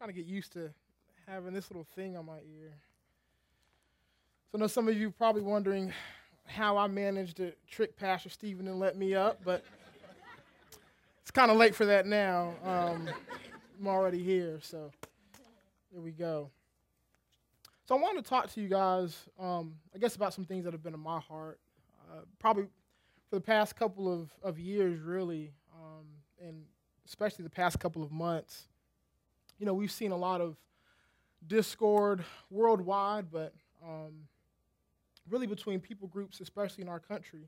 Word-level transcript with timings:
trying 0.00 0.08
to 0.08 0.16
get 0.16 0.24
used 0.24 0.50
to 0.54 0.70
having 1.28 1.52
this 1.52 1.70
little 1.70 1.86
thing 1.94 2.16
on 2.16 2.24
my 2.24 2.38
ear. 2.38 2.72
So 4.50 4.56
I 4.56 4.58
know 4.58 4.66
some 4.66 4.88
of 4.88 4.96
you 4.96 5.10
probably 5.10 5.42
wondering 5.42 5.92
how 6.46 6.78
I 6.78 6.86
managed 6.86 7.36
to 7.36 7.52
trick 7.68 7.98
Pastor 7.98 8.30
Stephen 8.30 8.66
and 8.66 8.78
let 8.78 8.96
me 8.96 9.14
up, 9.14 9.40
but 9.44 9.62
it's 11.20 11.30
kind 11.30 11.50
of 11.50 11.58
late 11.58 11.74
for 11.74 11.84
that 11.84 12.06
now. 12.06 12.54
Um, 12.64 13.10
I'm 13.78 13.86
already 13.86 14.22
here, 14.22 14.58
so 14.62 14.90
here 15.92 16.00
we 16.00 16.12
go. 16.12 16.48
So 17.84 17.94
I 17.94 18.00
want 18.00 18.16
to 18.16 18.26
talk 18.26 18.50
to 18.54 18.60
you 18.62 18.68
guys, 18.68 19.18
um, 19.38 19.74
I 19.94 19.98
guess, 19.98 20.16
about 20.16 20.32
some 20.32 20.46
things 20.46 20.64
that 20.64 20.72
have 20.72 20.82
been 20.82 20.94
in 20.94 21.00
my 21.00 21.20
heart, 21.20 21.60
uh, 22.10 22.22
probably 22.38 22.64
for 23.28 23.36
the 23.36 23.42
past 23.42 23.76
couple 23.76 24.10
of, 24.10 24.30
of 24.42 24.58
years, 24.58 25.02
really, 25.02 25.52
um, 25.74 26.06
and 26.42 26.62
especially 27.06 27.42
the 27.42 27.50
past 27.50 27.78
couple 27.78 28.02
of 28.02 28.10
months 28.10 28.69
you 29.60 29.66
know, 29.66 29.74
we've 29.74 29.92
seen 29.92 30.10
a 30.10 30.16
lot 30.16 30.40
of 30.40 30.56
discord 31.46 32.24
worldwide, 32.50 33.30
but 33.30 33.52
um, 33.84 34.26
really 35.28 35.46
between 35.46 35.80
people 35.80 36.08
groups, 36.08 36.40
especially 36.40 36.82
in 36.82 36.88
our 36.88 36.98
country. 36.98 37.40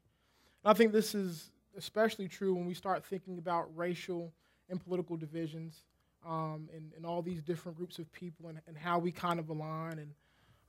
And 0.63 0.71
I 0.71 0.75
think 0.75 0.93
this 0.93 1.15
is 1.15 1.51
especially 1.77 2.29
true 2.29 2.55
when 2.55 2.67
we 2.67 2.75
start 2.75 3.03
thinking 3.03 3.39
about 3.39 3.75
racial 3.75 4.31
and 4.69 4.79
political 4.79 5.17
divisions 5.17 5.85
um, 6.27 6.69
and, 6.75 6.93
and, 6.95 7.05
all 7.05 7.23
these 7.23 7.43
different 7.43 7.77
groups 7.77 7.99
of 7.99 8.13
people 8.13 8.49
and, 8.49 8.61
and 8.69 8.77
how 8.77 8.99
we 8.99 9.11
kind 9.11 9.41
of 9.41 9.49
align. 9.49 9.99
And 9.99 10.11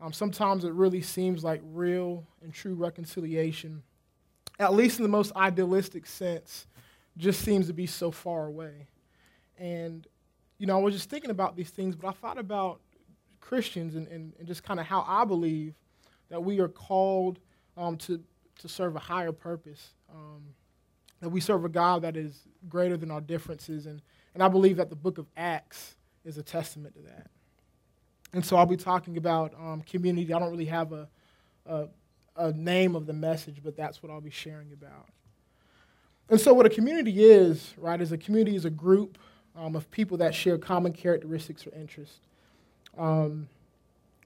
um, 0.02 0.13
sometimes 0.13 0.63
it 0.63 0.73
really 0.73 1.02
seems 1.02 1.44
like 1.44 1.61
real 1.63 2.25
and 2.41 2.53
true 2.53 2.73
reconciliation, 2.73 3.83
at 4.59 4.73
least 4.73 4.97
in 4.97 5.03
the 5.03 5.09
most 5.09 5.35
idealistic 5.35 6.07
sense, 6.07 6.66
just 7.17 7.41
seems 7.41 7.67
to 7.67 7.73
be 7.73 7.85
so 7.85 8.09
far 8.09 8.47
away. 8.47 8.88
And 9.59 10.07
you 10.63 10.67
know, 10.67 10.80
I 10.80 10.81
was 10.81 10.94
just 10.94 11.09
thinking 11.09 11.30
about 11.30 11.58
these 11.58 11.72
things, 11.72 11.94
but 11.94 12.08
I 12.08 12.12
thought 12.14 12.38
about 12.38 12.80
Christians 13.42 13.95
and, 13.95 14.08
and, 14.08 14.31
and 14.39 14.47
just 14.47 14.64
kind 14.64 14.80
of 14.80 14.86
how 14.86 15.03
I 15.06 15.25
believe 15.25 15.73
that 16.30 16.42
we 16.42 16.61
are 16.61 16.69
called 16.69 17.39
um, 17.75 17.97
to, 17.97 18.23
to 18.59 18.69
serve 18.69 18.95
a 18.95 19.00
higher 19.00 19.34
purpose, 19.34 19.89
um, 20.09 20.41
that 21.19 21.28
we 21.28 21.41
serve 21.41 21.66
a 21.66 21.69
God 21.69 22.03
that 22.03 22.16
is 22.16 22.47
greater 22.69 22.95
than 22.95 23.11
our 23.11 23.19
differences. 23.19 23.88
And, 23.88 24.02
and 24.34 24.41
I 24.41 24.47
believe 24.47 24.78
that 24.78 24.89
the 24.89 24.95
book 24.95 25.17
of 25.17 25.25
Acts 25.36 25.97
is 26.23 26.38
a 26.38 26.44
testament 26.44 26.95
to 26.95 27.02
that. 27.02 27.28
And 28.31 28.45
so 28.45 28.56
I'll 28.56 28.66
be 28.66 28.78
talking 28.78 29.17
about 29.17 29.53
um, 29.56 29.81
community. 29.81 30.34
I 30.34 30.39
don't 30.39 30.50
really 30.50 30.64
have 30.64 30.94
a, 30.94 31.09
a, 31.66 31.88
a 32.38 32.53
name 32.53 32.95
of 32.95 33.06
the 33.06 33.11
message, 33.11 33.58
but 33.61 33.75
that's 33.75 34.02
what 34.02 34.14
I'll 34.14 34.22
be 34.22 34.31
sharing 34.31 34.72
about. 34.72 35.09
And 36.30 36.39
so, 36.39 36.53
what 36.53 36.66
a 36.66 36.69
community 36.69 37.22
is, 37.22 37.73
right, 37.75 38.00
is 38.00 38.14
a 38.14 38.17
community 38.17 38.56
is 38.56 38.64
a 38.64 38.69
group 38.69 39.17
um, 39.56 39.76
of 39.76 39.90
people 39.92 40.18
that 40.18 40.34
share 40.34 40.58
common 40.58 40.94
characteristics 40.94 41.66
or 41.68 41.72
interests. 41.76 42.20
Um, 42.98 43.48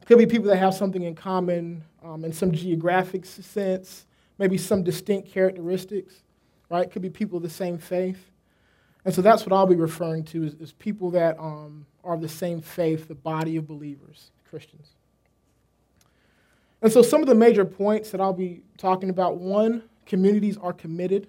could 0.06 0.18
be 0.18 0.26
people 0.26 0.48
that 0.48 0.58
have 0.58 0.74
something 0.74 1.04
in 1.04 1.16
common 1.16 1.84
um, 2.04 2.24
in 2.24 2.32
some 2.32 2.52
geographic 2.52 3.26
sense, 3.26 4.06
maybe 4.38 4.58
some 4.58 4.84
distinct 4.84 5.30
characteristics, 5.30 6.22
right? 6.70 6.90
Could 6.90 7.02
be 7.02 7.10
people 7.10 7.38
of 7.38 7.44
the 7.44 7.50
same 7.50 7.78
faith. 7.78 8.32
And 9.06 9.14
so 9.14 9.22
that's 9.22 9.46
what 9.46 9.54
I'll 9.54 9.68
be 9.68 9.76
referring 9.76 10.24
to 10.26 10.44
is, 10.44 10.54
is 10.56 10.72
people 10.74 11.12
that 11.12 11.38
um, 11.40 11.86
are 12.04 12.16
of 12.16 12.22
the 12.22 12.30
same 12.30 12.62
faith, 12.62 13.08
the 13.08 13.16
body 13.16 13.58
of 13.58 13.68
believers, 13.68 14.32
Christians. 14.50 14.90
And 16.82 16.92
so 16.92 17.02
some 17.02 17.22
of 17.22 17.28
the 17.28 17.36
major 17.36 17.66
points 17.66 18.12
that 18.12 18.22
I'll 18.22 18.34
be 18.34 18.62
talking 18.78 19.10
about 19.10 19.38
one, 19.38 19.84
communities 20.06 20.58
are 20.58 20.74
committed. 20.74 21.28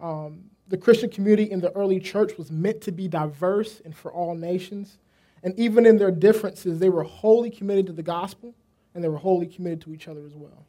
Um, 0.00 0.44
the 0.68 0.76
Christian 0.76 1.10
community 1.10 1.50
in 1.50 1.60
the 1.60 1.72
early 1.72 2.00
church 2.00 2.36
was 2.36 2.50
meant 2.50 2.80
to 2.82 2.92
be 2.92 3.08
diverse 3.08 3.80
and 3.84 3.94
for 3.94 4.12
all 4.12 4.34
nations. 4.34 4.98
And 5.42 5.56
even 5.58 5.86
in 5.86 5.96
their 5.96 6.10
differences, 6.10 6.78
they 6.78 6.88
were 6.88 7.04
wholly 7.04 7.50
committed 7.50 7.86
to 7.86 7.92
the 7.92 8.02
gospel 8.02 8.54
and 8.94 9.04
they 9.04 9.08
were 9.08 9.18
wholly 9.18 9.46
committed 9.46 9.80
to 9.82 9.92
each 9.92 10.08
other 10.08 10.24
as 10.26 10.34
well. 10.34 10.66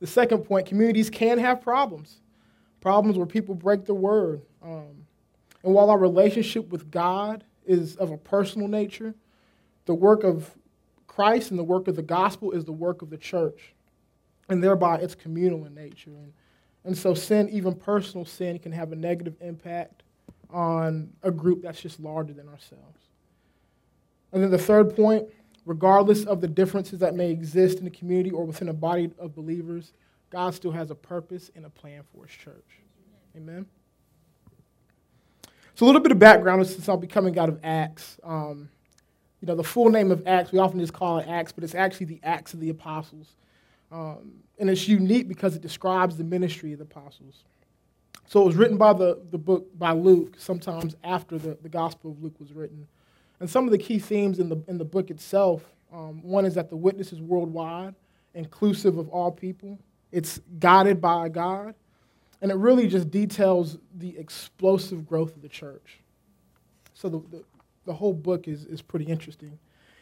The 0.00 0.06
second 0.06 0.44
point 0.44 0.66
communities 0.66 1.10
can 1.10 1.38
have 1.38 1.60
problems, 1.60 2.20
problems 2.80 3.18
where 3.18 3.26
people 3.26 3.54
break 3.54 3.84
the 3.84 3.94
word. 3.94 4.42
Um, 4.62 5.06
and 5.64 5.74
while 5.74 5.90
our 5.90 5.98
relationship 5.98 6.68
with 6.68 6.90
God 6.90 7.44
is 7.66 7.96
of 7.96 8.12
a 8.12 8.16
personal 8.16 8.68
nature, 8.68 9.14
the 9.86 9.94
work 9.94 10.22
of 10.22 10.56
Christ 11.06 11.50
and 11.50 11.58
the 11.58 11.64
work 11.64 11.88
of 11.88 11.96
the 11.96 12.02
gospel 12.02 12.52
is 12.52 12.64
the 12.64 12.72
work 12.72 13.02
of 13.02 13.10
the 13.10 13.18
church. 13.18 13.74
And 14.48 14.62
thereby 14.62 14.98
it's 14.98 15.14
communal 15.14 15.66
in 15.66 15.74
nature. 15.74 16.10
And 16.10 16.32
and 16.88 16.98
so, 16.98 17.14
sin, 17.14 17.48
even 17.50 17.74
personal 17.74 18.24
sin, 18.24 18.58
can 18.58 18.72
have 18.72 18.90
a 18.90 18.96
negative 18.96 19.36
impact 19.40 20.02
on 20.50 21.12
a 21.22 21.30
group 21.30 21.62
that's 21.62 21.80
just 21.80 22.00
larger 22.00 22.32
than 22.32 22.48
ourselves. 22.48 22.98
And 24.32 24.42
then 24.42 24.50
the 24.50 24.58
third 24.58 24.96
point 24.96 25.28
regardless 25.68 26.24
of 26.24 26.40
the 26.40 26.48
differences 26.48 26.98
that 26.98 27.14
may 27.14 27.30
exist 27.30 27.76
in 27.78 27.84
the 27.84 27.90
community 27.90 28.30
or 28.30 28.44
within 28.44 28.70
a 28.70 28.72
body 28.72 29.10
of 29.18 29.34
believers, 29.34 29.92
God 30.30 30.54
still 30.54 30.70
has 30.70 30.90
a 30.90 30.94
purpose 30.94 31.50
and 31.54 31.66
a 31.66 31.68
plan 31.68 32.02
for 32.10 32.24
his 32.24 32.34
church. 32.34 32.80
Amen. 33.36 33.66
So, 35.74 35.84
a 35.84 35.86
little 35.86 36.00
bit 36.00 36.10
of 36.10 36.18
background 36.18 36.66
since 36.66 36.88
I'll 36.88 36.96
be 36.96 37.06
coming 37.06 37.38
out 37.38 37.50
of 37.50 37.60
Acts. 37.62 38.18
Um, 38.24 38.70
you 39.42 39.46
know, 39.46 39.54
the 39.54 39.62
full 39.62 39.90
name 39.90 40.10
of 40.10 40.26
Acts, 40.26 40.52
we 40.52 40.58
often 40.58 40.80
just 40.80 40.94
call 40.94 41.18
it 41.18 41.28
Acts, 41.28 41.52
but 41.52 41.62
it's 41.62 41.74
actually 41.74 42.06
the 42.06 42.20
Acts 42.24 42.54
of 42.54 42.60
the 42.60 42.70
Apostles. 42.70 43.36
Um, 43.90 44.32
and 44.58 44.68
it's 44.68 44.88
unique 44.88 45.28
because 45.28 45.54
it 45.54 45.62
describes 45.62 46.16
the 46.16 46.24
ministry 46.24 46.72
of 46.72 46.78
the 46.78 46.84
apostles. 46.84 47.44
So 48.26 48.42
it 48.42 48.46
was 48.46 48.56
written 48.56 48.76
by 48.76 48.92
the, 48.92 49.20
the 49.30 49.38
book 49.38 49.66
by 49.78 49.92
Luke, 49.92 50.34
sometimes 50.38 50.96
after 51.02 51.38
the, 51.38 51.56
the 51.62 51.68
Gospel 51.68 52.10
of 52.10 52.22
Luke 52.22 52.38
was 52.38 52.52
written. 52.52 52.86
And 53.40 53.48
some 53.48 53.64
of 53.64 53.70
the 53.70 53.78
key 53.78 53.98
themes 53.98 54.38
in 54.38 54.48
the, 54.48 54.62
in 54.66 54.78
the 54.78 54.84
book 54.84 55.10
itself 55.10 55.64
um, 55.92 56.22
one 56.22 56.44
is 56.44 56.54
that 56.54 56.68
the 56.68 56.76
witness 56.76 57.12
is 57.12 57.20
worldwide, 57.20 57.94
inclusive 58.34 58.98
of 58.98 59.08
all 59.08 59.30
people, 59.30 59.78
it's 60.12 60.40
guided 60.58 61.00
by 61.00 61.28
God, 61.28 61.74
and 62.40 62.50
it 62.50 62.56
really 62.56 62.86
just 62.86 63.10
details 63.10 63.78
the 63.96 64.16
explosive 64.18 65.06
growth 65.06 65.34
of 65.34 65.42
the 65.42 65.48
church. 65.48 66.00
So 66.94 67.08
the, 67.08 67.18
the, 67.30 67.44
the 67.86 67.92
whole 67.92 68.12
book 68.12 68.48
is, 68.48 68.64
is 68.66 68.82
pretty 68.82 69.06
interesting. 69.06 69.58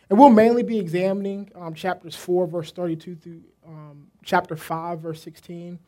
And 0.09 0.19
we'll 0.19 0.31
mainly 0.31 0.63
be 0.63 0.79
examining 0.79 1.51
um, 1.55 1.75
chapters 1.75 2.15
4, 2.15 2.47
verse 2.47 2.73
32 2.73 3.17
through 3.17 3.43
um, 3.67 4.07
chapter 4.25 4.57
5, 4.57 5.01
verse 5.01 5.23
16. 5.23 5.79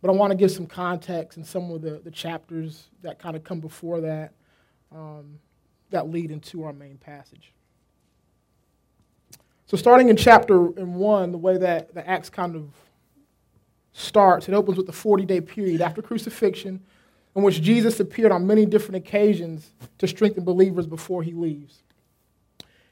But 0.00 0.10
I 0.10 0.12
want 0.12 0.30
to 0.32 0.36
give 0.36 0.50
some 0.50 0.66
context 0.66 1.38
in 1.38 1.44
some 1.44 1.70
of 1.70 1.82
the, 1.82 2.00
the 2.04 2.10
chapters 2.10 2.88
that 3.02 3.18
kind 3.18 3.36
of 3.36 3.44
come 3.44 3.60
before 3.60 4.00
that 4.02 4.32
um, 4.94 5.38
that 5.90 6.10
lead 6.10 6.30
into 6.30 6.64
our 6.64 6.72
main 6.72 6.98
passage. 6.98 7.52
So, 9.66 9.76
starting 9.76 10.08
in 10.08 10.16
chapter 10.16 10.76
in 10.78 10.94
1, 10.94 11.32
the 11.32 11.38
way 11.38 11.56
that 11.56 11.94
the 11.94 12.06
Acts 12.08 12.28
kind 12.28 12.54
of 12.54 12.68
starts, 13.92 14.48
it 14.48 14.54
opens 14.54 14.76
with 14.76 14.86
the 14.86 14.92
40 14.92 15.24
day 15.24 15.40
period 15.40 15.80
after 15.80 16.02
crucifixion 16.02 16.82
in 17.34 17.42
which 17.42 17.62
Jesus 17.62 17.98
appeared 17.98 18.30
on 18.30 18.46
many 18.46 18.66
different 18.66 18.96
occasions 18.96 19.72
to 19.98 20.06
strengthen 20.06 20.44
believers 20.44 20.86
before 20.86 21.22
he 21.22 21.32
leaves. 21.32 21.82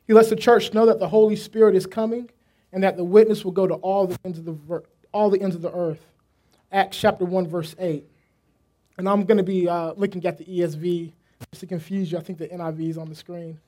He 0.06 0.12
lets 0.12 0.30
the 0.30 0.36
church 0.36 0.72
know 0.72 0.86
that 0.86 0.98
the 0.98 1.08
Holy 1.08 1.36
Spirit 1.36 1.76
is 1.76 1.86
coming 1.86 2.30
and 2.72 2.82
that 2.82 2.96
the 2.96 3.04
witness 3.04 3.44
will 3.44 3.52
go 3.52 3.66
to 3.66 3.74
all 3.74 4.06
the 4.06 4.18
ends 4.24 4.38
of 4.38 4.44
the, 4.44 4.82
all 5.12 5.30
the, 5.30 5.40
ends 5.40 5.54
of 5.54 5.62
the 5.62 5.72
earth. 5.72 6.04
Acts 6.70 6.98
chapter 6.98 7.24
1, 7.24 7.46
verse 7.46 7.74
8. 7.78 8.04
And 8.98 9.08
I'm 9.08 9.24
going 9.24 9.38
to 9.38 9.44
be 9.44 9.68
uh, 9.68 9.92
looking 9.96 10.24
at 10.26 10.38
the 10.38 10.44
ESV 10.44 11.12
just 11.50 11.60
to 11.60 11.66
confuse 11.66 12.12
you. 12.12 12.18
I 12.18 12.22
think 12.22 12.38
the 12.38 12.48
NIV 12.48 12.90
is 12.90 12.98
on 12.98 13.08
the 13.08 13.14
screen. 13.14 13.60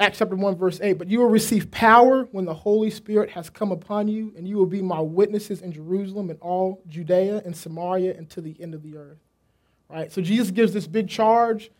Acts 0.00 0.18
chapter 0.18 0.36
1, 0.36 0.56
verse 0.56 0.80
8. 0.80 0.94
But 0.94 1.08
you 1.08 1.20
will 1.20 1.28
receive 1.28 1.70
power 1.70 2.24
when 2.32 2.44
the 2.44 2.54
Holy 2.54 2.90
Spirit 2.90 3.30
has 3.30 3.50
come 3.50 3.72
upon 3.72 4.08
you, 4.08 4.32
and 4.36 4.46
you 4.46 4.56
will 4.56 4.66
be 4.66 4.82
my 4.82 5.00
witnesses 5.00 5.60
in 5.60 5.72
Jerusalem 5.72 6.30
and 6.30 6.38
all 6.40 6.82
Judea 6.88 7.42
and 7.44 7.56
Samaria 7.56 8.16
and 8.16 8.28
to 8.30 8.40
the 8.40 8.56
end 8.60 8.74
of 8.74 8.82
the 8.82 8.96
earth. 8.96 9.18
Right? 9.88 10.12
So 10.12 10.22
Jesus 10.22 10.50
gives 10.50 10.72
this 10.72 10.86
big 10.86 11.08
charge. 11.08 11.70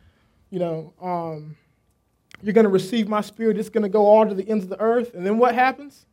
You 0.51 0.59
know, 0.59 0.95
um, 1.01 1.57
you're 2.43 2.55
going 2.55 2.65
to 2.65 2.71
receive 2.71 3.09
my 3.09 3.21
spirit. 3.21 3.59
It's 3.59 3.69
going 3.69 3.83
to 3.83 3.89
go 3.89 4.07
all 4.07 4.27
to 4.27 4.35
the 4.35 4.49
ends 4.49 4.65
of 4.65 4.71
the 4.71 4.81
earth. 4.81 5.15
And 5.15 5.27
then 5.27 5.39
what 5.39 5.55
happens? 5.55 6.07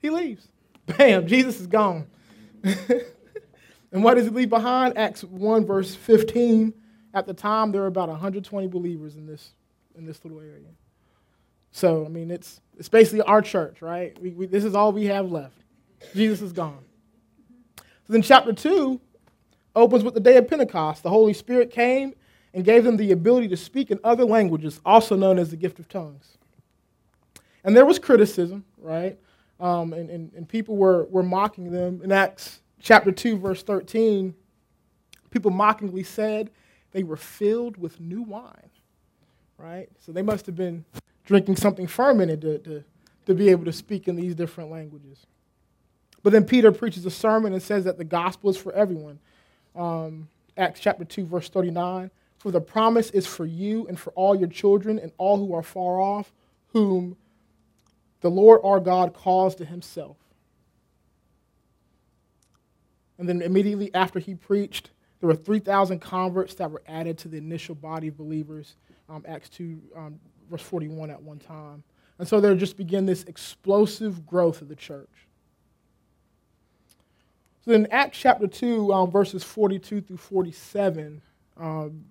He 0.00 0.10
leaves. 0.10 0.48
Bam, 0.86 1.26
Jesus 1.26 1.60
is 1.60 1.66
gone. 1.66 2.06
and 2.62 4.02
what 4.02 4.14
does 4.14 4.24
he 4.24 4.30
leave 4.30 4.50
behind? 4.50 4.96
Acts 4.96 5.24
1, 5.24 5.66
verse 5.66 5.94
15. 5.94 6.72
At 7.14 7.26
the 7.26 7.34
time, 7.34 7.72
there 7.72 7.82
were 7.82 7.86
about 7.88 8.08
120 8.08 8.66
believers 8.68 9.16
in 9.16 9.26
this, 9.26 9.52
in 9.94 10.06
this 10.06 10.24
little 10.24 10.40
area. 10.40 10.68
So, 11.70 12.04
I 12.04 12.08
mean, 12.08 12.30
it's, 12.30 12.60
it's 12.78 12.88
basically 12.88 13.22
our 13.22 13.42
church, 13.42 13.82
right? 13.82 14.18
We, 14.20 14.30
we, 14.30 14.46
this 14.46 14.64
is 14.64 14.74
all 14.74 14.92
we 14.92 15.06
have 15.06 15.30
left. 15.30 15.58
Jesus 16.14 16.40
is 16.40 16.52
gone. 16.52 16.84
So 17.76 18.12
then, 18.12 18.22
chapter 18.22 18.52
2 18.52 19.00
opens 19.76 20.02
with 20.02 20.14
the 20.14 20.20
day 20.20 20.36
of 20.36 20.48
Pentecost. 20.48 21.02
The 21.02 21.10
Holy 21.10 21.32
Spirit 21.32 21.70
came 21.70 22.14
and 22.54 22.64
gave 22.64 22.84
them 22.84 22.96
the 22.96 23.12
ability 23.12 23.48
to 23.48 23.56
speak 23.56 23.90
in 23.90 23.98
other 24.04 24.24
languages, 24.24 24.80
also 24.84 25.16
known 25.16 25.38
as 25.38 25.50
the 25.50 25.56
gift 25.56 25.78
of 25.78 25.88
tongues. 25.88 26.36
And 27.64 27.76
there 27.76 27.86
was 27.86 27.98
criticism, 27.98 28.64
right? 28.78 29.18
Um, 29.60 29.92
and, 29.92 30.10
and, 30.10 30.32
and 30.34 30.48
people 30.48 30.76
were, 30.76 31.04
were 31.04 31.22
mocking 31.22 31.70
them. 31.70 32.00
In 32.02 32.12
Acts 32.12 32.60
chapter 32.80 33.12
2, 33.12 33.38
verse 33.38 33.62
13, 33.62 34.34
people 35.30 35.50
mockingly 35.50 36.02
said 36.02 36.50
they 36.90 37.04
were 37.04 37.16
filled 37.16 37.76
with 37.76 38.00
new 38.00 38.22
wine, 38.22 38.70
right? 39.56 39.88
So 40.04 40.12
they 40.12 40.22
must 40.22 40.46
have 40.46 40.56
been 40.56 40.84
drinking 41.24 41.56
something 41.56 41.86
fermented 41.86 42.40
to, 42.42 42.58
to, 42.58 42.84
to 43.26 43.34
be 43.34 43.48
able 43.48 43.64
to 43.64 43.72
speak 43.72 44.08
in 44.08 44.16
these 44.16 44.34
different 44.34 44.70
languages. 44.70 45.26
But 46.22 46.32
then 46.32 46.44
Peter 46.44 46.70
preaches 46.72 47.06
a 47.06 47.10
sermon 47.10 47.52
and 47.52 47.62
says 47.62 47.84
that 47.84 47.98
the 47.98 48.04
gospel 48.04 48.50
is 48.50 48.56
for 48.56 48.72
everyone. 48.72 49.18
Um, 49.74 50.28
Acts 50.56 50.80
chapter 50.80 51.04
2, 51.04 51.24
verse 51.26 51.48
39. 51.48 52.10
For 52.42 52.50
the 52.50 52.60
promise 52.60 53.08
is 53.10 53.24
for 53.24 53.46
you 53.46 53.86
and 53.86 53.96
for 53.96 54.10
all 54.14 54.34
your 54.34 54.48
children 54.48 54.98
and 54.98 55.12
all 55.16 55.38
who 55.38 55.54
are 55.54 55.62
far 55.62 56.00
off, 56.00 56.32
whom 56.72 57.16
the 58.20 58.30
Lord 58.30 58.60
our 58.64 58.80
God 58.80 59.14
calls 59.14 59.54
to 59.54 59.64
himself. 59.64 60.16
And 63.16 63.28
then 63.28 63.42
immediately 63.42 63.94
after 63.94 64.18
he 64.18 64.34
preached, 64.34 64.90
there 65.20 65.28
were 65.28 65.36
3,000 65.36 66.00
converts 66.00 66.54
that 66.54 66.68
were 66.68 66.82
added 66.88 67.16
to 67.18 67.28
the 67.28 67.36
initial 67.36 67.76
body 67.76 68.08
of 68.08 68.16
believers, 68.16 68.74
um, 69.08 69.24
Acts 69.28 69.48
2, 69.50 69.80
um, 69.94 70.18
verse 70.50 70.62
41 70.62 71.10
at 71.10 71.22
one 71.22 71.38
time. 71.38 71.84
And 72.18 72.26
so 72.26 72.40
there 72.40 72.56
just 72.56 72.76
began 72.76 73.06
this 73.06 73.22
explosive 73.22 74.26
growth 74.26 74.62
of 74.62 74.68
the 74.68 74.74
church. 74.74 75.28
So 77.64 77.70
in 77.70 77.86
Acts 77.92 78.18
chapter 78.18 78.48
2, 78.48 78.92
um, 78.92 79.12
verses 79.12 79.44
42 79.44 80.00
through 80.00 80.16
47, 80.16 81.22
um, 81.56 82.04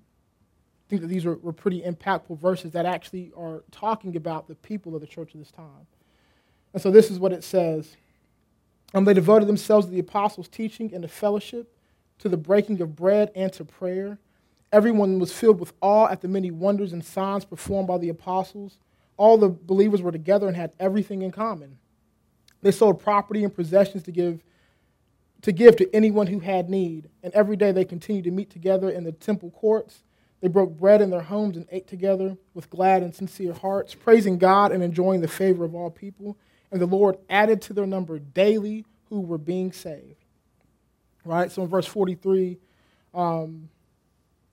think 0.91 1.01
that 1.03 1.07
these 1.07 1.23
were, 1.23 1.53
pretty 1.53 1.81
impactful 1.81 2.37
verses 2.37 2.71
that 2.71 2.85
actually 2.85 3.31
are 3.37 3.63
talking 3.71 4.17
about 4.17 4.49
the 4.49 4.55
people 4.55 4.93
of 4.93 4.99
the 4.99 5.07
church 5.07 5.33
of 5.33 5.39
this 5.39 5.49
time. 5.49 5.87
And 6.73 6.81
so 6.81 6.91
this 6.91 7.09
is 7.09 7.17
what 7.17 7.31
it 7.31 7.45
says. 7.45 7.95
Um, 8.93 9.05
they 9.05 9.13
devoted 9.13 9.47
themselves 9.47 9.85
to 9.85 9.91
the 9.91 9.99
apostles' 9.99 10.49
teaching 10.49 10.93
and 10.93 11.01
to 11.01 11.07
fellowship, 11.07 11.73
to 12.19 12.27
the 12.27 12.35
breaking 12.35 12.81
of 12.81 12.93
bread 12.93 13.31
and 13.35 13.53
to 13.53 13.63
prayer. 13.63 14.17
Everyone 14.73 15.17
was 15.17 15.31
filled 15.31 15.61
with 15.61 15.71
awe 15.79 16.09
at 16.09 16.19
the 16.19 16.27
many 16.27 16.51
wonders 16.51 16.91
and 16.91 17.05
signs 17.05 17.45
performed 17.45 17.87
by 17.87 17.97
the 17.97 18.09
apostles. 18.09 18.77
All 19.15 19.37
the 19.37 19.47
believers 19.47 20.01
were 20.01 20.11
together 20.11 20.47
and 20.47 20.57
had 20.57 20.73
everything 20.77 21.21
in 21.21 21.31
common. 21.31 21.77
They 22.61 22.71
sold 22.71 22.99
property 22.99 23.45
and 23.45 23.55
possessions 23.55 24.03
to 24.03 24.11
give 24.11 24.43
to 25.41 25.51
give 25.51 25.75
to 25.77 25.95
anyone 25.95 26.27
who 26.27 26.39
had 26.39 26.69
need. 26.69 27.09
And 27.23 27.33
every 27.33 27.55
day 27.55 27.71
they 27.71 27.85
continued 27.85 28.25
to 28.25 28.31
meet 28.31 28.49
together 28.49 28.89
in 28.89 29.05
the 29.05 29.11
temple 29.11 29.49
courts. 29.51 30.03
They 30.41 30.47
broke 30.47 30.77
bread 30.77 31.01
in 31.01 31.11
their 31.11 31.21
homes 31.21 31.55
and 31.55 31.67
ate 31.71 31.87
together 31.87 32.35
with 32.53 32.69
glad 32.69 33.03
and 33.03 33.13
sincere 33.13 33.53
hearts, 33.53 33.93
praising 33.93 34.37
God 34.37 34.71
and 34.71 34.83
enjoying 34.83 35.21
the 35.21 35.27
favor 35.27 35.63
of 35.63 35.75
all 35.75 35.91
people. 35.91 36.37
And 36.71 36.81
the 36.81 36.87
Lord 36.87 37.17
added 37.29 37.61
to 37.63 37.73
their 37.73 37.85
number 37.85 38.17
daily 38.17 38.85
who 39.09 39.21
were 39.21 39.37
being 39.37 39.71
saved. 39.71 40.25
Right? 41.23 41.51
So 41.51 41.61
in 41.61 41.67
verse 41.67 41.85
43, 41.85 42.57
um, 43.13 43.69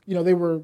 you 0.05 0.14
know, 0.14 0.23
they 0.23 0.35
were 0.35 0.62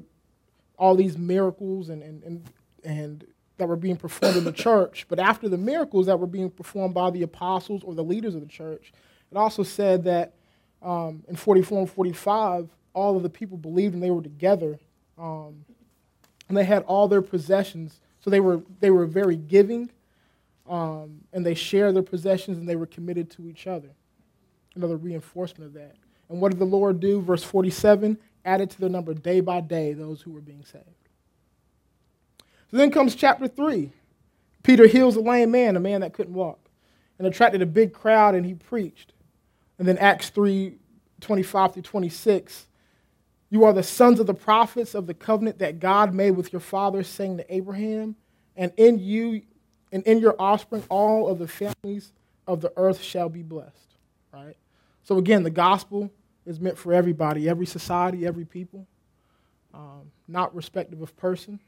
all 0.77 0.95
these 0.95 1.17
miracles 1.17 1.89
and, 1.89 2.03
and, 2.03 2.23
and, 2.23 2.49
and 2.83 3.27
that 3.57 3.67
were 3.67 3.75
being 3.75 3.95
performed 3.95 4.35
in 4.35 4.43
the 4.43 4.51
church. 4.51 5.05
But 5.07 5.19
after 5.19 5.49
the 5.49 5.57
miracles 5.57 6.05
that 6.07 6.19
were 6.19 6.27
being 6.27 6.51
performed 6.51 6.93
by 6.93 7.09
the 7.09 7.23
apostles 7.23 7.83
or 7.83 7.95
the 7.95 8.03
leaders 8.03 8.35
of 8.35 8.41
the 8.41 8.47
church, 8.47 8.91
it 9.31 9.37
also 9.37 9.63
said 9.63 10.03
that 10.03 10.33
um, 10.81 11.23
in 11.27 11.35
44 11.35 11.79
and 11.79 11.89
45, 11.89 12.69
all 12.93 13.17
of 13.17 13.23
the 13.23 13.29
people 13.29 13.57
believed 13.57 13.93
and 13.93 14.03
they 14.03 14.11
were 14.11 14.21
together. 14.21 14.77
Um, 15.17 15.65
and 16.47 16.57
they 16.57 16.63
had 16.63 16.83
all 16.83 17.07
their 17.07 17.21
possessions. 17.21 17.99
So 18.23 18.29
they 18.29 18.39
were, 18.39 18.61
they 18.79 18.91
were 18.91 19.05
very 19.05 19.35
giving, 19.35 19.89
um, 20.69 21.21
and 21.33 21.45
they 21.45 21.53
shared 21.53 21.95
their 21.95 22.03
possessions, 22.03 22.57
and 22.57 22.67
they 22.67 22.75
were 22.75 22.85
committed 22.85 23.29
to 23.31 23.47
each 23.47 23.67
other. 23.67 23.89
Another 24.75 24.97
reinforcement 24.97 25.67
of 25.67 25.73
that. 25.73 25.95
And 26.29 26.41
what 26.41 26.51
did 26.51 26.59
the 26.59 26.65
Lord 26.65 26.99
do? 26.99 27.21
Verse 27.21 27.43
47 27.43 28.17
added 28.45 28.69
to 28.69 28.79
their 28.79 28.89
number 28.89 29.13
day 29.13 29.41
by 29.41 29.59
day 29.59 29.93
those 29.93 30.21
who 30.21 30.31
were 30.31 30.41
being 30.41 30.63
saved. 30.63 30.85
So 32.69 32.77
then 32.77 32.91
comes 32.91 33.15
chapter 33.15 33.47
3. 33.47 33.91
Peter 34.63 34.87
heals 34.87 35.15
a 35.15 35.19
lame 35.19 35.51
man, 35.51 35.75
a 35.75 35.79
man 35.79 36.01
that 36.01 36.13
couldn't 36.13 36.33
walk, 36.33 36.59
and 37.17 37.27
attracted 37.27 37.61
a 37.61 37.65
big 37.65 37.93
crowd, 37.93 38.35
and 38.35 38.45
he 38.45 38.53
preached. 38.53 39.13
And 39.77 39.87
then 39.87 39.97
Acts 39.97 40.29
3 40.29 40.77
25 41.21 41.73
through 41.73 41.81
26. 41.81 42.65
You 43.55 43.63
are 43.63 43.71
the 43.71 43.83
sons 43.83 44.19
of 44.19 44.27
the 44.27 44.33
prophets 44.33 44.95
of 44.95 45.07
the 45.07 45.13
covenant 45.13 45.59
that 45.59 45.79
God 45.79 46.13
made 46.13 46.31
with 46.31 46.51
your 46.51 46.59
fathers, 46.59 47.07
saying 47.07 47.37
to 47.37 47.55
Abraham, 47.55 48.17
and 48.57 48.73
in 48.75 48.99
you 48.99 49.43
and 49.93 50.03
in 50.03 50.19
your 50.19 50.35
offspring 50.37 50.83
all 50.89 51.29
of 51.29 51.39
the 51.39 51.47
families 51.47 52.11
of 52.47 52.59
the 52.59 52.73
earth 52.75 53.01
shall 53.01 53.29
be 53.29 53.43
blessed. 53.43 53.95
Right? 54.33 54.57
So 55.03 55.19
again, 55.19 55.43
the 55.43 55.49
gospel 55.49 56.11
is 56.45 56.59
meant 56.59 56.77
for 56.77 56.91
everybody, 56.91 57.47
every 57.47 57.65
society, 57.65 58.27
every 58.27 58.43
people, 58.43 58.87
um, 59.73 60.11
not 60.27 60.53
respective 60.53 61.01
of 61.01 61.15
person 61.15 61.61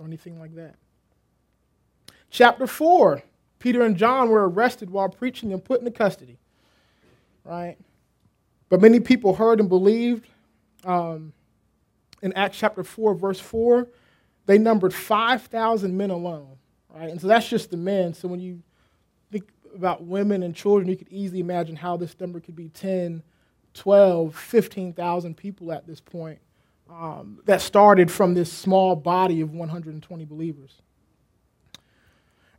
or 0.00 0.06
anything 0.06 0.36
like 0.40 0.56
that. 0.56 0.74
Chapter 2.30 2.66
4 2.66 3.22
Peter 3.60 3.82
and 3.82 3.96
John 3.96 4.30
were 4.30 4.48
arrested 4.48 4.90
while 4.90 5.08
preaching 5.08 5.52
and 5.52 5.64
put 5.64 5.78
into 5.78 5.92
custody 5.92 6.38
right? 7.44 7.76
But 8.68 8.80
many 8.80 8.98
people 8.98 9.34
heard 9.36 9.60
and 9.60 9.68
believed. 9.68 10.26
Um, 10.84 11.32
in 12.22 12.32
Acts 12.34 12.58
chapter 12.58 12.84
4, 12.84 13.14
verse 13.14 13.40
4, 13.40 13.88
they 14.46 14.58
numbered 14.58 14.92
5,000 14.92 15.96
men 15.96 16.10
alone, 16.10 16.56
right? 16.94 17.10
And 17.10 17.20
so 17.20 17.28
that's 17.28 17.48
just 17.48 17.70
the 17.70 17.76
men. 17.76 18.14
So 18.14 18.28
when 18.28 18.40
you 18.40 18.62
think 19.30 19.44
about 19.74 20.04
women 20.04 20.42
and 20.42 20.54
children, 20.54 20.88
you 20.88 20.96
could 20.96 21.08
easily 21.10 21.40
imagine 21.40 21.76
how 21.76 21.96
this 21.96 22.18
number 22.18 22.40
could 22.40 22.56
be 22.56 22.68
10, 22.68 23.22
12, 23.74 24.34
15,000 24.36 25.36
people 25.36 25.72
at 25.72 25.86
this 25.86 26.00
point 26.00 26.38
um, 26.90 27.40
that 27.44 27.60
started 27.60 28.10
from 28.10 28.34
this 28.34 28.52
small 28.52 28.96
body 28.96 29.40
of 29.40 29.52
120 29.52 30.24
believers. 30.24 30.82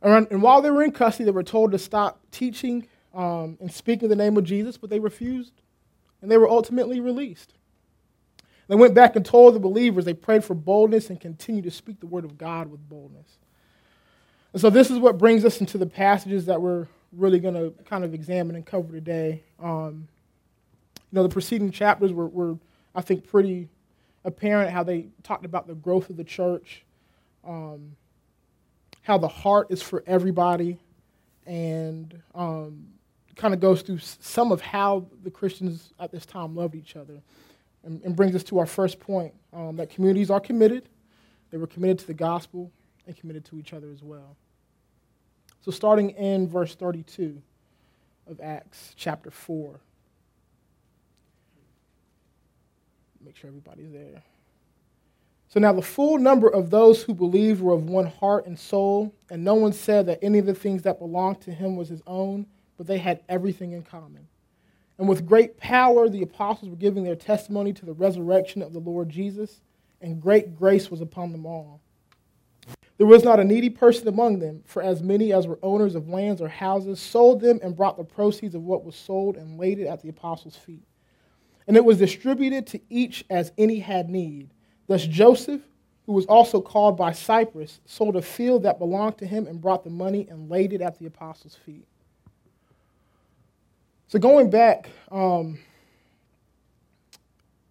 And, 0.00 0.26
and 0.30 0.42
while 0.42 0.62
they 0.62 0.70
were 0.70 0.82
in 0.82 0.92
custody, 0.92 1.24
they 1.24 1.30
were 1.30 1.42
told 1.42 1.72
to 1.72 1.78
stop 1.78 2.20
teaching 2.30 2.88
um, 3.14 3.58
and 3.60 3.70
speaking 3.70 4.08
the 4.08 4.16
name 4.16 4.36
of 4.36 4.44
Jesus, 4.44 4.76
but 4.76 4.90
they 4.90 4.98
refused, 4.98 5.52
and 6.20 6.30
they 6.30 6.38
were 6.38 6.48
ultimately 6.48 7.00
released. 7.00 7.54
They 8.72 8.76
went 8.76 8.94
back 8.94 9.16
and 9.16 9.26
told 9.26 9.54
the 9.54 9.60
believers, 9.60 10.06
they 10.06 10.14
prayed 10.14 10.42
for 10.42 10.54
boldness 10.54 11.10
and 11.10 11.20
continued 11.20 11.64
to 11.64 11.70
speak 11.70 12.00
the 12.00 12.06
word 12.06 12.24
of 12.24 12.38
God 12.38 12.70
with 12.70 12.80
boldness. 12.88 13.36
And 14.54 14.62
so, 14.62 14.70
this 14.70 14.90
is 14.90 14.98
what 14.98 15.18
brings 15.18 15.44
us 15.44 15.60
into 15.60 15.76
the 15.76 15.84
passages 15.84 16.46
that 16.46 16.62
we're 16.62 16.86
really 17.12 17.38
going 17.38 17.52
to 17.52 17.74
kind 17.84 18.02
of 18.02 18.14
examine 18.14 18.56
and 18.56 18.64
cover 18.64 18.90
today. 18.90 19.42
Um, 19.62 20.08
you 20.94 21.16
know, 21.16 21.22
the 21.22 21.28
preceding 21.28 21.70
chapters 21.70 22.14
were, 22.14 22.28
were, 22.28 22.56
I 22.94 23.02
think, 23.02 23.26
pretty 23.26 23.68
apparent 24.24 24.70
how 24.70 24.84
they 24.84 25.08
talked 25.22 25.44
about 25.44 25.66
the 25.66 25.74
growth 25.74 26.08
of 26.08 26.16
the 26.16 26.24
church, 26.24 26.82
um, 27.46 27.94
how 29.02 29.18
the 29.18 29.28
heart 29.28 29.66
is 29.68 29.82
for 29.82 30.02
everybody, 30.06 30.78
and 31.44 32.22
um, 32.34 32.86
kind 33.36 33.52
of 33.52 33.60
goes 33.60 33.82
through 33.82 33.98
some 33.98 34.50
of 34.50 34.62
how 34.62 35.04
the 35.24 35.30
Christians 35.30 35.92
at 36.00 36.10
this 36.10 36.24
time 36.24 36.56
loved 36.56 36.74
each 36.74 36.96
other 36.96 37.20
and, 37.84 38.02
and 38.02 38.14
brings 38.16 38.34
us 38.34 38.42
to 38.44 38.58
our 38.58 38.66
first 38.66 39.00
point 39.00 39.34
um, 39.52 39.76
that 39.76 39.90
communities 39.90 40.30
are 40.30 40.40
committed. 40.40 40.88
They 41.50 41.58
were 41.58 41.66
committed 41.66 41.98
to 42.00 42.06
the 42.06 42.14
gospel 42.14 42.70
and 43.06 43.16
committed 43.16 43.44
to 43.46 43.58
each 43.58 43.72
other 43.72 43.90
as 43.90 44.02
well. 44.02 44.36
So, 45.60 45.70
starting 45.70 46.10
in 46.10 46.48
verse 46.48 46.74
32 46.74 47.40
of 48.28 48.40
Acts 48.40 48.94
chapter 48.96 49.30
4. 49.30 49.80
Make 53.24 53.36
sure 53.36 53.48
everybody's 53.48 53.92
there. 53.92 54.22
So 55.48 55.60
now 55.60 55.72
the 55.72 55.82
full 55.82 56.18
number 56.18 56.48
of 56.48 56.70
those 56.70 57.02
who 57.02 57.14
believed 57.14 57.60
were 57.60 57.74
of 57.74 57.84
one 57.84 58.06
heart 58.06 58.46
and 58.46 58.58
soul, 58.58 59.14
and 59.30 59.44
no 59.44 59.54
one 59.54 59.72
said 59.72 60.06
that 60.06 60.18
any 60.22 60.38
of 60.38 60.46
the 60.46 60.54
things 60.54 60.82
that 60.82 60.98
belonged 60.98 61.42
to 61.42 61.52
him 61.52 61.76
was 61.76 61.88
his 61.88 62.02
own 62.06 62.46
but 62.82 62.88
they 62.88 62.98
had 62.98 63.20
everything 63.28 63.72
in 63.72 63.82
common. 63.82 64.26
And 65.02 65.08
with 65.08 65.26
great 65.26 65.58
power, 65.58 66.08
the 66.08 66.22
apostles 66.22 66.70
were 66.70 66.76
giving 66.76 67.02
their 67.02 67.16
testimony 67.16 67.72
to 67.72 67.84
the 67.84 67.92
resurrection 67.92 68.62
of 68.62 68.72
the 68.72 68.78
Lord 68.78 69.08
Jesus, 69.08 69.60
and 70.00 70.22
great 70.22 70.54
grace 70.56 70.92
was 70.92 71.00
upon 71.00 71.32
them 71.32 71.44
all. 71.44 71.80
There 72.98 73.06
was 73.08 73.24
not 73.24 73.40
a 73.40 73.44
needy 73.44 73.68
person 73.68 74.06
among 74.06 74.38
them, 74.38 74.62
for 74.64 74.80
as 74.80 75.02
many 75.02 75.32
as 75.32 75.48
were 75.48 75.58
owners 75.60 75.96
of 75.96 76.08
lands 76.08 76.40
or 76.40 76.46
houses 76.46 77.00
sold 77.00 77.40
them 77.40 77.58
and 77.64 77.74
brought 77.74 77.96
the 77.96 78.04
proceeds 78.04 78.54
of 78.54 78.62
what 78.62 78.84
was 78.84 78.94
sold 78.94 79.36
and 79.36 79.58
laid 79.58 79.80
it 79.80 79.88
at 79.88 80.02
the 80.02 80.08
apostles' 80.08 80.54
feet. 80.54 80.86
And 81.66 81.76
it 81.76 81.84
was 81.84 81.98
distributed 81.98 82.68
to 82.68 82.80
each 82.88 83.24
as 83.28 83.50
any 83.58 83.80
had 83.80 84.08
need. 84.08 84.50
Thus 84.86 85.04
Joseph, 85.04 85.62
who 86.06 86.12
was 86.12 86.26
also 86.26 86.60
called 86.60 86.96
by 86.96 87.10
Cyprus, 87.10 87.80
sold 87.86 88.14
a 88.14 88.22
field 88.22 88.62
that 88.62 88.78
belonged 88.78 89.18
to 89.18 89.26
him 89.26 89.48
and 89.48 89.60
brought 89.60 89.82
the 89.82 89.90
money 89.90 90.28
and 90.30 90.48
laid 90.48 90.72
it 90.72 90.80
at 90.80 91.00
the 91.00 91.06
apostles' 91.06 91.56
feet. 91.56 91.88
So 94.12 94.18
going 94.18 94.50
back 94.50 94.90
um, 95.10 95.58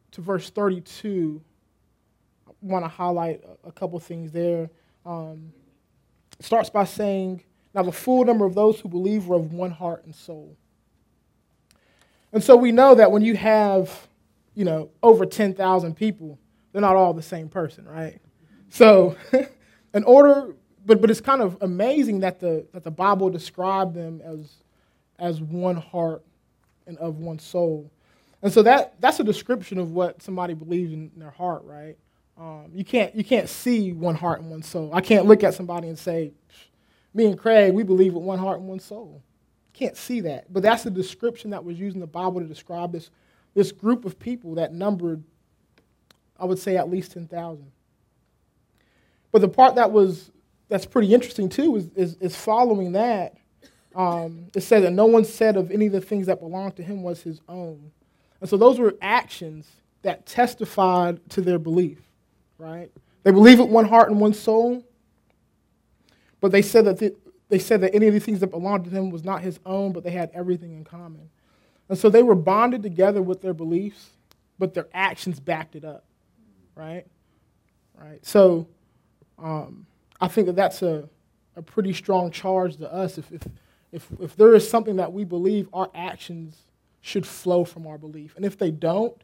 to 0.09 0.21
verse 0.21 0.49
32, 0.49 1.39
I 2.47 2.51
want 2.63 2.83
to 2.83 2.89
highlight 2.89 3.43
a 3.63 3.71
couple 3.71 3.99
things 3.99 4.31
there. 4.31 4.71
Um, 5.05 5.53
it 6.39 6.43
starts 6.43 6.71
by 6.71 6.85
saying, 6.85 7.43
Now 7.75 7.83
the 7.83 7.91
full 7.91 8.25
number 8.25 8.43
of 8.43 8.55
those 8.55 8.79
who 8.79 8.89
believe 8.89 9.27
were 9.27 9.35
of 9.35 9.53
one 9.53 9.69
heart 9.69 10.03
and 10.05 10.15
soul. 10.15 10.57
And 12.33 12.43
so 12.43 12.55
we 12.55 12.71
know 12.71 12.95
that 12.95 13.11
when 13.11 13.21
you 13.21 13.35
have, 13.35 14.07
you 14.55 14.65
know, 14.65 14.89
over 15.03 15.27
10,000 15.27 15.93
people, 15.95 16.39
they're 16.71 16.81
not 16.81 16.95
all 16.95 17.13
the 17.13 17.21
same 17.21 17.49
person, 17.49 17.87
right? 17.87 18.19
So 18.69 19.15
in 19.93 20.03
order, 20.05 20.55
but, 20.87 21.01
but 21.01 21.11
it's 21.11 21.21
kind 21.21 21.43
of 21.43 21.59
amazing 21.61 22.21
that 22.21 22.39
the, 22.39 22.65
that 22.73 22.83
the 22.83 22.89
Bible 22.89 23.29
described 23.29 23.93
them 23.93 24.21
as, 24.25 24.49
as 25.19 25.39
one 25.39 25.75
heart 25.75 26.23
and 26.87 26.97
of 26.97 27.19
one 27.19 27.39
soul. 27.39 27.91
And 28.41 28.51
so 28.51 28.63
that, 28.63 28.99
that's 28.99 29.19
a 29.19 29.23
description 29.23 29.77
of 29.77 29.91
what 29.91 30.21
somebody 30.21 30.53
believes 30.53 30.93
in 30.93 31.11
their 31.15 31.31
heart, 31.31 31.63
right? 31.63 31.95
Um, 32.37 32.71
you, 32.73 32.83
can't, 32.83 33.15
you 33.15 33.23
can't 33.23 33.47
see 33.47 33.93
one 33.93 34.15
heart 34.15 34.41
and 34.41 34.49
one 34.49 34.63
soul. 34.63 34.89
I 34.93 35.01
can't 35.01 35.25
look 35.25 35.43
at 35.43 35.53
somebody 35.53 35.89
and 35.89 35.97
say, 35.97 36.31
me 37.13 37.25
and 37.25 37.37
Craig, 37.37 37.73
we 37.73 37.83
believe 37.83 38.13
with 38.13 38.23
one 38.23 38.39
heart 38.39 38.59
and 38.59 38.67
one 38.67 38.79
soul. 38.79 39.21
Can't 39.73 39.95
see 39.95 40.21
that. 40.21 40.51
But 40.51 40.63
that's 40.63 40.83
the 40.83 40.91
description 40.91 41.51
that 41.51 41.63
was 41.63 41.79
used 41.79 41.95
in 41.95 42.01
the 42.01 42.07
Bible 42.07 42.41
to 42.41 42.47
describe 42.47 42.91
this, 42.91 43.09
this 43.53 43.71
group 43.71 44.05
of 44.05 44.17
people 44.17 44.55
that 44.55 44.73
numbered, 44.73 45.23
I 46.39 46.45
would 46.45 46.57
say, 46.57 46.77
at 46.77 46.89
least 46.89 47.11
10,000. 47.11 47.71
But 49.31 49.41
the 49.41 49.47
part 49.47 49.75
that 49.75 49.91
was 49.91 50.31
that's 50.71 50.85
pretty 50.85 51.13
interesting 51.13 51.49
too 51.49 51.75
is, 51.75 51.89
is, 51.95 52.15
is 52.21 52.35
following 52.35 52.93
that. 52.93 53.35
Um, 53.95 54.47
it 54.55 54.61
said 54.61 54.83
that 54.83 54.91
no 54.91 55.05
one 55.05 55.25
said 55.25 55.57
of 55.57 55.71
any 55.71 55.87
of 55.87 55.91
the 55.91 56.01
things 56.01 56.27
that 56.27 56.39
belonged 56.39 56.75
to 56.77 56.83
him 56.83 57.03
was 57.03 57.21
his 57.21 57.41
own. 57.49 57.91
And 58.39 58.49
so 58.49 58.57
those 58.57 58.79
were 58.79 58.95
actions 59.01 59.67
that 60.01 60.25
testified 60.25 61.29
to 61.31 61.41
their 61.41 61.59
belief, 61.59 61.99
right? 62.57 62.89
They 63.23 63.31
believe 63.31 63.59
with 63.59 63.69
one 63.69 63.85
heart 63.85 64.09
and 64.09 64.19
one 64.19 64.33
soul, 64.33 64.83
but 66.39 66.51
they 66.51 66.61
said 66.61 66.85
that 66.85 66.97
the, 66.97 67.15
they 67.49 67.59
said 67.59 67.81
that 67.81 67.93
any 67.93 68.07
of 68.07 68.13
the 68.13 68.19
things 68.19 68.39
that 68.39 68.47
belonged 68.47 68.85
to 68.85 68.89
him 68.89 69.11
was 69.11 69.23
not 69.23 69.41
his 69.41 69.59
own, 69.65 69.91
but 69.91 70.03
they 70.03 70.11
had 70.11 70.31
everything 70.33 70.71
in 70.71 70.83
common. 70.83 71.29
And 71.89 71.97
so 71.97 72.09
they 72.09 72.23
were 72.23 72.35
bonded 72.35 72.81
together 72.81 73.21
with 73.21 73.41
their 73.41 73.53
beliefs, 73.53 74.11
but 74.57 74.73
their 74.73 74.87
actions 74.93 75.39
backed 75.39 75.75
it 75.75 75.83
up, 75.83 76.05
right? 76.75 77.05
Right. 77.99 78.25
So 78.25 78.67
um, 79.37 79.85
I 80.19 80.27
think 80.27 80.47
that 80.47 80.55
that's 80.55 80.81
a, 80.81 81.07
a 81.55 81.61
pretty 81.61 81.93
strong 81.93 82.31
charge 82.31 82.77
to 82.77 82.91
us. 82.91 83.17
If, 83.17 83.31
if, 83.31 83.43
if, 83.91 84.07
if 84.19 84.35
there 84.35 84.53
is 84.55 84.69
something 84.69 84.97
that 84.97 85.11
we 85.11 85.23
believe, 85.23 85.67
our 85.73 85.89
actions 85.93 86.57
should 87.01 87.25
flow 87.25 87.65
from 87.65 87.87
our 87.87 87.97
belief. 87.97 88.35
And 88.35 88.45
if 88.45 88.57
they 88.57 88.71
don't, 88.71 89.19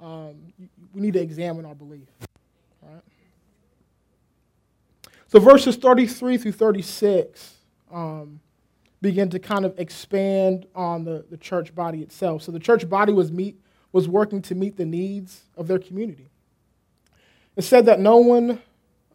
um, 0.00 0.52
we 0.92 1.00
need 1.00 1.14
to 1.14 1.20
examine 1.20 1.64
our 1.64 1.74
belief. 1.74 2.08
Right? 2.82 3.02
So 5.28 5.40
verses 5.40 5.76
33 5.76 6.38
through 6.38 6.52
36 6.52 7.54
um, 7.90 8.40
begin 9.00 9.30
to 9.30 9.38
kind 9.38 9.64
of 9.64 9.78
expand 9.78 10.66
on 10.74 11.04
the, 11.04 11.24
the 11.30 11.36
church 11.36 11.74
body 11.74 12.02
itself. 12.02 12.42
So 12.42 12.52
the 12.52 12.58
church 12.58 12.88
body 12.88 13.12
was 13.12 13.32
meet 13.32 13.60
was 13.90 14.06
working 14.06 14.42
to 14.42 14.54
meet 14.54 14.76
the 14.76 14.84
needs 14.84 15.44
of 15.56 15.66
their 15.66 15.78
community. 15.78 16.28
It 17.56 17.62
said 17.62 17.86
that 17.86 18.00
no 18.00 18.18
one 18.18 18.60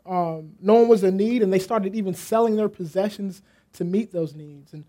um, 0.05 0.53
no 0.59 0.73
one 0.73 0.89
was 0.89 1.03
in 1.03 1.15
need, 1.15 1.43
and 1.43 1.53
they 1.53 1.59
started 1.59 1.95
even 1.95 2.13
selling 2.13 2.57
their 2.57 2.67
possessions 2.67 3.41
to 3.73 3.83
meet 3.83 4.11
those 4.11 4.35
needs. 4.35 4.73
And 4.73 4.83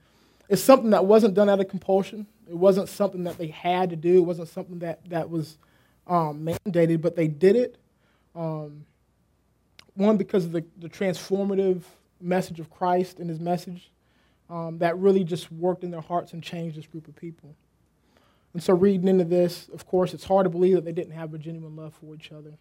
it's 0.48 0.62
something 0.62 0.90
that 0.90 1.04
wasn't 1.04 1.34
done 1.34 1.48
out 1.48 1.60
of 1.60 1.68
compulsion. 1.68 2.26
It 2.48 2.56
wasn't 2.56 2.88
something 2.88 3.24
that 3.24 3.38
they 3.38 3.48
had 3.48 3.90
to 3.90 3.96
do. 3.96 4.18
It 4.18 4.26
wasn't 4.26 4.48
something 4.48 4.78
that, 4.80 5.08
that 5.08 5.30
was 5.30 5.58
um, 6.06 6.46
mandated, 6.46 7.00
but 7.00 7.16
they 7.16 7.28
did 7.28 7.56
it. 7.56 7.76
Um, 8.34 8.84
one, 9.94 10.16
because 10.16 10.44
of 10.44 10.52
the, 10.52 10.64
the 10.78 10.88
transformative 10.88 11.82
message 12.20 12.60
of 12.60 12.70
Christ 12.70 13.18
and 13.20 13.30
his 13.30 13.40
message 13.40 13.90
um, 14.50 14.78
that 14.78 14.98
really 14.98 15.24
just 15.24 15.50
worked 15.52 15.84
in 15.84 15.90
their 15.90 16.00
hearts 16.00 16.32
and 16.32 16.42
changed 16.42 16.76
this 16.76 16.86
group 16.86 17.08
of 17.08 17.16
people. 17.16 17.54
And 18.52 18.62
so, 18.62 18.74
reading 18.74 19.08
into 19.08 19.24
this, 19.24 19.68
of 19.72 19.86
course, 19.86 20.14
it's 20.14 20.24
hard 20.24 20.44
to 20.44 20.50
believe 20.50 20.74
that 20.74 20.84
they 20.84 20.92
didn't 20.92 21.12
have 21.12 21.34
a 21.34 21.38
genuine 21.38 21.74
love 21.74 21.94
for 21.94 22.14
each 22.14 22.30
other. 22.30 22.52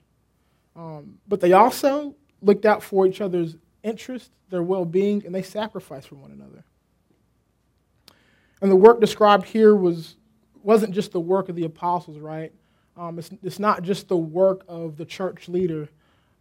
Um, 0.75 1.20
but 1.27 1.39
they 1.39 1.53
also 1.53 2.15
looked 2.42 2.65
out 2.65 2.82
for 2.82 3.06
each 3.06 3.22
other's 3.22 3.56
interest, 3.84 4.32
their 4.50 4.63
well 4.63 4.86
being, 4.86 5.25
and 5.25 5.36
they 5.36 5.42
sacrificed 5.42 6.08
for 6.08 6.16
one 6.16 6.32
another. 6.32 6.63
And 8.62 8.72
the 8.72 8.75
work 8.75 9.02
described 9.02 9.46
here 9.46 9.75
was, 9.75 10.16
wasn't 10.63 10.94
just 10.94 11.12
the 11.12 11.20
work 11.20 11.50
of 11.50 11.56
the 11.56 11.66
apostles, 11.66 12.18
right? 12.18 12.54
Um, 12.96 13.20
it's, 13.20 13.30
it's 13.44 13.60
not 13.60 13.84
just 13.84 14.08
the 14.08 14.18
work 14.18 14.63
of 14.68 14.96
the 14.96 15.06
church 15.06 15.50
leader, 15.50 15.90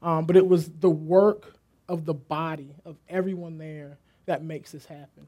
um, 0.02 0.26
but 0.26 0.36
it 0.36 0.46
was 0.46 0.70
the 0.80 0.90
work 0.90 1.54
of 1.88 2.04
the 2.04 2.14
body, 2.14 2.74
of 2.84 2.96
everyone 3.08 3.58
there 3.58 3.98
that 4.26 4.44
makes 4.44 4.72
this 4.72 4.86
happen. 4.86 5.26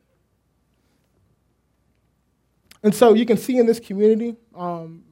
And 2.82 2.94
so 2.94 3.14
you 3.14 3.26
can 3.26 3.38
see 3.38 3.58
in 3.58 3.66
this 3.66 3.80
community, 3.80 4.36
um, 4.54 5.02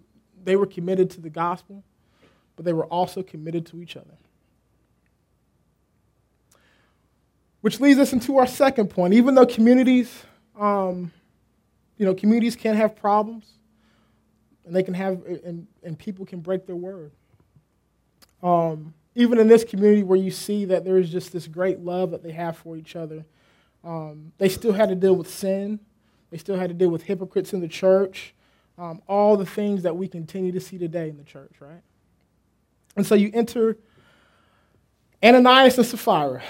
they 0.45 0.57
were 0.57 0.67
committed 0.67 1.11
to 1.11 1.21
the 1.21 1.31
gospel, 1.31 1.83
but 2.55 2.65
they 2.65 2.73
were 2.73 2.87
also 2.87 3.23
committed 3.23 3.67
to 3.67 3.81
each 3.81 3.97
other. 3.97 4.15
Which 7.63 7.81
leads 7.81 7.99
us 7.99 8.13
into 8.13 8.37
our 8.37 8.47
second 8.47 8.89
point. 8.89 9.15
Even 9.15 9.35
though 9.35 9.47
communities, 9.47 10.25
um, 10.59 11.11
you 11.97 12.05
know, 12.05 12.15
communities 12.15 12.57
can 12.57 12.77
have 12.77 12.95
problems, 12.95 13.47
and 14.67 14.77
they 14.77 14.83
can 14.83 14.95
have, 14.95 15.25
and, 15.25 15.67
and 15.83 15.99
people 15.99 16.27
can 16.27 16.41
break 16.41 16.67
their 16.67 16.77
word. 16.77 17.13
Um, 18.43 18.95
even 19.15 19.39
in 19.39 19.47
this 19.47 19.65
community 19.65 20.03
where 20.03 20.19
you 20.19 20.31
see 20.31 20.65
that 20.67 20.85
there 20.85 20.99
is 20.99 21.11
just 21.11 21.33
this 21.33 21.47
great 21.47 21.81
love 21.81 22.11
that 22.11 22.23
they 22.23 22.33
have 22.33 22.57
for 22.57 22.77
each 22.77 22.97
other, 22.97 23.25
um, 23.85 24.33
they 24.39 24.49
still 24.49 24.73
had 24.73 24.89
to 24.89 24.95
deal 24.95 25.15
with 25.15 25.29
sin. 25.29 25.81
They 26.31 26.39
still 26.39 26.57
had 26.57 26.69
to 26.69 26.75
deal 26.75 26.89
with 26.89 27.03
hypocrites 27.03 27.53
in 27.53 27.61
the 27.61 27.69
church. 27.69 28.35
Um, 28.79 29.03
all 29.07 29.37
the 29.37 29.47
things 29.47 29.83
that 29.83 29.97
we 29.97 30.09
continue 30.09 30.51
to 30.53 30.61
see 30.61 30.79
today 30.79 31.11
in 31.11 31.19
the 31.19 31.25
church, 31.25 31.53
right? 31.61 31.83
And 32.97 33.07
so 33.07 33.15
you 33.15 33.31
enter 33.35 33.77
Ananias 35.23 35.77
and 35.77 35.87
Sapphira. 35.87 36.43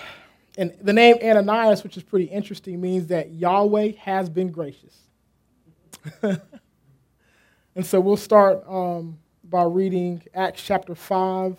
And 0.58 0.74
the 0.80 0.92
name 0.92 1.16
Ananias, 1.22 1.82
which 1.82 1.96
is 1.96 2.02
pretty 2.02 2.26
interesting, 2.26 2.80
means 2.80 3.06
that 3.06 3.30
Yahweh 3.30 3.92
has 3.98 4.28
been 4.28 4.50
gracious. 4.50 4.98
and 6.22 6.40
so 7.82 8.00
we'll 8.00 8.16
start 8.16 8.62
um, 8.68 9.18
by 9.44 9.64
reading 9.64 10.22
Acts 10.34 10.62
chapter 10.62 10.94
5, 10.94 11.56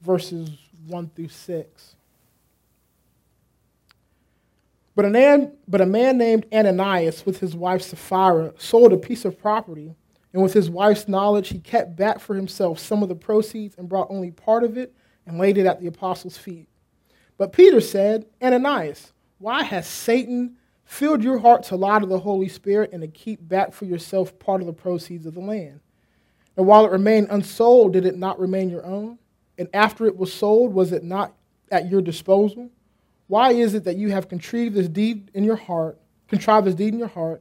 verses 0.00 0.50
1 0.86 1.10
through 1.14 1.28
6. 1.28 1.96
But 4.94 5.04
a, 5.04 5.10
man, 5.10 5.52
but 5.66 5.80
a 5.80 5.86
man 5.86 6.18
named 6.18 6.46
Ananias, 6.52 7.24
with 7.24 7.40
his 7.40 7.56
wife 7.56 7.82
Sapphira, 7.82 8.52
sold 8.58 8.92
a 8.92 8.96
piece 8.96 9.24
of 9.24 9.38
property, 9.38 9.94
and 10.32 10.42
with 10.42 10.52
his 10.52 10.70
wife's 10.70 11.08
knowledge, 11.08 11.48
he 11.48 11.58
kept 11.58 11.96
back 11.96 12.20
for 12.20 12.34
himself 12.34 12.78
some 12.78 13.02
of 13.02 13.08
the 13.08 13.14
proceeds 13.14 13.76
and 13.76 13.88
brought 13.88 14.08
only 14.10 14.30
part 14.30 14.62
of 14.62 14.76
it 14.76 14.94
and 15.26 15.38
laid 15.38 15.58
it 15.58 15.66
at 15.66 15.80
the 15.80 15.86
apostles' 15.86 16.36
feet. 16.36 16.68
But 17.40 17.54
Peter 17.54 17.80
said, 17.80 18.26
Ananias, 18.42 19.14
why 19.38 19.62
has 19.62 19.86
Satan 19.86 20.56
filled 20.84 21.24
your 21.24 21.38
heart 21.38 21.62
to 21.62 21.76
lie 21.76 21.98
to 21.98 22.04
the 22.04 22.18
Holy 22.18 22.50
Spirit 22.50 22.90
and 22.92 23.00
to 23.00 23.08
keep 23.08 23.48
back 23.48 23.72
for 23.72 23.86
yourself 23.86 24.38
part 24.38 24.60
of 24.60 24.66
the 24.66 24.74
proceeds 24.74 25.24
of 25.24 25.32
the 25.32 25.40
land? 25.40 25.80
And 26.58 26.66
while 26.66 26.84
it 26.84 26.92
remained 26.92 27.28
unsold, 27.30 27.94
did 27.94 28.04
it 28.04 28.18
not 28.18 28.38
remain 28.38 28.68
your 28.68 28.84
own? 28.84 29.18
And 29.56 29.70
after 29.72 30.04
it 30.04 30.18
was 30.18 30.30
sold, 30.30 30.74
was 30.74 30.92
it 30.92 31.02
not 31.02 31.32
at 31.70 31.88
your 31.88 32.02
disposal? 32.02 32.68
Why 33.26 33.52
is 33.52 33.72
it 33.72 33.84
that 33.84 33.96
you 33.96 34.10
have 34.10 34.28
contrived 34.28 34.74
this 34.74 34.88
deed 34.88 35.30
in 35.32 35.42
your 35.42 35.56
heart, 35.56 35.98
contrived 36.28 36.66
this 36.66 36.74
deed 36.74 36.92
in 36.92 36.98
your 36.98 37.08
heart? 37.08 37.40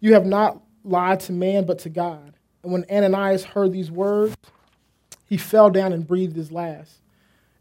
You 0.00 0.14
have 0.14 0.26
not 0.26 0.60
lied 0.82 1.20
to 1.20 1.32
man, 1.32 1.64
but 1.64 1.78
to 1.78 1.90
God. 1.90 2.34
And 2.64 2.72
when 2.72 2.84
Ananias 2.90 3.44
heard 3.44 3.72
these 3.72 3.88
words, 3.88 4.34
he 5.26 5.36
fell 5.36 5.70
down 5.70 5.92
and 5.92 6.04
breathed 6.04 6.34
his 6.34 6.50
last 6.50 7.01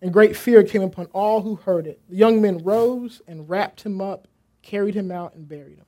and 0.02 0.12
great 0.12 0.36
fear 0.36 0.64
came 0.64 0.82
upon 0.82 1.06
all 1.08 1.42
who 1.42 1.56
heard 1.56 1.86
it. 1.86 2.00
The 2.10 2.16
young 2.16 2.42
men 2.42 2.58
rose 2.60 3.22
and 3.28 3.48
wrapped 3.48 3.82
him 3.82 4.02
up, 4.02 4.28
carried 4.62 4.96
him 4.96 5.12
out, 5.12 5.36
and 5.36 5.48
buried 5.48 5.78
him. 5.78 5.86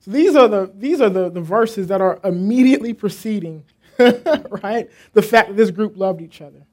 So 0.00 0.10
these 0.10 0.34
are 0.34 0.48
the, 0.48 0.70
these 0.74 1.00
are 1.00 1.10
the, 1.10 1.28
the 1.28 1.40
verses 1.40 1.88
that 1.88 2.00
are 2.00 2.18
immediately 2.24 2.94
preceding, 2.94 3.64
right? 3.98 4.88
The 5.12 5.22
fact 5.22 5.48
that 5.48 5.56
this 5.56 5.70
group 5.70 5.96
loved 5.96 6.22
each 6.22 6.40
other. 6.40 6.64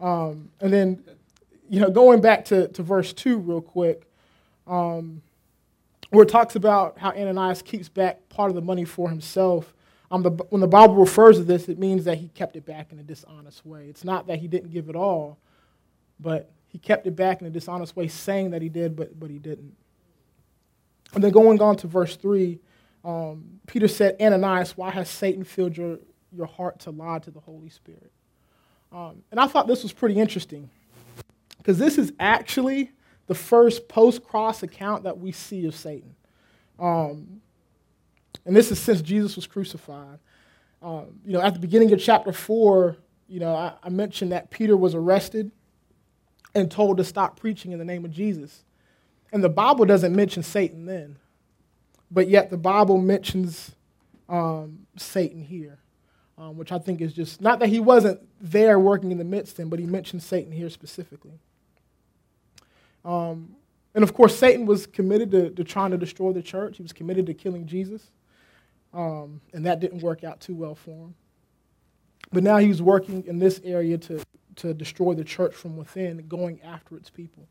Um, 0.00 0.50
and 0.60 0.72
then, 0.72 1.04
you 1.68 1.80
know, 1.80 1.90
going 1.90 2.20
back 2.20 2.44
to, 2.46 2.68
to 2.68 2.82
verse 2.82 3.12
2 3.12 3.38
real 3.38 3.62
quick, 3.62 4.06
um, 4.66 5.22
where 6.10 6.24
it 6.24 6.28
talks 6.28 6.54
about 6.56 6.98
how 6.98 7.10
Ananias 7.10 7.62
keeps 7.62 7.88
back 7.88 8.28
part 8.28 8.50
of 8.50 8.54
the 8.54 8.62
money 8.62 8.84
for 8.84 9.08
himself 9.08 9.74
um, 10.14 10.22
the, 10.22 10.30
when 10.50 10.60
the 10.60 10.68
Bible 10.68 10.94
refers 10.94 11.38
to 11.38 11.44
this, 11.44 11.68
it 11.68 11.76
means 11.76 12.04
that 12.04 12.18
he 12.18 12.28
kept 12.28 12.54
it 12.54 12.64
back 12.64 12.92
in 12.92 13.00
a 13.00 13.02
dishonest 13.02 13.66
way. 13.66 13.86
It's 13.88 14.04
not 14.04 14.28
that 14.28 14.38
he 14.38 14.46
didn't 14.46 14.70
give 14.70 14.88
it 14.88 14.94
all, 14.94 15.38
but 16.20 16.52
he 16.68 16.78
kept 16.78 17.08
it 17.08 17.16
back 17.16 17.40
in 17.40 17.48
a 17.48 17.50
dishonest 17.50 17.96
way, 17.96 18.06
saying 18.06 18.50
that 18.52 18.62
he 18.62 18.68
did, 18.68 18.94
but, 18.94 19.18
but 19.18 19.28
he 19.28 19.40
didn't. 19.40 19.74
And 21.14 21.24
then 21.24 21.32
going 21.32 21.60
on 21.60 21.76
to 21.78 21.88
verse 21.88 22.14
3, 22.14 22.60
um, 23.04 23.58
Peter 23.66 23.88
said, 23.88 24.16
Ananias, 24.20 24.76
why 24.76 24.90
has 24.90 25.08
Satan 25.08 25.42
filled 25.42 25.76
your, 25.76 25.98
your 26.30 26.46
heart 26.46 26.78
to 26.80 26.92
lie 26.92 27.18
to 27.18 27.32
the 27.32 27.40
Holy 27.40 27.68
Spirit? 27.68 28.12
Um, 28.92 29.24
and 29.32 29.40
I 29.40 29.48
thought 29.48 29.66
this 29.66 29.82
was 29.82 29.92
pretty 29.92 30.20
interesting 30.20 30.70
because 31.58 31.76
this 31.76 31.98
is 31.98 32.12
actually 32.20 32.92
the 33.26 33.34
first 33.34 33.88
post 33.88 34.22
cross 34.22 34.62
account 34.62 35.02
that 35.02 35.18
we 35.18 35.32
see 35.32 35.66
of 35.66 35.74
Satan. 35.74 36.14
Um, 36.78 37.40
and 38.46 38.54
this 38.54 38.70
is 38.70 38.78
since 38.78 39.00
Jesus 39.00 39.36
was 39.36 39.46
crucified. 39.46 40.18
Um, 40.82 41.18
you 41.24 41.32
know, 41.32 41.40
at 41.40 41.54
the 41.54 41.60
beginning 41.60 41.92
of 41.92 42.00
chapter 42.00 42.32
4, 42.32 42.96
you 43.28 43.40
know, 43.40 43.54
I, 43.54 43.72
I, 43.82 43.88
mentioned 43.88 44.32
that 44.32 44.50
Peter 44.50 44.76
was 44.76 44.94
arrested 44.94 45.50
and 46.54 46.70
told 46.70 46.98
to 46.98 47.04
stop 47.04 47.40
preaching 47.40 47.72
in 47.72 47.78
the 47.78 47.84
name 47.84 48.04
of 48.04 48.10
Jesus. 48.10 48.64
And 49.32 49.42
the 49.42 49.48
Bible 49.48 49.86
doesn't 49.86 50.14
mention 50.14 50.42
Satan 50.42 50.84
then, 50.84 51.16
but 52.10 52.28
yet 52.28 52.50
the 52.50 52.58
Bible 52.58 52.98
mentions 52.98 53.74
um, 54.28 54.86
Satan 54.96 55.42
here, 55.42 55.78
um, 56.36 56.58
which 56.58 56.70
I 56.70 56.78
think 56.78 57.00
is 57.00 57.14
just 57.14 57.40
not 57.40 57.60
that 57.60 57.70
he 57.70 57.80
wasn't 57.80 58.20
there 58.40 58.78
working 58.78 59.10
in 59.10 59.18
the 59.18 59.24
midst 59.24 59.58
him, 59.58 59.70
but 59.70 59.78
he 59.78 59.86
mentions 59.86 60.24
Satan 60.24 60.52
here 60.52 60.68
specifically. 60.68 61.38
Um, 63.04 63.56
and 63.94 64.02
of 64.02 64.12
course, 64.12 64.36
Satan 64.36 64.66
was 64.66 64.86
committed 64.86 65.30
to, 65.30 65.50
to, 65.50 65.64
trying 65.64 65.92
to 65.92 65.98
destroy 65.98 66.32
the 66.32 66.42
church. 66.42 66.76
He 66.76 66.82
was 66.82 66.92
committed 66.92 67.26
to 67.26 67.34
killing 67.34 67.66
Jesus. 67.66 68.10
Um, 68.94 69.40
and 69.52 69.66
that 69.66 69.80
didn't 69.80 70.02
work 70.02 70.22
out 70.22 70.40
too 70.40 70.54
well 70.54 70.76
for 70.76 70.90
him. 70.90 71.14
But 72.32 72.44
now 72.44 72.58
he's 72.58 72.80
working 72.80 73.24
in 73.26 73.38
this 73.38 73.60
area 73.64 73.98
to, 73.98 74.24
to 74.56 74.72
destroy 74.72 75.14
the 75.14 75.24
church 75.24 75.54
from 75.54 75.76
within, 75.76 76.24
going 76.28 76.62
after 76.62 76.96
its 76.96 77.10
people. 77.10 77.46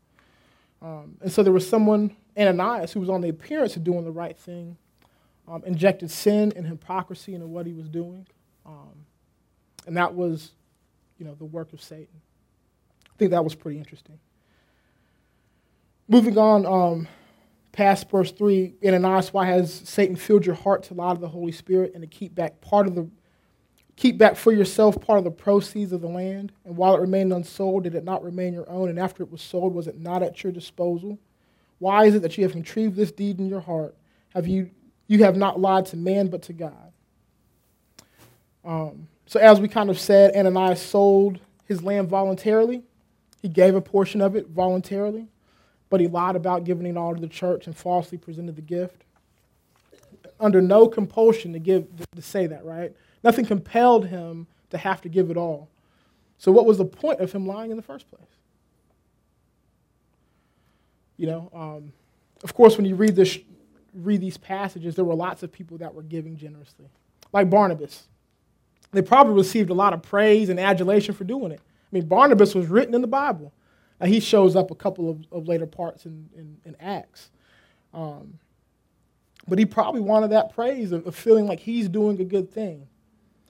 Um, 0.80 1.16
and 1.20 1.30
so 1.30 1.42
there 1.42 1.52
was 1.52 1.68
someone, 1.68 2.16
Ananias, 2.36 2.92
who 2.92 3.00
was 3.00 3.08
on 3.08 3.20
the 3.20 3.28
appearance 3.28 3.76
of 3.76 3.84
doing 3.84 4.04
the 4.04 4.10
right 4.10 4.36
thing, 4.36 4.76
um, 5.46 5.62
injected 5.66 6.10
sin 6.10 6.52
and 6.56 6.66
hypocrisy 6.66 7.34
into 7.34 7.46
what 7.46 7.66
he 7.66 7.72
was 7.72 7.88
doing. 7.88 8.26
Um, 8.66 9.06
and 9.86 9.96
that 9.96 10.14
was, 10.14 10.52
you 11.18 11.26
know, 11.26 11.34
the 11.34 11.44
work 11.44 11.72
of 11.72 11.82
Satan. 11.82 12.20
I 13.06 13.16
think 13.18 13.30
that 13.30 13.44
was 13.44 13.54
pretty 13.54 13.78
interesting. 13.78 14.18
Moving 16.08 16.36
on, 16.36 16.66
um, 16.66 17.08
past 17.74 18.08
verse 18.08 18.30
3, 18.30 18.74
Ananias, 18.86 19.32
why 19.32 19.46
has 19.46 19.74
Satan 19.74 20.14
filled 20.14 20.46
your 20.46 20.54
heart 20.54 20.84
to 20.84 20.94
lie 20.94 21.12
to 21.12 21.20
the 21.20 21.28
Holy 21.28 21.50
Spirit 21.50 21.90
and 21.92 22.02
to 22.02 22.06
keep 22.06 22.34
back 22.34 22.60
part 22.60 22.86
of 22.86 22.94
the 22.94 23.08
keep 23.96 24.18
back 24.18 24.34
for 24.34 24.50
yourself 24.50 25.00
part 25.00 25.18
of 25.18 25.24
the 25.24 25.30
proceeds 25.30 25.92
of 25.92 26.00
the 26.00 26.08
land? 26.08 26.52
And 26.64 26.76
while 26.76 26.94
it 26.94 27.00
remained 27.00 27.32
unsold, 27.32 27.82
did 27.84 27.96
it 27.96 28.04
not 28.04 28.22
remain 28.22 28.54
your 28.54 28.68
own? 28.70 28.88
And 28.88 28.98
after 28.98 29.24
it 29.24 29.30
was 29.30 29.42
sold, 29.42 29.74
was 29.74 29.88
it 29.88 29.98
not 29.98 30.22
at 30.22 30.42
your 30.42 30.52
disposal? 30.52 31.18
Why 31.80 32.04
is 32.04 32.14
it 32.14 32.22
that 32.22 32.38
you 32.38 32.44
have 32.44 32.52
contrived 32.52 32.94
this 32.94 33.10
deed 33.10 33.40
in 33.40 33.48
your 33.48 33.60
heart? 33.60 33.96
Have 34.34 34.46
you 34.46 34.70
you 35.08 35.24
have 35.24 35.36
not 35.36 35.60
lied 35.60 35.86
to 35.86 35.96
man 35.96 36.28
but 36.28 36.42
to 36.42 36.52
God? 36.52 36.92
Um, 38.64 39.08
so 39.26 39.40
as 39.40 39.60
we 39.60 39.66
kind 39.66 39.90
of 39.90 39.98
said, 39.98 40.34
Ananias 40.34 40.80
sold 40.80 41.40
his 41.66 41.82
land 41.82 42.08
voluntarily. 42.08 42.84
He 43.42 43.48
gave 43.48 43.74
a 43.74 43.80
portion 43.80 44.20
of 44.20 44.36
it 44.36 44.48
voluntarily 44.48 45.28
but 45.94 46.00
he 46.00 46.08
lied 46.08 46.34
about 46.34 46.64
giving 46.64 46.86
it 46.86 46.96
all 46.96 47.14
to 47.14 47.20
the 47.20 47.28
church 47.28 47.68
and 47.68 47.76
falsely 47.76 48.18
presented 48.18 48.56
the 48.56 48.60
gift. 48.60 49.04
Under 50.40 50.60
no 50.60 50.88
compulsion 50.88 51.52
to 51.52 51.60
give 51.60 51.86
to 52.16 52.20
say 52.20 52.48
that, 52.48 52.64
right? 52.64 52.92
Nothing 53.22 53.46
compelled 53.46 54.08
him 54.08 54.48
to 54.70 54.76
have 54.76 55.00
to 55.02 55.08
give 55.08 55.30
it 55.30 55.36
all. 55.36 55.68
So 56.36 56.50
what 56.50 56.66
was 56.66 56.78
the 56.78 56.84
point 56.84 57.20
of 57.20 57.30
him 57.30 57.46
lying 57.46 57.70
in 57.70 57.76
the 57.76 57.82
first 57.84 58.10
place? 58.10 58.26
You 61.16 61.28
know, 61.28 61.50
um, 61.54 61.92
of 62.42 62.54
course, 62.54 62.76
when 62.76 62.86
you 62.86 62.96
read 62.96 63.14
this, 63.14 63.38
read 63.94 64.20
these 64.20 64.36
passages, 64.36 64.96
there 64.96 65.04
were 65.04 65.14
lots 65.14 65.44
of 65.44 65.52
people 65.52 65.78
that 65.78 65.94
were 65.94 66.02
giving 66.02 66.36
generously, 66.36 66.86
like 67.32 67.48
Barnabas. 67.48 68.08
They 68.90 69.02
probably 69.02 69.34
received 69.34 69.70
a 69.70 69.74
lot 69.74 69.92
of 69.92 70.02
praise 70.02 70.48
and 70.48 70.58
adulation 70.58 71.14
for 71.14 71.22
doing 71.22 71.52
it. 71.52 71.60
I 71.60 71.88
mean, 71.92 72.08
Barnabas 72.08 72.52
was 72.52 72.66
written 72.66 72.96
in 72.96 73.00
the 73.00 73.06
Bible. 73.06 73.52
Uh, 74.04 74.06
he 74.06 74.20
shows 74.20 74.54
up 74.54 74.70
a 74.70 74.74
couple 74.74 75.08
of, 75.08 75.24
of 75.32 75.48
later 75.48 75.64
parts 75.64 76.04
in, 76.04 76.28
in, 76.36 76.58
in 76.66 76.76
Acts. 76.78 77.30
Um, 77.94 78.38
but 79.48 79.58
he 79.58 79.64
probably 79.64 80.02
wanted 80.02 80.30
that 80.30 80.54
praise 80.54 80.92
of, 80.92 81.06
of 81.06 81.16
feeling 81.16 81.46
like 81.46 81.58
he's 81.58 81.88
doing 81.88 82.20
a 82.20 82.24
good 82.24 82.50
thing. 82.50 82.86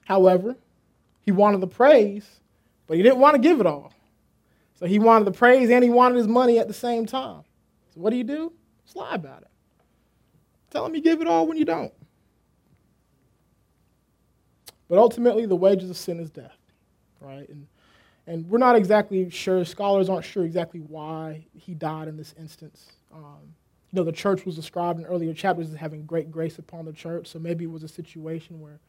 However, 0.05 0.55
he 1.19 1.31
wanted 1.31 1.59
the 1.59 1.67
praise, 1.67 2.39
but 2.87 2.95
he 2.95 3.03
didn't 3.03 3.19
want 3.19 3.35
to 3.35 3.41
give 3.41 3.59
it 3.59 3.65
all. 3.65 3.91
So 4.79 4.85
he 4.85 4.97
wanted 4.97 5.25
the 5.25 5.31
praise 5.31 5.69
and 5.69 5.83
he 5.83 5.89
wanted 5.89 6.15
his 6.15 6.27
money 6.27 6.57
at 6.57 6.69
the 6.69 6.73
same 6.73 7.05
time. 7.05 7.43
So 7.93 7.99
what 7.99 8.11
do 8.11 8.15
you 8.15 8.23
do? 8.23 8.53
Just 8.85 8.95
lie 8.95 9.15
about 9.15 9.41
it. 9.41 9.49
Tell 10.69 10.85
him 10.85 10.95
you 10.95 11.01
give 11.01 11.19
it 11.19 11.27
all 11.27 11.47
when 11.47 11.57
you 11.57 11.65
don't. 11.65 11.93
But 14.87 14.99
ultimately, 14.99 15.47
the 15.47 15.55
wages 15.55 15.89
of 15.89 15.97
sin 15.97 16.19
is 16.19 16.29
death, 16.29 16.57
right? 17.19 17.49
And 17.49 17.67
and 18.27 18.47
we're 18.49 18.57
not 18.57 18.75
exactly 18.75 19.29
sure, 19.29 19.63
scholars 19.65 20.09
aren't 20.09 20.25
sure 20.25 20.43
exactly 20.43 20.79
why 20.79 21.45
he 21.53 21.73
died 21.73 22.07
in 22.07 22.17
this 22.17 22.33
instance. 22.39 22.87
Um, 23.13 23.53
you 23.91 23.97
know, 23.97 24.03
the 24.03 24.11
church 24.11 24.45
was 24.45 24.55
described 24.55 24.99
in 24.99 25.05
earlier 25.05 25.33
chapters 25.33 25.69
as 25.69 25.75
having 25.75 26.05
great 26.05 26.31
grace 26.31 26.57
upon 26.57 26.85
the 26.85 26.93
church, 26.93 27.27
so 27.27 27.39
maybe 27.39 27.65
it 27.65 27.71
was 27.71 27.83
a 27.83 27.87
situation 27.87 28.59
where 28.59 28.79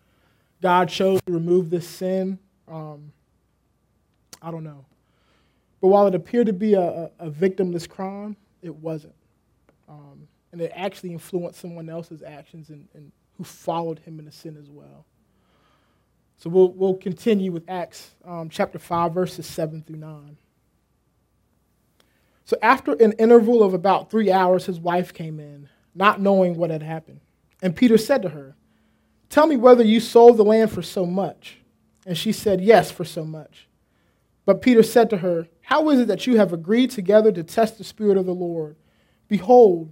God 0.63 0.89
chose 0.89 1.21
to 1.27 1.33
remove 1.33 1.71
this 1.71 1.87
sin. 1.87 2.39
Um, 2.67 3.13
I 4.41 4.51
don't 4.51 4.65
know. 4.65 4.85
But 5.81 5.89
while 5.89 6.07
it 6.07 6.15
appeared 6.15 6.47
to 6.47 6.53
be 6.53 6.75
a, 6.75 7.11
a, 7.19 7.31
victimless 7.31 7.89
crime, 7.89 8.37
it 8.63 8.75
wasn't. 8.75 9.15
Um, 9.89 10.27
and 10.53 10.61
it 10.61 10.73
actually 10.75 11.13
influenced 11.13 11.61
someone 11.61 11.89
else's 11.89 12.23
actions 12.23 12.71
and, 12.71 12.89
and 12.95 13.13
who 13.37 13.45
followed 13.45 13.99
him 14.01 14.19
in 14.19 14.25
the 14.25 14.33
sin 14.33 14.57
as 14.59 14.71
well. 14.71 15.05
So 16.39 16.51
we'll, 16.51 16.73
we'll 16.73 16.95
continue 16.95 17.51
with 17.51 17.69
Acts 17.69 18.15
um, 18.25 18.49
chapter 18.49 18.79
5, 18.79 19.15
verses 19.15 19.47
7 19.47 19.83
through 19.83 19.97
9. 19.97 20.37
So 22.45 22.57
after 22.63 22.93
an 22.93 23.13
interval 23.13 23.63
of 23.63 23.75
about 23.75 24.11
three 24.11 24.31
hours, 24.31 24.67
his 24.67 24.79
wife 24.79 25.13
came 25.13 25.41
in, 25.41 25.69
not 25.95 26.21
knowing 26.21 26.57
what 26.57 26.71
had 26.71 26.83
happened. 26.83 27.21
And 27.63 27.75
Peter 27.75 27.99
said 27.99 28.23
to 28.23 28.29
her, 28.31 28.55
Tell 29.29 29.47
me 29.47 29.57
whether 29.57 29.83
you 29.83 29.99
sold 29.99 30.37
the 30.37 30.45
land 30.45 30.71
for 30.71 30.83
so 30.83 31.05
much. 31.05 31.59
And 32.07 32.17
she 32.17 32.31
said, 32.33 32.61
Yes, 32.61 32.91
for 32.91 33.05
so 33.05 33.25
much. 33.25 33.67
But 34.45 34.63
Peter 34.63 34.85
said 34.85 35.11
to 35.11 35.17
her, 35.19 35.49
How 35.63 35.91
is 35.91 36.01
it 36.01 36.09
that 36.09 36.27
you 36.27 36.37
have 36.37 36.53
agreed 36.53 36.91
together 36.91 37.33
to 37.33 37.43
test 37.43 37.79
the 37.79 37.85
Spirit 37.85 38.17
of 38.17 38.27
the 38.27 38.35
Lord? 38.35 38.77
Behold, 39.27 39.91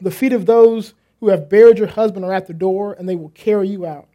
the 0.00 0.12
feet 0.12 0.32
of 0.32 0.46
those 0.46 0.94
who 1.18 1.28
have 1.28 1.48
buried 1.48 1.78
your 1.78 1.88
husband 1.88 2.24
are 2.24 2.32
at 2.32 2.46
the 2.46 2.54
door, 2.54 2.92
and 2.92 3.08
they 3.08 3.16
will 3.16 3.30
carry 3.30 3.68
you 3.68 3.84
out. 3.84 4.06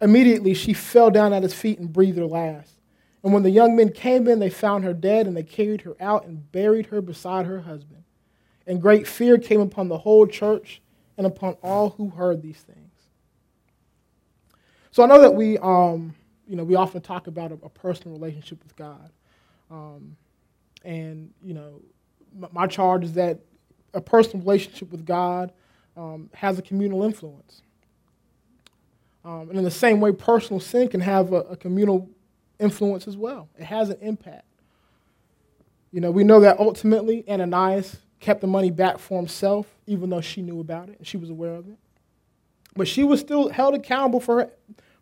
Immediately 0.00 0.54
she 0.54 0.72
fell 0.72 1.10
down 1.10 1.32
at 1.32 1.42
his 1.42 1.54
feet 1.54 1.78
and 1.78 1.92
breathed 1.92 2.18
her 2.18 2.26
last. 2.26 2.76
And 3.22 3.34
when 3.34 3.42
the 3.42 3.50
young 3.50 3.76
men 3.76 3.92
came 3.92 4.26
in, 4.28 4.38
they 4.38 4.48
found 4.48 4.84
her 4.84 4.94
dead, 4.94 5.26
and 5.26 5.36
they 5.36 5.42
carried 5.42 5.82
her 5.82 5.94
out 6.00 6.24
and 6.24 6.50
buried 6.52 6.86
her 6.86 7.02
beside 7.02 7.46
her 7.46 7.60
husband. 7.60 8.04
And 8.66 8.80
great 8.80 9.06
fear 9.06 9.36
came 9.36 9.60
upon 9.60 9.88
the 9.88 9.98
whole 9.98 10.26
church 10.26 10.80
and 11.18 11.26
upon 11.26 11.54
all 11.62 11.90
who 11.90 12.08
heard 12.08 12.40
these 12.40 12.60
things. 12.60 12.90
So 14.90 15.02
I 15.02 15.06
know 15.06 15.20
that 15.20 15.34
we, 15.34 15.58
um, 15.58 16.14
you 16.48 16.56
know, 16.56 16.64
we 16.64 16.74
often 16.74 17.00
talk 17.00 17.26
about 17.26 17.52
a, 17.52 17.58
a 17.62 17.68
personal 17.68 18.16
relationship 18.16 18.62
with 18.62 18.74
God, 18.74 19.10
um, 19.70 20.16
and 20.84 21.30
you 21.42 21.54
know, 21.54 21.80
my, 22.36 22.48
my, 22.52 22.66
charge 22.66 23.04
is 23.04 23.12
that 23.12 23.38
a 23.94 24.00
personal 24.00 24.40
relationship 24.44 24.90
with 24.90 25.04
God 25.04 25.52
um, 25.96 26.30
has 26.34 26.58
a 26.58 26.62
communal 26.62 27.04
influence. 27.04 27.62
Um, 29.24 29.50
and 29.50 29.58
in 29.58 29.64
the 29.64 29.70
same 29.70 30.00
way, 30.00 30.12
personal 30.12 30.60
sin 30.60 30.88
can 30.88 31.00
have 31.00 31.32
a, 31.32 31.40
a 31.40 31.56
communal 31.56 32.08
influence 32.58 33.06
as 33.06 33.16
well. 33.16 33.48
It 33.58 33.64
has 33.64 33.90
an 33.90 33.98
impact. 34.00 34.44
You 35.92 36.00
know, 36.00 36.10
we 36.10 36.24
know 36.24 36.40
that 36.40 36.58
ultimately 36.58 37.24
Ananias 37.28 37.98
kept 38.20 38.40
the 38.40 38.46
money 38.46 38.70
back 38.70 38.98
for 38.98 39.18
himself, 39.18 39.66
even 39.86 40.10
though 40.10 40.20
she 40.20 40.42
knew 40.42 40.60
about 40.60 40.88
it 40.88 40.98
and 40.98 41.06
she 41.06 41.16
was 41.16 41.30
aware 41.30 41.54
of 41.54 41.68
it. 41.68 41.76
But 42.76 42.86
she 42.86 43.02
was 43.02 43.20
still 43.20 43.48
held 43.48 43.74
accountable 43.74 44.20
for 44.20 44.40
her, 44.40 44.50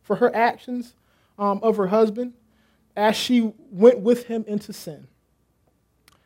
for 0.02 0.16
her 0.16 0.34
actions 0.34 0.94
um, 1.38 1.60
of 1.62 1.76
her 1.76 1.88
husband 1.88 2.32
as 2.96 3.14
she 3.14 3.52
went 3.70 4.00
with 4.00 4.24
him 4.24 4.44
into 4.48 4.72
sin. 4.72 5.06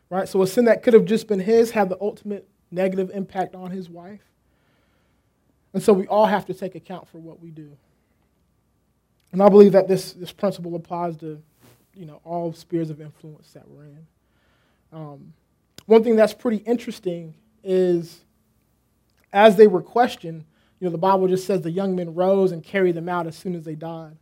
Right? 0.08 0.28
So 0.28 0.42
a 0.42 0.46
sin 0.46 0.66
that 0.66 0.82
could 0.82 0.94
have 0.94 1.06
just 1.06 1.26
been 1.26 1.40
his 1.40 1.72
had 1.72 1.88
the 1.88 1.98
ultimate 2.00 2.48
negative 2.70 3.10
impact 3.12 3.54
on 3.54 3.70
his 3.70 3.90
wife. 3.90 4.20
And 5.74 5.82
so 5.82 5.92
we 5.92 6.06
all 6.06 6.26
have 6.26 6.46
to 6.46 6.54
take 6.54 6.74
account 6.74 7.08
for 7.08 7.18
what 7.18 7.40
we 7.40 7.50
do. 7.50 7.76
And 9.32 9.42
I 9.42 9.48
believe 9.48 9.72
that 9.72 9.88
this, 9.88 10.12
this 10.12 10.32
principle 10.32 10.74
applies 10.74 11.16
to 11.18 11.42
you 11.94 12.06
know, 12.06 12.20
all 12.24 12.52
spheres 12.52 12.90
of 12.90 13.00
influence 13.00 13.52
that 13.52 13.68
we're 13.68 13.84
in. 13.84 14.06
Um, 14.92 15.32
one 15.86 16.04
thing 16.04 16.16
that's 16.16 16.34
pretty 16.34 16.58
interesting 16.58 17.34
is 17.64 18.20
as 19.32 19.56
they 19.56 19.66
were 19.66 19.82
questioned, 19.82 20.44
you 20.80 20.86
know, 20.86 20.90
the 20.90 20.98
Bible 20.98 21.28
just 21.28 21.46
says 21.46 21.62
the 21.62 21.70
young 21.70 21.94
men 21.94 22.14
rose 22.14 22.52
and 22.52 22.62
carried 22.62 22.94
them 22.94 23.08
out 23.08 23.26
as 23.26 23.36
soon 23.36 23.54
as 23.54 23.64
they 23.64 23.74
died. 23.74 24.16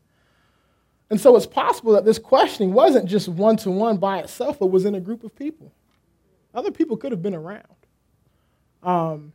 And 1.11 1.21
so 1.21 1.35
it's 1.37 1.47
possible 1.47 1.93
that 1.95 2.05
this 2.05 2.19
questioning 2.19 2.73
wasn't 2.73 3.07
just 3.07 3.29
one 3.29 3.57
to 3.59 3.71
one 3.71 3.97
by 3.97 4.19
itself, 4.19 4.59
but 4.59 4.67
was 4.67 4.85
in 4.85 4.95
a 4.95 5.01
group 5.01 5.25
of 5.25 5.35
people. 5.35 5.73
Other 6.55 6.71
people 6.71 6.97
could 6.97 7.13
have 7.13 7.23
been 7.23 7.35
around. 7.35 7.65
Um, 8.83 9.33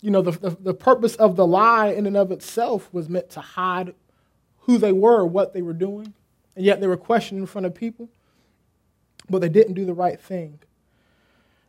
you 0.00 0.10
know, 0.10 0.22
the, 0.22 0.32
the, 0.32 0.50
the, 0.60 0.74
purpose 0.74 1.16
of 1.16 1.36
the 1.36 1.46
lie 1.46 1.88
in 1.88 2.06
and 2.06 2.16
of 2.16 2.30
itself 2.30 2.88
was 2.92 3.08
meant 3.08 3.30
to 3.30 3.40
hide 3.40 3.94
who 4.60 4.78
they 4.78 4.92
were, 4.92 5.24
what 5.24 5.54
they 5.54 5.62
were 5.62 5.72
doing, 5.72 6.12
and 6.54 6.64
yet 6.64 6.80
they 6.80 6.86
were 6.86 6.96
questioned 6.96 7.40
in 7.40 7.46
front 7.46 7.66
of 7.66 7.74
people, 7.74 8.08
but 9.30 9.40
they 9.40 9.48
didn't 9.48 9.74
do 9.74 9.84
the 9.84 9.94
right 9.94 10.20
thing. 10.20 10.58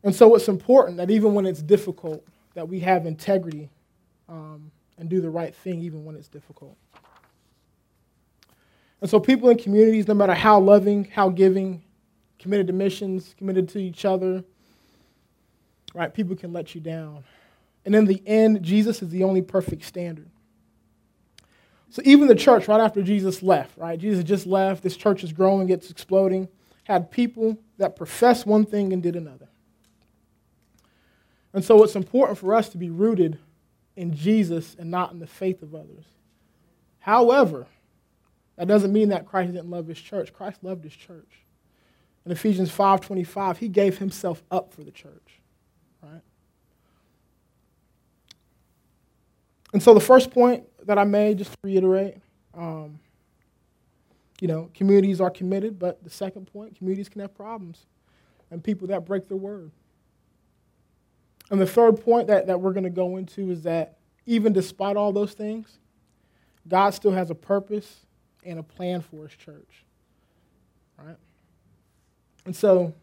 And 0.03 0.13
so 0.15 0.35
it's 0.35 0.47
important 0.47 0.97
that 0.97 1.09
even 1.09 1.33
when 1.33 1.45
it's 1.45 1.61
difficult, 1.61 2.25
that 2.53 2.67
we 2.67 2.79
have 2.81 3.05
integrity 3.05 3.69
um, 4.29 4.71
and 4.97 5.09
do 5.09 5.21
the 5.21 5.29
right 5.29 5.53
thing 5.55 5.81
even 5.81 6.05
when 6.05 6.15
it's 6.15 6.27
difficult. 6.27 6.75
And 9.01 9.09
so 9.09 9.19
people 9.19 9.49
in 9.49 9.57
communities, 9.57 10.07
no 10.07 10.13
matter 10.13 10.33
how 10.33 10.59
loving, 10.59 11.05
how 11.05 11.29
giving, 11.29 11.83
committed 12.39 12.67
to 12.67 12.73
missions, 12.73 13.35
committed 13.37 13.69
to 13.69 13.79
each 13.79 14.05
other, 14.05 14.43
right? 15.93 16.13
People 16.13 16.35
can 16.35 16.51
let 16.51 16.73
you 16.73 16.81
down. 16.81 17.23
And 17.85 17.95
in 17.95 18.05
the 18.05 18.21
end, 18.25 18.63
Jesus 18.63 19.01
is 19.01 19.09
the 19.09 19.23
only 19.23 19.41
perfect 19.41 19.83
standard. 19.83 20.29
So 21.89 22.01
even 22.05 22.27
the 22.27 22.35
church, 22.35 22.67
right 22.67 22.81
after 22.81 23.01
Jesus 23.01 23.41
left, 23.41 23.77
right? 23.77 23.97
Jesus 23.97 24.23
just 24.23 24.45
left, 24.45 24.83
this 24.83 24.97
church 24.97 25.23
is 25.23 25.31
growing, 25.31 25.69
it's 25.69 25.89
exploding, 25.89 26.49
had 26.83 27.11
people 27.11 27.57
that 27.77 27.95
profess 27.95 28.45
one 28.45 28.65
thing 28.65 28.91
and 28.91 29.01
did 29.01 29.15
another. 29.15 29.47
And 31.53 31.63
so 31.63 31.81
it's 31.83 31.95
important 31.95 32.37
for 32.37 32.53
us 32.53 32.69
to 32.69 32.77
be 32.77 32.89
rooted 32.89 33.39
in 33.95 34.13
Jesus 34.13 34.75
and 34.77 34.91
not 34.91 35.11
in 35.11 35.19
the 35.19 35.27
faith 35.27 35.63
of 35.63 35.73
others. 35.73 36.05
However, 36.99 37.67
that 38.57 38.67
doesn't 38.67 38.91
mean 38.91 39.09
that 39.09 39.25
Christ 39.25 39.53
didn't 39.53 39.69
love 39.69 39.87
his 39.87 39.99
church. 39.99 40.33
Christ 40.33 40.63
loved 40.63 40.83
his 40.83 40.95
church. 40.95 41.45
In 42.25 42.31
Ephesians 42.31 42.69
5:25, 42.69 43.57
he 43.57 43.69
gave 43.69 43.97
himself 43.99 44.43
up 44.51 44.73
for 44.73 44.83
the 44.83 44.91
church, 44.91 45.39
right? 46.03 46.21
And 49.77 49.83
so 49.83 49.93
the 49.93 49.99
first 49.99 50.31
point 50.31 50.63
that 50.87 50.97
I 50.97 51.03
made, 51.03 51.37
just 51.37 51.51
to 51.51 51.57
reiterate, 51.61 52.15
um, 52.55 52.97
you 54.41 54.47
know, 54.47 54.71
communities 54.73 55.21
are 55.21 55.29
committed, 55.29 55.77
but 55.77 56.03
the 56.03 56.09
second 56.09 56.51
point, 56.51 56.75
communities 56.75 57.07
can 57.07 57.21
have 57.21 57.35
problems 57.35 57.85
and 58.49 58.63
people 58.63 58.87
that 58.87 59.05
break 59.05 59.27
their 59.27 59.37
word. 59.37 59.69
And 61.51 61.61
the 61.61 61.67
third 61.67 62.03
point 62.03 62.25
that, 62.25 62.47
that 62.47 62.59
we're 62.59 62.73
going 62.73 62.85
to 62.85 62.89
go 62.89 63.17
into 63.17 63.51
is 63.51 63.61
that 63.61 63.99
even 64.25 64.51
despite 64.51 64.97
all 64.97 65.13
those 65.13 65.33
things, 65.33 65.77
God 66.67 66.95
still 66.95 67.11
has 67.11 67.29
a 67.29 67.35
purpose 67.35 68.07
and 68.43 68.57
a 68.57 68.63
plan 68.63 69.01
for 69.01 69.27
his 69.27 69.35
church. 69.35 69.85
Right? 70.97 71.17
And 72.47 72.55
so, 72.55 72.95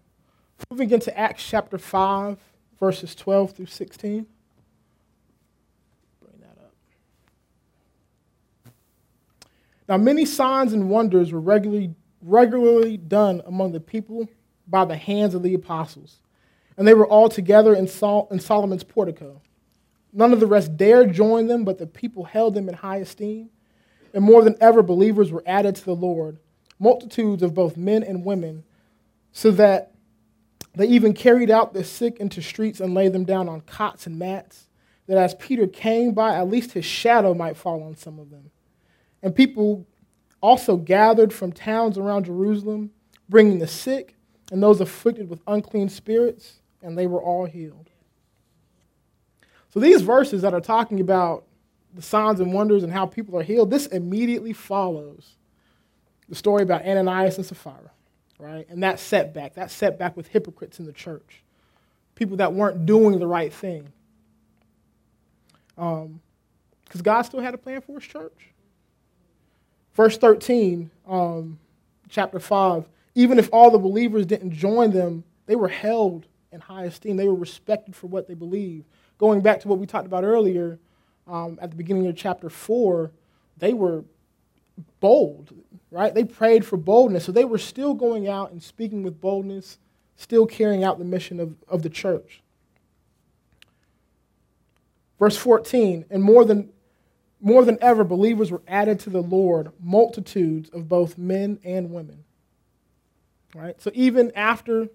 moving 0.72 0.90
into 0.90 1.16
Acts 1.16 1.46
chapter 1.46 1.78
5, 1.78 2.36
verses 2.80 3.14
12 3.14 3.52
through 3.52 3.66
16. 3.66 4.26
Bring 6.20 6.40
that 6.40 6.58
up. 6.58 6.72
Now, 9.88 9.96
many 9.96 10.24
signs 10.24 10.72
and 10.72 10.88
wonders 10.88 11.32
were 11.32 11.40
regularly, 11.40 11.94
regularly 12.22 12.96
done 12.96 13.42
among 13.46 13.72
the 13.72 13.80
people 13.80 14.28
by 14.66 14.84
the 14.84 14.96
hands 14.96 15.34
of 15.34 15.42
the 15.42 15.54
apostles. 15.54 16.20
And 16.76 16.88
they 16.88 16.94
were 16.94 17.06
all 17.06 17.28
together 17.28 17.74
in, 17.74 17.86
Sol- 17.86 18.28
in 18.30 18.40
Solomon's 18.40 18.84
portico. 18.84 19.40
None 20.12 20.32
of 20.32 20.40
the 20.40 20.46
rest 20.46 20.76
dared 20.76 21.12
join 21.12 21.46
them, 21.46 21.64
but 21.64 21.78
the 21.78 21.86
people 21.86 22.24
held 22.24 22.54
them 22.54 22.68
in 22.68 22.74
high 22.74 22.98
esteem. 22.98 23.50
And 24.12 24.24
more 24.24 24.42
than 24.42 24.56
ever, 24.60 24.82
believers 24.82 25.30
were 25.32 25.42
added 25.44 25.74
to 25.76 25.84
the 25.84 25.94
Lord, 25.94 26.38
multitudes 26.78 27.42
of 27.42 27.52
both 27.54 27.76
men 27.76 28.02
and 28.02 28.24
women 28.24 28.64
so 29.32 29.50
that 29.50 29.90
they 30.76 30.86
even 30.86 31.12
carried 31.12 31.50
out 31.50 31.74
the 31.74 31.84
sick 31.84 32.18
into 32.18 32.40
streets 32.40 32.80
and 32.80 32.94
laid 32.94 33.12
them 33.12 33.24
down 33.24 33.48
on 33.48 33.60
cots 33.60 34.06
and 34.06 34.18
mats, 34.18 34.68
that 35.06 35.18
as 35.18 35.34
Peter 35.34 35.66
came 35.66 36.12
by, 36.12 36.36
at 36.36 36.48
least 36.48 36.72
his 36.72 36.84
shadow 36.84 37.34
might 37.34 37.56
fall 37.56 37.82
on 37.82 37.96
some 37.96 38.18
of 38.18 38.30
them. 38.30 38.50
And 39.24 39.34
people 39.34 39.84
also 40.40 40.76
gathered 40.76 41.32
from 41.32 41.50
towns 41.50 41.98
around 41.98 42.26
Jerusalem, 42.26 42.92
bringing 43.28 43.58
the 43.58 43.66
sick 43.66 44.14
and 44.52 44.62
those 44.62 44.80
afflicted 44.80 45.28
with 45.28 45.40
unclean 45.48 45.88
spirits, 45.88 46.60
and 46.80 46.96
they 46.96 47.08
were 47.08 47.20
all 47.20 47.46
healed. 47.46 47.90
So 49.70 49.80
these 49.80 50.02
verses 50.02 50.42
that 50.42 50.54
are 50.54 50.60
talking 50.60 51.00
about 51.00 51.44
the 51.92 52.02
signs 52.02 52.38
and 52.38 52.52
wonders 52.52 52.84
and 52.84 52.92
how 52.92 53.06
people 53.06 53.36
are 53.36 53.42
healed, 53.42 53.70
this 53.72 53.86
immediately 53.86 54.52
follows 54.52 55.36
the 56.28 56.36
story 56.36 56.62
about 56.62 56.84
Ananias 56.84 57.36
and 57.38 57.44
Sapphira 57.44 57.90
right? 58.38 58.66
And 58.68 58.82
that 58.82 59.00
setback, 59.00 59.54
that 59.54 59.70
setback 59.70 60.16
with 60.16 60.28
hypocrites 60.28 60.78
in 60.78 60.86
the 60.86 60.92
church, 60.92 61.42
people 62.14 62.36
that 62.38 62.52
weren't 62.52 62.86
doing 62.86 63.18
the 63.18 63.26
right 63.26 63.52
thing. 63.52 63.92
Because 65.76 66.04
um, 66.04 66.20
God 67.02 67.22
still 67.22 67.40
had 67.40 67.54
a 67.54 67.58
plan 67.58 67.80
for 67.80 67.98
his 67.98 68.04
church. 68.04 68.50
Verse 69.94 70.18
13, 70.18 70.90
um, 71.06 71.58
chapter 72.08 72.38
5, 72.38 72.86
even 73.14 73.38
if 73.38 73.48
all 73.52 73.70
the 73.70 73.78
believers 73.78 74.26
didn't 74.26 74.52
join 74.52 74.90
them, 74.90 75.24
they 75.46 75.56
were 75.56 75.68
held 75.68 76.26
in 76.52 76.60
high 76.60 76.84
esteem. 76.84 77.16
They 77.16 77.28
were 77.28 77.34
respected 77.34 77.94
for 77.94 78.08
what 78.08 78.26
they 78.26 78.34
believed. 78.34 78.84
Going 79.18 79.40
back 79.40 79.60
to 79.60 79.68
what 79.68 79.78
we 79.78 79.86
talked 79.86 80.06
about 80.06 80.24
earlier 80.24 80.78
um, 81.28 81.58
at 81.62 81.70
the 81.70 81.76
beginning 81.76 82.06
of 82.08 82.16
chapter 82.16 82.50
4, 82.50 83.10
they 83.58 83.72
were 83.72 84.04
bold 85.00 85.52
right? 85.94 86.12
They 86.12 86.24
prayed 86.24 86.66
for 86.66 86.76
boldness. 86.76 87.24
So 87.24 87.30
they 87.30 87.44
were 87.44 87.56
still 87.56 87.94
going 87.94 88.26
out 88.28 88.50
and 88.50 88.60
speaking 88.60 89.04
with 89.04 89.20
boldness, 89.20 89.78
still 90.16 90.44
carrying 90.44 90.82
out 90.82 90.98
the 90.98 91.04
mission 91.04 91.38
of, 91.38 91.54
of 91.68 91.82
the 91.82 91.88
church. 91.88 92.42
Verse 95.20 95.36
14, 95.36 96.04
and 96.10 96.20
more 96.20 96.44
than, 96.44 96.70
more 97.44 97.64
than 97.64 97.78
ever, 97.80 98.02
believers 98.02 98.50
were 98.50 98.62
added 98.66 98.98
to 99.00 99.10
the 99.10 99.20
Lord, 99.20 99.70
multitudes 99.80 100.70
of 100.70 100.88
both 100.88 101.16
men 101.16 101.60
and 101.62 101.90
women. 101.90 102.24
Right? 103.54 103.80
So 103.80 103.92
even 103.94 104.32
after 104.34 104.88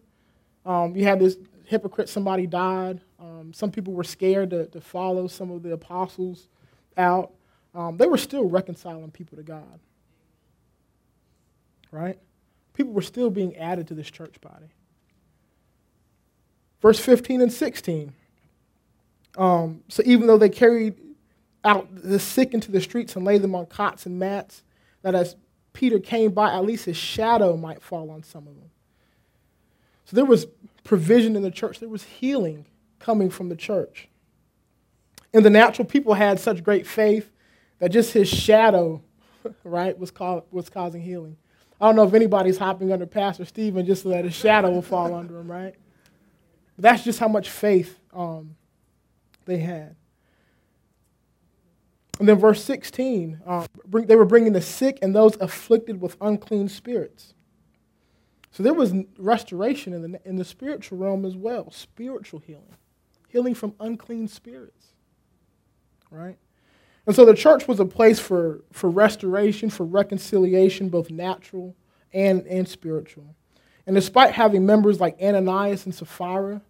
um, 0.66 0.96
you 0.96 1.06
had 1.06 1.20
this 1.20 1.38
hypocrite, 1.64 2.10
somebody 2.10 2.48
died, 2.48 3.00
um, 3.20 3.54
some 3.54 3.72
people 3.72 3.94
were 3.94 4.04
scared 4.04 4.50
to, 4.50 4.66
to 4.68 4.82
follow 4.82 5.28
some 5.28 5.52
of 5.52 5.64
the 5.64 5.72
apostles 5.72 6.50
out. 6.98 7.32
Um, 7.74 7.96
they 7.96 8.08
were 8.08 8.18
still 8.18 8.50
reconciling 8.50 9.12
people 9.12 9.38
to 9.38 9.44
God 9.44 9.80
right? 11.92 12.18
People 12.74 12.94
were 12.94 13.02
still 13.02 13.30
being 13.30 13.56
added 13.58 13.88
to 13.88 13.94
this 13.94 14.10
church 14.10 14.40
body. 14.42 14.68
Verse 16.82 17.00
15 17.00 17.42
and 17.42 17.52
16. 17.52 18.14
Um, 19.38 19.84
so 19.90 20.02
even 20.06 20.28
though 20.28 20.38
they 20.38 20.50
carried 20.50 20.96
out 21.64 21.88
the 21.92 22.20
sick 22.20 22.54
into 22.54 22.72
the 22.72 22.82
streets 22.82 23.16
and 23.16 23.26
lay 23.26 23.38
them 23.38 23.56
on 23.56 23.66
cots 23.66 24.06
and 24.06 24.18
mats, 24.20 24.64
that 25.02 25.16
as 25.16 25.36
Peter 25.74 26.00
came 26.00 26.32
by, 26.32 26.54
at 26.54 26.66
least 26.66 26.86
his 26.86 26.98
shadow 26.98 27.56
might 27.56 27.82
fall 27.82 28.10
on 28.10 28.24
some 28.24 28.48
of 28.48 28.56
them. 28.56 28.70
So 30.06 30.16
there 30.16 30.26
was 30.26 30.48
provision 30.84 31.36
in 31.36 31.44
the 31.44 31.52
church, 31.52 31.80
there 31.80 31.90
was 31.90 32.04
healing 32.04 32.66
coming 33.00 33.30
from 33.30 33.50
the 33.50 33.56
church. 33.56 34.08
In 35.34 35.44
the 35.44 35.50
natural, 35.50 35.86
people 35.86 36.16
had 36.16 36.40
such 36.40 36.64
great 36.64 36.88
faith 36.88 37.32
that 37.78 37.92
just 37.92 38.14
his 38.14 38.28
shadow, 38.28 39.02
right, 39.64 39.98
was, 39.98 40.12
was 40.52 40.70
causing 40.70 41.02
healing. 41.02 41.38
I 41.80 41.86
don't 41.86 41.96
know 41.96 42.04
if 42.04 42.14
anybody's 42.14 42.58
hopping 42.58 42.92
under 42.92 43.06
Pastor 43.06 43.46
Stephen 43.46 43.86
just 43.86 44.04
so 44.04 44.10
that 44.10 44.26
his 44.26 44.34
shadow 44.34 44.70
will 44.72 44.82
fall 44.82 45.14
under 45.14 45.40
him, 45.40 45.50
right? 45.50 45.76
But 46.76 46.84
that's 46.84 47.04
just 47.04 47.20
how 47.20 47.28
much 47.28 47.50
faith 47.50 47.98
um, 48.14 48.56
they 49.46 49.58
had. 49.58 49.96
And 52.20 52.28
then 52.28 52.38
verse 52.38 52.62
16, 52.64 53.42
uh, 53.46 53.66
bring, 53.88 54.06
they 54.06 54.18
were 54.18 54.26
bringing 54.26 54.52
the 54.52 54.62
sick 54.62 55.00
and 55.02 55.16
those 55.16 55.38
afflicted 55.40 56.02
with 56.02 56.18
unclean 56.20 56.68
spirits. 56.68 57.34
So 58.52 58.62
there 58.62 58.74
was 58.74 58.94
restoration 59.18 59.94
in 59.94 60.12
the, 60.12 60.20
in 60.26 60.36
the 60.36 60.44
spiritual 60.44 60.98
realm 60.98 61.24
as 61.24 61.38
well, 61.38 61.72
spiritual 61.72 62.40
healing, 62.40 62.76
healing 63.30 63.56
from 63.56 63.74
unclean 63.80 64.28
spirits, 64.28 64.88
right? 66.12 66.38
And 67.06 67.16
so 67.16 67.26
the 67.26 67.34
church 67.34 67.68
was 67.68 67.80
a 67.80 67.86
place 67.86 68.20
for, 68.20 68.64
for 68.74 68.90
restoration, 68.90 69.70
for 69.70 69.86
reconciliation, 69.86 70.90
both 70.90 71.10
natural 71.10 71.76
and, 72.12 72.46
and 72.48 72.68
spiritual. 72.68 73.36
And 73.88 73.96
despite 73.96 74.34
having 74.34 74.66
members 74.66 75.00
like 75.00 75.18
Ananias 75.22 75.86
and 75.86 75.96
Sapphira, 75.96 76.62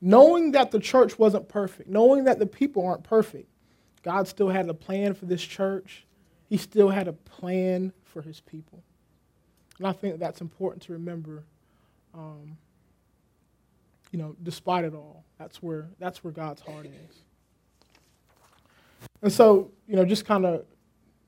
knowing 0.00 0.52
that 0.52 0.70
the 0.70 0.78
church 0.78 1.18
wasn't 1.18 1.48
perfect, 1.48 1.88
knowing 1.88 2.24
that 2.24 2.38
the 2.38 2.46
people 2.46 2.86
aren't 2.86 3.02
perfect, 3.02 3.48
God 4.02 4.28
still 4.28 4.48
had 4.48 4.68
a 4.68 4.74
plan 4.74 5.14
for 5.14 5.26
this 5.26 5.42
church. 5.42 6.06
He 6.48 6.56
still 6.56 6.88
had 6.88 7.08
a 7.08 7.12
plan 7.12 7.92
for 8.04 8.22
his 8.22 8.40
people. 8.40 8.82
And 9.78 9.86
I 9.86 9.92
think 9.92 10.18
that's 10.18 10.40
important 10.40 10.82
to 10.84 10.92
remember. 10.92 11.44
Um, 12.14 12.56
you 14.12 14.18
know, 14.18 14.34
despite 14.42 14.84
it 14.84 14.94
all, 14.94 15.24
that's 15.38 15.62
where, 15.62 15.88
that's 15.98 16.24
where 16.24 16.32
God's 16.32 16.62
heart 16.62 16.86
is. 16.86 17.16
And 19.22 19.32
so, 19.32 19.70
you 19.86 19.96
know, 19.96 20.04
just 20.04 20.24
kind 20.24 20.46
of, 20.46 20.64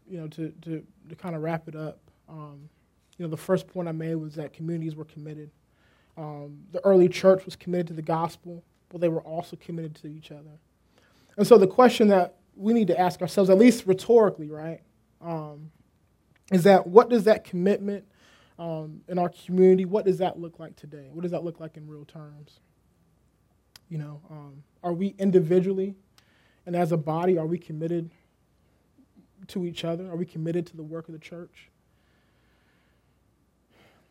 you 0.08 0.18
know, 0.20 0.28
to, 0.28 0.52
to, 0.62 0.84
to 1.08 1.14
kind 1.14 1.36
of 1.36 1.42
wrap 1.42 1.68
it 1.68 1.76
up, 1.76 1.98
um, 2.28 2.68
you 3.18 3.26
know, 3.26 3.30
the 3.30 3.36
first 3.36 3.66
point 3.66 3.88
I 3.88 3.92
made 3.92 4.14
was 4.14 4.34
that 4.36 4.52
communities 4.52 4.96
were 4.96 5.04
committed. 5.04 5.50
Um, 6.16 6.58
the 6.72 6.84
early 6.84 7.08
church 7.08 7.44
was 7.44 7.54
committed 7.54 7.88
to 7.88 7.92
the 7.92 8.02
gospel, 8.02 8.62
but 8.88 9.00
they 9.00 9.08
were 9.08 9.20
also 9.20 9.56
committed 9.56 9.94
to 9.96 10.08
each 10.08 10.32
other. 10.32 10.58
And 11.36 11.46
so 11.46 11.58
the 11.58 11.66
question 11.66 12.08
that 12.08 12.36
we 12.60 12.72
need 12.72 12.88
to 12.88 12.98
ask 12.98 13.20
ourselves, 13.22 13.50
at 13.50 13.58
least 13.58 13.86
rhetorically, 13.86 14.48
right, 14.48 14.80
um, 15.20 15.70
is 16.52 16.64
that 16.64 16.86
what 16.86 17.08
does 17.08 17.24
that 17.24 17.44
commitment 17.44 18.04
um, 18.58 19.00
in 19.08 19.18
our 19.18 19.30
community, 19.30 19.84
what 19.84 20.04
does 20.04 20.18
that 20.18 20.38
look 20.38 20.58
like 20.58 20.76
today? 20.76 21.08
What 21.12 21.22
does 21.22 21.30
that 21.30 21.44
look 21.44 21.60
like 21.60 21.76
in 21.76 21.88
real 21.88 22.04
terms? 22.04 22.60
You 23.88 23.98
know, 23.98 24.20
um, 24.30 24.62
are 24.82 24.92
we 24.92 25.14
individually 25.18 25.94
and 26.66 26.76
as 26.76 26.92
a 26.92 26.96
body, 26.96 27.38
are 27.38 27.46
we 27.46 27.58
committed 27.58 28.10
to 29.48 29.64
each 29.64 29.84
other? 29.84 30.10
Are 30.10 30.16
we 30.16 30.26
committed 30.26 30.66
to 30.66 30.76
the 30.76 30.82
work 30.82 31.08
of 31.08 31.14
the 31.14 31.18
church? 31.18 31.70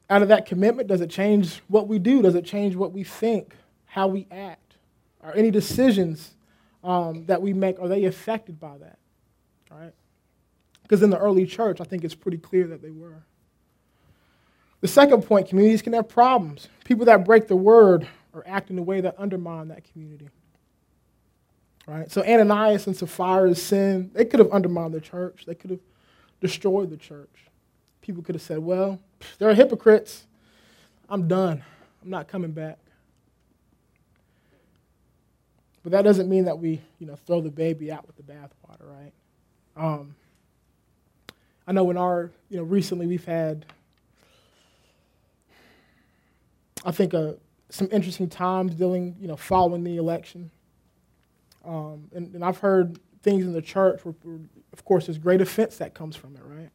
out 0.10 0.22
of 0.22 0.28
that 0.30 0.46
commitment, 0.46 0.88
does 0.88 1.02
it 1.02 1.10
change 1.10 1.62
what 1.68 1.88
we 1.88 2.00
do? 2.00 2.22
Does 2.22 2.36
it 2.36 2.44
change 2.44 2.76
what 2.76 2.92
we 2.92 3.04
think, 3.04 3.56
how 3.86 4.08
we 4.08 4.28
act? 4.32 4.76
Are 5.22 5.36
any 5.36 5.52
decisions 5.52 6.36
um, 6.84 7.26
that 7.26 7.42
we 7.42 7.54
make, 7.54 7.80
are 7.80 7.88
they 7.88 8.06
affected 8.06 8.60
by 8.60 8.78
that? 8.78 9.00
Right? 9.72 9.94
Because 10.84 11.04
in 11.04 11.10
the 11.10 11.18
early 11.18 11.46
church, 11.46 11.80
I 11.82 11.84
think 11.84 12.04
it's 12.04 12.15
pretty 12.15 12.38
clear 12.38 12.68
that 12.68 12.82
they 12.82 12.92
were. 12.92 13.24
The 14.82 14.88
second 14.88 15.24
point 15.24 15.50
communities 15.50 15.82
can 15.82 15.94
have 15.94 16.08
problems. 16.08 16.70
People 16.86 17.06
that 17.06 17.26
break 17.26 17.48
the 17.48 17.56
word 17.56 18.08
or 18.34 18.44
act 18.48 18.70
in 18.70 18.80
a 18.80 18.82
way 18.82 19.02
that 19.02 19.15
undermine 19.18 19.68
that 19.68 19.84
community. 19.92 20.30
Right? 21.86 22.10
So 22.12 22.24
Ananias 22.24 22.88
and 22.88 22.96
Sapphira's 22.96 23.62
sin, 23.62 24.12
they 24.13 24.24
could 24.26 24.39
have 24.39 24.52
undermined 24.52 24.94
the 24.94 25.02
church. 25.02 25.44
They 25.46 25.56
could 25.56 25.72
have 25.72 25.80
destroyed 26.39 26.89
the 26.89 26.98
church. 26.98 27.46
People 28.02 28.24
could 28.24 28.36
have 28.36 28.42
said, 28.42 28.60
well, 28.60 29.00
they're 29.38 29.54
hypocrites. 29.54 30.26
I'm 31.10 31.28
done. 31.28 31.63
I'm 32.02 32.10
not 32.10 32.28
coming 32.28 32.52
back. 32.52 32.78
But 35.84 35.94
that 35.94 36.02
doesn't 36.04 36.30
mean 36.30 36.46
that 36.46 36.60
we, 36.60 36.82
you 37.00 37.08
know, 37.08 37.15
throw 37.15 37.42
the 37.42 37.50
baby 37.50 37.92
out 37.92 38.06
with 38.06 38.18
the 38.18 38.24
bathwater, 38.24 38.82
right? 38.82 39.13
Um, 39.78 40.15
I 41.65 41.72
know 41.72 41.89
in 41.89 41.98
our, 41.98 42.32
you 42.50 42.58
know, 42.58 42.63
recently 42.63 43.08
we've 43.08 43.26
had, 43.26 43.65
I 46.84 46.92
think, 46.92 47.13
uh, 47.13 47.34
some 47.70 47.88
interesting 47.92 48.28
times 48.28 48.76
dealing, 48.76 49.15
you 49.22 49.28
know, 49.28 49.36
following 49.36 49.84
the 49.84 49.98
election. 49.98 50.52
Um, 51.63 52.10
and, 52.13 52.34
and 52.34 52.44
I've 52.44 52.58
heard 52.58 53.00
things 53.22 53.46
in 53.46 53.54
the 53.54 53.62
church 53.62 54.04
where, 54.04 54.15
where, 54.24 54.39
of 54.74 54.84
course, 54.84 55.06
there's 55.06 55.18
great 55.18 55.42
offense 55.42 55.78
that 55.78 55.94
comes 55.94 56.15
from 56.15 56.36
it, 56.36 56.42
right? 56.44 56.70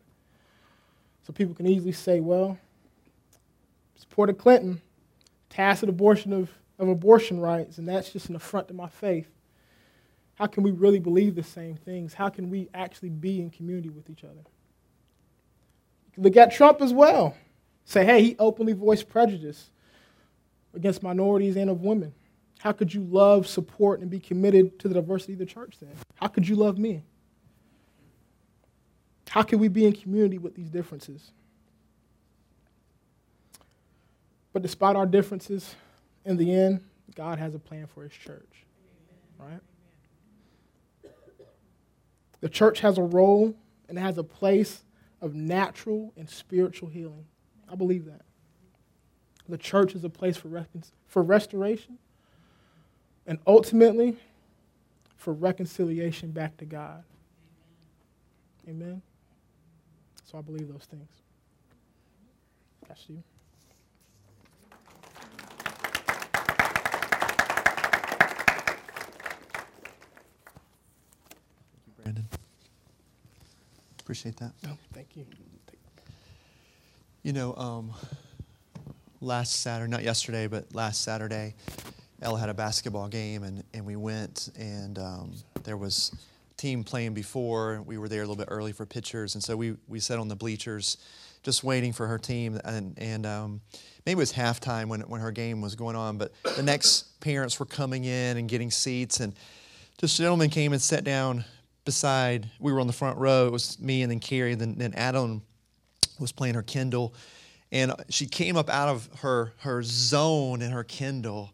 So 1.27 1.33
people 1.33 1.55
can 1.55 1.67
easily 1.67 1.93
say, 1.93 2.21
well, 2.21 2.59
supported 3.97 4.39
Clinton, 4.39 4.81
tacit 5.51 5.89
abortion 5.89 6.33
of, 6.33 6.51
of 6.79 6.89
abortion 6.89 7.41
rights, 7.41 7.79
and 7.79 7.89
that's 7.89 8.11
just 8.11 8.29
an 8.29 8.37
affront 8.37 8.69
to 8.69 8.75
my 8.75 8.89
faith. 8.89 9.29
How 10.35 10.47
can 10.47 10.63
we 10.63 10.73
really 10.73 10.99
believe 10.99 11.35
the 11.35 11.43
same 11.43 11.77
things? 11.77 12.15
How 12.15 12.29
can 12.29 12.51
we 12.51 12.69
actually 12.75 13.11
be 13.11 13.41
in 13.41 13.51
community 13.51 13.89
with 13.89 14.11
each 14.11 14.25
other? 14.25 14.41
Look 16.17 16.37
at 16.37 16.53
Trump 16.53 16.81
as 16.81 16.93
well. 16.93 17.37
Say, 17.85 18.05
hey, 18.05 18.23
he 18.23 18.37
openly 18.39 18.73
voiced 18.73 19.09
prejudice 19.09 19.71
against 20.75 21.03
minorities 21.03 21.57
and 21.57 21.71
of 21.71 21.83
women. 21.83 22.13
How 22.59 22.73
could 22.73 22.93
you 22.93 23.05
love, 23.05 23.47
support, 23.47 24.01
and 24.01 24.11
be 24.11 24.19
committed 24.19 24.79
to 24.81 24.89
the 24.89 24.95
diversity 24.95 25.35
of 25.35 25.39
the 25.39 25.47
church 25.47 25.77
then? 25.81 25.91
How 26.17 26.29
could 26.29 26.49
you 26.49 26.57
love 26.57 26.79
me? 26.79 27.03
How 29.29 29.43
can 29.43 29.59
we 29.59 29.69
be 29.69 29.85
in 29.87 29.93
community 29.93 30.39
with 30.39 30.55
these 30.55 30.71
differences? 30.71 31.31
But 34.53 34.63
despite 34.63 34.97
our 34.97 35.07
differences, 35.07 35.75
in 36.25 36.37
the 36.37 36.53
end, 36.53 36.81
God 37.15 37.39
has 37.39 37.55
a 37.55 37.59
plan 37.59 37.87
for 37.87 38.03
his 38.03 38.13
church. 38.13 38.65
Right? 39.39 39.61
The 42.41 42.49
church 42.49 42.81
has 42.81 42.99
a 42.99 43.03
role 43.03 43.55
and 43.89 43.99
has 43.99 44.19
a 44.19 44.25
place 44.25 44.85
of 45.21 45.35
natural 45.35 46.13
and 46.17 46.29
spiritual 46.29 46.89
healing. 46.89 47.27
I 47.71 47.75
believe 47.75 48.05
that. 48.07 48.23
The 49.49 49.59
church 49.59 49.95
is 49.95 50.05
a 50.05 50.11
place 50.11 50.37
for, 50.37 50.67
for 51.07 51.23
restoration 51.23 51.99
and 53.27 53.39
ultimately 53.47 54.17
for 55.17 55.33
reconciliation 55.33 56.31
back 56.31 56.57
to 56.59 56.65
God. 56.65 57.03
Amen. 58.69 59.03
So 60.25 60.39
I 60.39 60.43
believe 60.43 60.69
those 60.73 60.85
things. 60.85 61.09
Pastor 62.89 63.13
you. 63.13 63.23
Brandon. 72.03 72.29
Appreciate 74.15 74.37
that. 74.37 74.53
No, 74.63 74.79
thank 74.93 75.17
you. 75.17 75.27
You 77.25 77.33
know, 77.33 77.53
um, 77.57 77.93
last 79.21 79.61
Saturday, 79.61 79.91
not 79.91 80.05
yesterday, 80.05 80.47
but 80.47 80.73
last 80.73 81.03
Saturday, 81.03 81.57
Ella 82.23 82.39
had 82.39 82.49
a 82.49 82.55
basketball 82.55 83.09
game, 83.09 83.43
and, 83.43 83.65
and 83.75 83.85
we 83.85 83.97
went, 83.97 84.51
and 84.57 85.01
um, 85.01 85.33
there 85.65 85.77
was 85.77 86.15
team 86.57 86.85
playing 86.85 87.15
before. 87.15 87.83
We 87.85 87.99
were 87.99 88.09
there 88.09 88.21
a 88.21 88.23
little 88.23 88.37
bit 88.37 88.47
early 88.53 88.71
for 88.71 88.87
pictures, 88.87 89.35
and 89.35 89.43
so 89.43 89.57
we, 89.57 89.75
we 89.89 89.99
sat 89.99 90.21
on 90.21 90.29
the 90.29 90.37
bleachers 90.37 90.97
just 91.43 91.65
waiting 91.65 91.93
for 91.93 92.07
her 92.07 92.17
team. 92.17 92.61
And, 92.65 92.95
and 92.99 93.27
um, 93.27 93.63
maybe 94.07 94.13
it 94.13 94.23
was 94.23 94.33
halftime 94.33 94.87
when, 94.87 95.01
when 95.01 95.23
her 95.23 95.33
game 95.33 95.61
was 95.61 95.75
going 95.75 95.97
on, 95.97 96.19
but 96.19 96.33
the 96.57 96.63
next 96.63 97.19
parents 97.19 97.59
were 97.59 97.67
coming 97.67 98.05
in 98.05 98.37
and 98.37 98.49
getting 98.49 98.71
seats. 98.71 99.19
And 99.19 99.35
this 100.01 100.17
gentleman 100.17 100.51
came 100.51 100.73
and 100.73 100.81
sat 100.81 101.03
down 101.03 101.45
beside, 101.85 102.51
we 102.59 102.73
were 102.73 102.81
on 102.81 102.87
the 102.87 102.93
front 102.93 103.19
row. 103.19 103.47
It 103.47 103.53
was 103.53 103.79
me 103.81 104.03
and 104.03 104.11
then 104.11 104.21
Carrie, 104.21 104.53
and 104.53 104.61
then, 104.61 104.75
then 104.77 104.95
Adam 104.95 105.43
was 106.19 106.33
playing 106.33 106.55
her 106.55 106.63
Kindle. 106.63 107.15
And 107.73 107.93
she 108.09 108.27
came 108.27 108.57
up 108.57 108.71
out 108.71 108.89
of 108.89 109.09
her, 109.21 109.53
her 109.59 109.83
zone 109.83 110.63
in 110.63 110.71
her 110.71 110.85
Kindle 110.85 111.53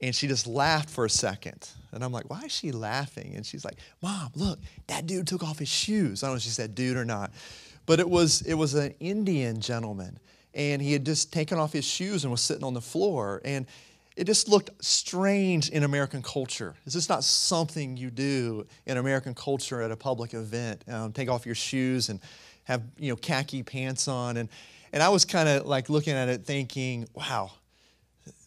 and 0.00 0.14
she 0.14 0.26
just 0.26 0.46
laughed 0.46 0.88
for 0.88 1.04
a 1.04 1.10
second. 1.10 1.68
And 1.92 2.02
I'm 2.02 2.12
like, 2.12 2.30
why 2.30 2.42
is 2.42 2.52
she 2.52 2.72
laughing? 2.72 3.34
And 3.36 3.44
she's 3.44 3.64
like, 3.64 3.76
Mom, 4.02 4.30
look, 4.34 4.58
that 4.86 5.06
dude 5.06 5.26
took 5.26 5.42
off 5.42 5.58
his 5.58 5.68
shoes. 5.68 6.22
I 6.22 6.26
don't 6.26 6.34
know 6.34 6.36
if 6.38 6.42
she 6.42 6.48
said 6.50 6.74
dude 6.74 6.96
or 6.96 7.04
not. 7.04 7.32
But 7.86 8.00
it 8.00 8.08
was 8.08 8.42
it 8.42 8.54
was 8.54 8.74
an 8.74 8.94
Indian 9.00 9.60
gentleman. 9.60 10.18
And 10.54 10.80
he 10.80 10.92
had 10.92 11.04
just 11.04 11.32
taken 11.32 11.58
off 11.58 11.72
his 11.72 11.84
shoes 11.84 12.24
and 12.24 12.30
was 12.30 12.40
sitting 12.40 12.64
on 12.64 12.74
the 12.74 12.80
floor. 12.80 13.40
And 13.44 13.66
it 14.16 14.24
just 14.24 14.48
looked 14.48 14.70
strange 14.84 15.68
in 15.68 15.84
American 15.84 16.22
culture. 16.22 16.74
It's 16.84 16.94
just 16.94 17.08
not 17.08 17.24
something 17.24 17.96
you 17.96 18.10
do 18.10 18.66
in 18.86 18.96
American 18.96 19.34
culture 19.34 19.80
at 19.82 19.90
a 19.90 19.96
public 19.96 20.34
event. 20.34 20.84
Um, 20.88 21.12
take 21.12 21.30
off 21.30 21.46
your 21.46 21.54
shoes 21.54 22.08
and 22.08 22.20
have 22.64 22.82
you 22.98 23.10
know 23.10 23.16
khaki 23.16 23.62
pants 23.62 24.08
on. 24.08 24.36
And 24.36 24.48
and 24.92 25.02
I 25.02 25.08
was 25.08 25.24
kind 25.24 25.48
of 25.48 25.66
like 25.66 25.88
looking 25.88 26.14
at 26.14 26.28
it 26.28 26.44
thinking, 26.44 27.06
wow, 27.14 27.52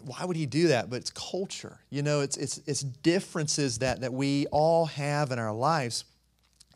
why 0.05 0.25
would 0.25 0.35
he 0.35 0.45
do 0.45 0.67
that? 0.67 0.89
But 0.89 0.97
it's 0.97 1.11
culture. 1.11 1.79
You 1.89 2.01
know, 2.01 2.21
it's, 2.21 2.37
it's, 2.37 2.59
it's 2.65 2.81
differences 2.81 3.79
that, 3.79 4.01
that 4.01 4.13
we 4.13 4.47
all 4.47 4.85
have 4.85 5.31
in 5.31 5.39
our 5.39 5.53
lives 5.53 6.05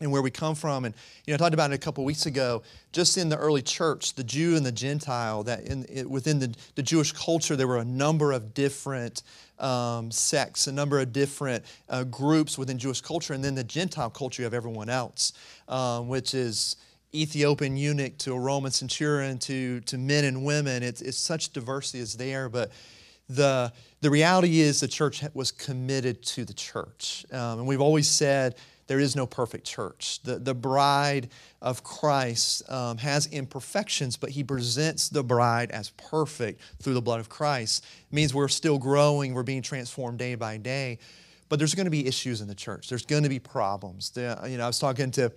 and 0.00 0.10
where 0.12 0.22
we 0.22 0.30
come 0.30 0.54
from. 0.54 0.84
And, 0.84 0.94
you 1.26 1.32
know, 1.32 1.34
I 1.34 1.38
talked 1.38 1.54
about 1.54 1.70
it 1.70 1.74
a 1.74 1.78
couple 1.78 2.04
weeks 2.04 2.26
ago, 2.26 2.62
just 2.92 3.18
in 3.18 3.28
the 3.28 3.36
early 3.36 3.62
church, 3.62 4.14
the 4.14 4.24
Jew 4.24 4.56
and 4.56 4.64
the 4.64 4.72
Gentile, 4.72 5.42
that 5.44 5.64
in, 5.64 5.86
it, 5.88 6.08
within 6.08 6.38
the, 6.38 6.54
the 6.74 6.82
Jewish 6.82 7.12
culture, 7.12 7.56
there 7.56 7.66
were 7.66 7.78
a 7.78 7.84
number 7.84 8.32
of 8.32 8.54
different 8.54 9.22
um, 9.58 10.10
sects, 10.10 10.66
a 10.66 10.72
number 10.72 11.00
of 11.00 11.12
different 11.12 11.64
uh, 11.88 12.04
groups 12.04 12.56
within 12.56 12.78
Jewish 12.78 13.00
culture. 13.00 13.34
And 13.34 13.42
then 13.42 13.54
the 13.54 13.64
Gentile 13.64 14.10
culture, 14.10 14.42
have 14.44 14.54
everyone 14.54 14.88
else, 14.88 15.32
um, 15.68 16.08
which 16.08 16.34
is 16.34 16.76
Ethiopian 17.14 17.76
eunuch 17.76 18.18
to 18.18 18.34
a 18.34 18.38
Roman 18.38 18.70
centurion 18.70 19.38
to, 19.38 19.80
to 19.80 19.98
men 19.98 20.24
and 20.24 20.44
women. 20.44 20.82
It's, 20.82 21.00
it's 21.00 21.18
such 21.18 21.52
diversity 21.52 22.00
is 22.00 22.14
there, 22.14 22.48
but 22.48 22.70
the, 23.28 23.72
the 24.00 24.10
reality 24.10 24.60
is 24.60 24.80
the 24.80 24.88
church 24.88 25.22
was 25.34 25.50
committed 25.50 26.22
to 26.22 26.44
the 26.44 26.54
church. 26.54 27.26
Um, 27.32 27.60
and 27.60 27.66
we've 27.66 27.80
always 27.80 28.08
said 28.08 28.56
there 28.88 28.98
is 28.98 29.14
no 29.14 29.26
perfect 29.26 29.64
church. 29.64 30.20
The, 30.24 30.38
the 30.38 30.54
bride 30.54 31.28
of 31.62 31.84
Christ 31.84 32.68
um, 32.70 32.98
has 32.98 33.26
imperfections, 33.26 34.16
but 34.16 34.30
he 34.30 34.42
presents 34.42 35.08
the 35.08 35.22
bride 35.22 35.70
as 35.70 35.90
perfect 35.90 36.60
through 36.82 36.94
the 36.94 37.02
blood 37.02 37.20
of 37.20 37.28
Christ. 37.28 37.84
It 38.10 38.14
means 38.14 38.34
we're 38.34 38.48
still 38.48 38.78
growing, 38.78 39.34
we're 39.34 39.42
being 39.42 39.62
transformed 39.62 40.18
day 40.18 40.34
by 40.34 40.56
day. 40.56 40.98
But 41.48 41.58
there's 41.58 41.74
going 41.74 41.86
to 41.86 41.90
be 41.90 42.06
issues 42.06 42.40
in 42.40 42.48
the 42.48 42.54
church. 42.54 42.88
There's 42.88 43.06
going 43.06 43.22
to 43.22 43.28
be 43.28 43.38
problems. 43.38 44.10
The, 44.10 44.38
you 44.48 44.58
know, 44.58 44.64
I 44.64 44.66
was 44.66 44.78
talking 44.78 45.10
to 45.12 45.32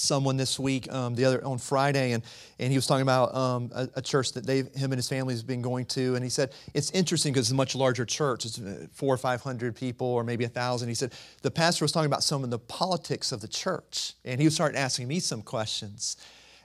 someone 0.00 0.36
this 0.36 0.58
week, 0.58 0.92
um, 0.92 1.14
the 1.14 1.24
other 1.24 1.44
on 1.44 1.58
Friday, 1.58 2.12
and, 2.12 2.22
and 2.58 2.70
he 2.70 2.76
was 2.76 2.86
talking 2.86 3.02
about 3.02 3.34
um, 3.34 3.70
a, 3.74 3.88
a, 3.96 4.02
church 4.02 4.32
that 4.32 4.46
they, 4.46 4.58
him 4.58 4.92
and 4.92 4.94
his 4.94 5.08
family 5.08 5.34
has 5.34 5.42
been 5.42 5.62
going 5.62 5.86
to, 5.86 6.14
and 6.14 6.24
he 6.24 6.30
said 6.30 6.52
it's 6.74 6.90
interesting 6.90 7.32
because 7.32 7.46
it's 7.46 7.52
a 7.52 7.56
much 7.56 7.74
larger 7.74 8.04
church. 8.04 8.44
It's 8.44 8.60
uh, 8.60 8.86
four 8.92 9.14
or 9.14 9.18
five 9.18 9.40
hundred 9.42 9.76
people, 9.76 10.06
or 10.06 10.24
maybe 10.24 10.44
a 10.44 10.48
thousand. 10.48 10.88
He 10.88 10.94
said 10.94 11.12
the 11.42 11.50
pastor 11.50 11.84
was 11.84 11.92
talking 11.92 12.06
about 12.06 12.22
some 12.22 12.44
of 12.44 12.50
the 12.50 12.58
politics 12.58 13.32
of 13.32 13.40
the 13.40 13.48
church, 13.48 14.14
and 14.24 14.40
he 14.40 14.46
was 14.46 14.54
starting 14.54 14.78
asking 14.78 15.08
me 15.08 15.20
some 15.20 15.42
questions. 15.42 16.16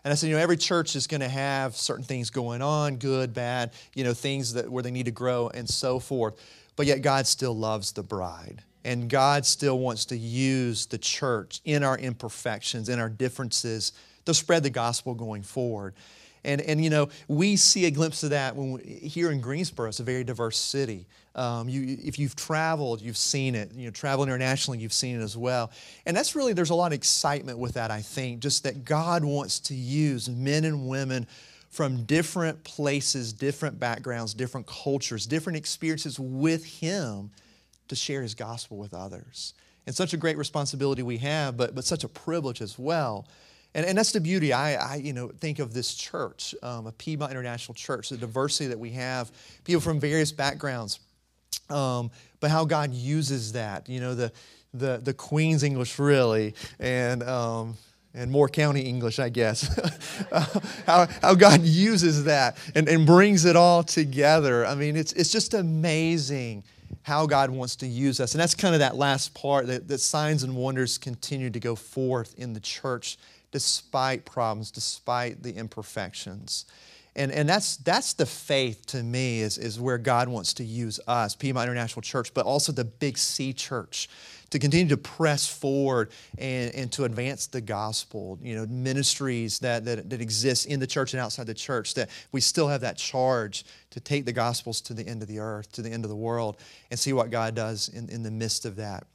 And 0.04 0.12
I 0.12 0.16
said, 0.16 0.28
you 0.28 0.36
know, 0.36 0.42
every 0.42 0.58
church 0.58 0.96
is 0.96 1.08
going 1.08 1.22
to 1.22 1.30
have 1.30 1.76
certain 1.76 2.04
things 2.04 2.30
going 2.30 2.62
on, 2.62 2.98
good, 2.98 3.34
bad, 3.34 3.72
you 3.96 4.04
know, 4.04 4.14
things 4.14 4.54
that 4.54 4.70
where 4.70 4.84
they 4.84 4.92
need 4.92 5.08
to 5.08 5.12
grow 5.12 5.50
and 5.50 5.68
so 5.68 6.00
forth. 6.00 6.40
But 6.76 6.86
yet 6.86 7.02
God 7.02 7.26
still 7.26 7.58
loves 7.58 7.92
the 7.92 8.04
bride. 8.04 8.62
And 8.86 9.10
God 9.10 9.48
still 9.48 9.80
wants 9.80 10.06
to 10.06 10.18
use 10.18 10.86
the 10.86 11.00
church 11.00 11.60
in 11.66 11.84
our 11.84 11.98
imperfections, 11.98 12.88
in 12.88 13.00
our 13.00 13.10
differences, 13.10 13.94
to 14.26 14.34
spread 14.34 14.62
the 14.62 14.70
gospel 14.70 15.16
going 15.16 15.42
forward. 15.42 15.96
And, 16.44 16.62
and 16.62 16.84
you 16.84 16.92
know, 16.92 17.10
we 17.28 17.56
see 17.56 17.86
a 17.86 17.92
glimpse 17.92 18.22
of 18.22 18.30
that 18.30 18.56
when 18.56 18.74
we, 18.74 18.84
here 18.84 19.32
in 19.32 19.42
Greensboro. 19.42 19.90
It's 19.90 20.00
a 20.00 20.04
very 20.04 20.24
diverse 20.24 20.58
city. 20.58 21.08
Um, 21.34 21.68
you, 21.68 21.98
if 22.04 22.20
you've 22.20 22.36
traveled, 22.36 23.02
you've 23.02 23.18
seen 23.18 23.56
it. 23.56 23.72
You 23.74 23.86
know, 23.86 23.92
travel 23.92 24.24
internationally, 24.24 24.78
you've 24.78 24.94
seen 24.94 25.20
it 25.20 25.24
as 25.24 25.36
well. 25.36 25.72
And 26.06 26.16
that's 26.16 26.36
really, 26.36 26.54
there's 26.54 26.70
a 26.70 26.76
lot 26.76 26.88
of 26.88 26.94
excitement 26.94 27.58
with 27.58 27.74
that, 27.74 27.90
I 27.90 28.02
think, 28.02 28.40
just 28.40 28.64
that 28.66 28.86
God 28.86 29.24
wants 29.24 29.60
to 29.62 29.74
use 29.74 30.30
men 30.30 30.64
and 30.64 30.88
women 30.88 31.26
from 31.72 32.04
different 32.04 32.64
places, 32.64 33.34
different 33.34 33.80
backgrounds, 33.80 34.36
different 34.36 34.68
cultures, 34.68 35.26
different 35.26 35.58
experiences 35.58 36.20
with 36.20 36.64
Him 36.64 37.32
to 37.88 37.96
share 37.96 38.22
His 38.22 38.36
gospel 38.36 38.78
with 38.78 38.94
others. 38.94 39.54
And 39.88 39.96
such 39.96 40.14
a 40.14 40.18
great 40.18 40.38
responsibility 40.38 41.04
we 41.04 41.18
have, 41.18 41.58
but, 41.58 41.76
but 41.76 41.86
such 41.86 42.04
a 42.04 42.08
privilege 42.08 42.62
as 42.62 42.80
well. 42.80 43.28
And, 43.76 43.86
and 43.86 43.98
that's 43.98 44.14
the 44.14 44.22
beauty. 44.22 44.54
I, 44.54 44.94
I 44.94 44.96
you 44.96 45.14
know, 45.14 45.28
think 45.28 45.60
of 45.60 45.74
this 45.74 45.94
church, 45.94 46.56
um, 46.64 46.88
a 46.88 46.92
Piedmont 46.92 47.32
International 47.32 47.76
Church, 47.76 48.10
the 48.10 48.18
diversity 48.18 48.68
that 48.68 48.80
we 48.80 48.92
have, 48.92 49.32
people 49.64 49.82
from 49.82 50.00
various 50.00 50.32
backgrounds, 50.32 51.00
um, 51.70 52.10
but 52.40 52.50
how 52.50 52.66
God 52.66 52.94
uses 52.94 53.52
that. 53.52 53.88
You 53.90 54.00
know, 54.00 54.16
the, 54.16 54.32
the, 54.74 55.02
the 55.04 55.14
Queen's 55.14 55.62
English, 55.62 56.00
really, 56.00 56.56
and, 56.80 57.22
um, 57.24 57.76
and 58.16 58.32
more 58.32 58.48
County 58.48 58.82
English, 58.82 59.20
I 59.20 59.30
guess. 59.30 59.68
how, 60.88 61.08
how 61.22 61.36
God 61.36 61.62
uses 61.62 62.24
that 62.26 62.58
and, 62.74 62.88
and 62.88 63.06
brings 63.06 63.46
it 63.46 63.56
all 63.56 63.84
together. 63.84 64.66
I 64.66 64.76
mean, 64.76 64.96
it's, 64.96 65.14
it's 65.14 65.32
just 65.32 65.54
amazing 65.54 66.64
how 67.04 67.26
God 67.26 67.50
wants 67.50 67.76
to 67.78 67.88
use 67.88 68.20
us. 68.20 68.34
And 68.34 68.42
that's 68.42 68.56
kind 68.56 68.74
of 68.74 68.80
that 68.80 68.96
last 68.96 69.34
part 69.34 69.68
that, 69.68 69.88
that 69.88 70.00
signs 70.00 70.44
and 70.44 70.56
wonders 70.56 70.98
continue 70.98 71.50
to 71.50 71.60
go 71.60 71.76
forth 71.76 72.34
in 72.38 72.54
the 72.54 72.60
church 72.60 73.18
despite 73.52 74.26
problems, 74.26 74.72
despite 74.72 75.44
the 75.44 75.56
imperfections. 75.56 76.66
And, 77.16 77.32
and 77.32 77.48
that's, 77.48 77.78
that's 77.78 78.14
the 78.14 78.26
faith 78.26 78.86
to 78.88 79.02
me 79.02 79.40
is, 79.40 79.58
is 79.58 79.80
where 79.80 79.98
God 79.98 80.28
wants 80.28 80.54
to 80.56 80.64
use 80.64 81.00
us, 81.08 81.36
Piedmont 81.36 81.70
International 81.70 82.02
Church, 82.02 82.34
but 82.34 82.46
also 82.46 82.72
the 82.72 82.84
Big 82.84 83.18
C 83.18 83.54
Church 83.54 84.10
to 84.50 84.60
continue 84.60 84.88
to 84.90 84.98
press 84.98 85.48
forward 85.48 86.12
and, 86.38 86.74
and 86.76 86.92
to 86.94 87.06
advance 87.06 87.48
the 87.48 87.62
gospel. 87.62 88.38
You 88.42 88.56
know, 88.56 88.66
ministries 88.68 89.60
that, 89.60 89.86
that, 89.86 90.10
that 90.10 90.22
exist 90.22 90.66
in 90.68 90.80
the 90.80 90.88
church 90.88 91.14
and 91.14 91.22
outside 91.22 91.48
the 91.48 91.54
church, 91.54 91.94
that 91.96 92.10
we 92.32 92.42
still 92.42 92.68
have 92.68 92.82
that 92.82 92.98
charge 92.98 93.66
to 93.92 94.00
take 94.00 94.26
the 94.26 94.34
gospels 94.34 94.82
to 94.82 94.94
the 94.94 95.08
end 95.08 95.22
of 95.22 95.28
the 95.28 95.40
earth, 95.40 95.72
to 95.74 95.82
the 95.82 95.90
end 95.90 96.06
of 96.06 96.10
the 96.10 96.16
world, 96.16 96.58
and 96.92 97.00
see 97.00 97.14
what 97.14 97.32
God 97.32 97.56
does 97.56 97.90
in, 97.90 98.10
in 98.10 98.24
the 98.24 98.32
midst 98.32 98.66
of 98.66 98.76
that. 98.78 99.06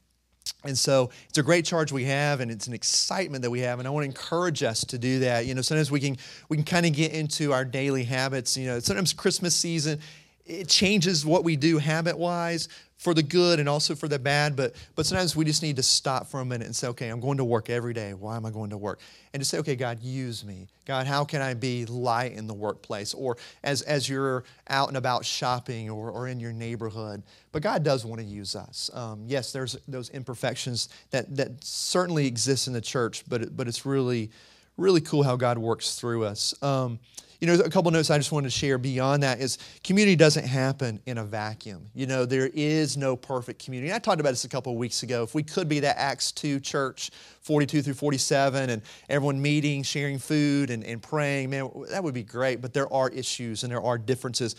And 0.63 0.77
so 0.77 1.11
it's 1.29 1.37
a 1.37 1.43
great 1.43 1.65
charge 1.65 1.91
we 1.91 2.03
have, 2.05 2.39
and 2.39 2.51
it's 2.51 2.67
an 2.67 2.73
excitement 2.73 3.41
that 3.43 3.49
we 3.49 3.61
have, 3.61 3.79
and 3.79 3.87
I 3.87 3.91
want 3.91 4.03
to 4.03 4.07
encourage 4.07 4.63
us 4.63 4.83
to 4.85 4.97
do 4.97 5.19
that. 5.19 5.45
You 5.45 5.55
know, 5.55 5.61
sometimes 5.61 5.91
we 5.91 5.99
can 5.99 6.17
we 6.49 6.57
can 6.57 6.65
kind 6.65 6.85
of 6.85 6.93
get 6.93 7.13
into 7.13 7.53
our 7.53 7.65
daily 7.65 8.03
habits. 8.03 8.57
You 8.57 8.67
know, 8.67 8.79
sometimes 8.79 9.13
Christmas 9.13 9.55
season 9.55 9.99
it 10.45 10.67
changes 10.67 11.25
what 11.25 11.43
we 11.43 11.55
do 11.55 11.77
habit 11.77 12.17
wise 12.17 12.67
for 13.01 13.15
the 13.15 13.23
good 13.23 13.59
and 13.59 13.67
also 13.67 13.95
for 13.95 14.07
the 14.07 14.19
bad. 14.19 14.55
But 14.55 14.75
but 14.95 15.07
sometimes 15.07 15.35
we 15.35 15.43
just 15.43 15.63
need 15.63 15.77
to 15.77 15.83
stop 15.83 16.27
for 16.27 16.39
a 16.39 16.45
minute 16.45 16.67
and 16.67 16.75
say, 16.75 16.87
okay, 16.89 17.09
I'm 17.09 17.19
going 17.19 17.37
to 17.37 17.43
work 17.43 17.67
every 17.67 17.93
day. 17.93 18.13
Why 18.13 18.35
am 18.35 18.45
I 18.45 18.51
going 18.51 18.69
to 18.69 18.77
work? 18.77 18.99
And 19.33 19.41
to 19.41 19.45
say, 19.45 19.57
okay, 19.57 19.75
God, 19.75 19.99
use 20.03 20.45
me. 20.45 20.67
God, 20.85 21.07
how 21.07 21.25
can 21.25 21.41
I 21.41 21.55
be 21.55 21.85
light 21.87 22.33
in 22.33 22.45
the 22.45 22.53
workplace? 22.53 23.15
Or 23.15 23.37
as 23.63 23.81
as 23.81 24.07
you're 24.07 24.43
out 24.69 24.87
and 24.87 24.97
about 24.97 25.25
shopping 25.25 25.89
or, 25.89 26.11
or 26.11 26.27
in 26.27 26.39
your 26.39 26.53
neighborhood. 26.53 27.23
But 27.51 27.63
God 27.63 27.83
does 27.83 28.05
want 28.05 28.21
to 28.21 28.27
use 28.27 28.55
us. 28.55 28.91
Um, 28.93 29.23
yes, 29.25 29.51
there's 29.51 29.75
those 29.87 30.09
imperfections 30.11 30.89
that 31.09 31.35
that 31.35 31.63
certainly 31.63 32.27
exist 32.27 32.67
in 32.67 32.73
the 32.73 32.81
church, 32.81 33.23
but 33.27 33.57
but 33.57 33.67
it's 33.67 33.83
really 33.83 34.29
really 34.77 35.01
cool 35.01 35.23
how 35.23 35.35
God 35.35 35.57
works 35.57 35.95
through 35.95 36.25
us. 36.25 36.53
Um, 36.63 36.99
you 37.41 37.47
know, 37.47 37.55
a 37.55 37.69
couple 37.71 37.89
notes 37.89 38.11
I 38.11 38.19
just 38.19 38.31
wanted 38.31 38.51
to 38.51 38.57
share 38.57 38.77
beyond 38.77 39.23
that 39.23 39.39
is 39.39 39.57
community 39.83 40.15
doesn't 40.15 40.45
happen 40.45 41.01
in 41.07 41.17
a 41.17 41.25
vacuum. 41.25 41.89
You 41.95 42.05
know, 42.05 42.23
there 42.23 42.51
is 42.53 42.97
no 42.97 43.15
perfect 43.15 43.65
community. 43.65 43.91
I 43.91 43.97
talked 43.97 44.21
about 44.21 44.29
this 44.29 44.45
a 44.45 44.49
couple 44.49 44.71
of 44.71 44.77
weeks 44.77 45.01
ago. 45.01 45.23
If 45.23 45.33
we 45.33 45.41
could 45.41 45.67
be 45.67 45.79
that 45.79 45.97
Acts 45.97 46.31
2 46.33 46.59
church, 46.59 47.09
42 47.41 47.81
through 47.81 47.95
47, 47.95 48.69
and 48.69 48.83
everyone 49.09 49.41
meeting, 49.41 49.81
sharing 49.81 50.19
food, 50.19 50.69
and, 50.69 50.83
and 50.83 51.01
praying, 51.01 51.49
man, 51.49 51.71
that 51.89 52.03
would 52.03 52.13
be 52.13 52.21
great. 52.21 52.61
But 52.61 52.73
there 52.73 52.91
are 52.93 53.09
issues 53.09 53.63
and 53.63 53.71
there 53.71 53.81
are 53.81 53.97
differences. 53.97 54.55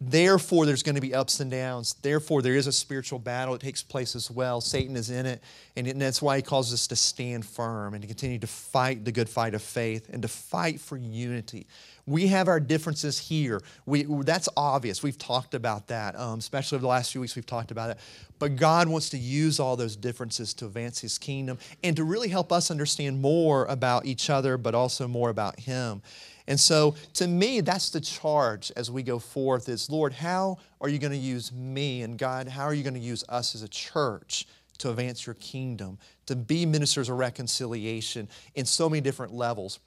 Therefore, 0.00 0.64
there's 0.64 0.84
going 0.84 0.94
to 0.94 1.00
be 1.00 1.12
ups 1.12 1.40
and 1.40 1.50
downs. 1.50 1.96
Therefore, 2.02 2.40
there 2.40 2.54
is 2.54 2.68
a 2.68 2.72
spiritual 2.72 3.18
battle 3.18 3.54
that 3.54 3.60
takes 3.60 3.82
place 3.82 4.14
as 4.14 4.30
well. 4.30 4.60
Satan 4.60 4.94
is 4.94 5.10
in 5.10 5.26
it, 5.26 5.42
and 5.76 6.00
that's 6.00 6.22
why 6.22 6.36
he 6.36 6.42
calls 6.42 6.72
us 6.72 6.86
to 6.86 6.96
stand 6.96 7.44
firm 7.44 7.94
and 7.94 8.02
to 8.02 8.06
continue 8.06 8.38
to 8.38 8.46
fight 8.46 9.04
the 9.04 9.10
good 9.10 9.28
fight 9.28 9.54
of 9.54 9.62
faith 9.62 10.08
and 10.12 10.22
to 10.22 10.28
fight 10.28 10.80
for 10.80 10.96
unity. 10.96 11.66
We 12.06 12.28
have 12.28 12.46
our 12.46 12.60
differences 12.60 13.18
here. 13.18 13.60
We, 13.86 14.04
that's 14.04 14.48
obvious. 14.56 15.02
We've 15.02 15.18
talked 15.18 15.54
about 15.54 15.88
that, 15.88 16.16
um, 16.16 16.38
especially 16.38 16.76
over 16.76 16.82
the 16.82 16.88
last 16.88 17.10
few 17.12 17.20
weeks, 17.20 17.34
we've 17.34 17.44
talked 17.44 17.72
about 17.72 17.90
it. 17.90 17.98
But 18.38 18.54
God 18.54 18.88
wants 18.88 19.10
to 19.10 19.18
use 19.18 19.58
all 19.58 19.76
those 19.76 19.96
differences 19.96 20.54
to 20.54 20.66
advance 20.66 21.00
His 21.00 21.18
kingdom 21.18 21.58
and 21.82 21.96
to 21.96 22.04
really 22.04 22.28
help 22.28 22.52
us 22.52 22.70
understand 22.70 23.20
more 23.20 23.66
about 23.66 24.06
each 24.06 24.30
other, 24.30 24.56
but 24.56 24.76
also 24.76 25.08
more 25.08 25.28
about 25.28 25.58
Him. 25.58 26.02
And 26.48 26.58
so 26.58 26.96
to 27.14 27.28
me, 27.28 27.60
that's 27.60 27.90
the 27.90 28.00
charge 28.00 28.72
as 28.74 28.90
we 28.90 29.04
go 29.04 29.20
forth 29.20 29.68
is, 29.68 29.88
Lord, 29.88 30.14
how 30.14 30.56
are 30.80 30.88
you 30.88 30.98
going 30.98 31.12
to 31.12 31.18
use 31.18 31.52
me? 31.52 32.02
And 32.02 32.18
God, 32.18 32.48
how 32.48 32.64
are 32.64 32.74
you 32.74 32.82
going 32.82 32.94
to 32.94 33.00
use 33.00 33.22
us 33.28 33.54
as 33.54 33.62
a 33.62 33.68
church 33.68 34.46
to 34.78 34.90
advance 34.90 35.26
your 35.26 35.34
kingdom, 35.34 35.98
to 36.26 36.34
be 36.34 36.64
ministers 36.64 37.10
of 37.10 37.18
reconciliation 37.18 38.28
in 38.54 38.64
so 38.64 38.88
many 38.88 39.02
different 39.02 39.34
levels? 39.34 39.78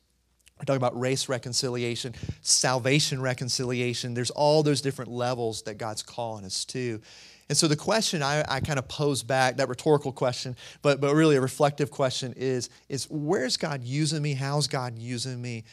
We're 0.60 0.65
talking 0.65 0.78
about 0.78 1.00
race 1.00 1.28
reconciliation, 1.28 2.13
salvation 2.41 3.19
reconciliation. 3.19 4.13
There's 4.13 4.30
all 4.30 4.62
those 4.62 4.82
different 4.82 5.10
levels 5.10 5.63
that 5.63 5.80
God's 5.80 6.04
calling 6.04 6.45
us 6.45 6.63
to. 6.65 7.02
And 7.50 7.58
so 7.58 7.67
the 7.67 7.76
question 7.76 8.21
I, 8.21 8.45
I, 8.47 8.60
kind 8.60 8.78
of 8.78 8.88
pose 8.88 9.24
back, 9.24 9.58
that 9.58 9.67
rhetorical 9.67 10.12
question, 10.12 10.56
but, 10.84 11.02
but 11.02 11.15
really 11.15 11.38
a 11.38 11.41
reflective 11.41 11.89
question 11.89 12.36
is, 12.38 12.69
is 12.88 13.08
where's 13.10 13.58
God 13.58 13.84
using 13.84 14.21
me? 14.21 14.36
How's 14.36 14.67
God 14.67 15.00
using 15.00 15.41
me? 15.41 15.63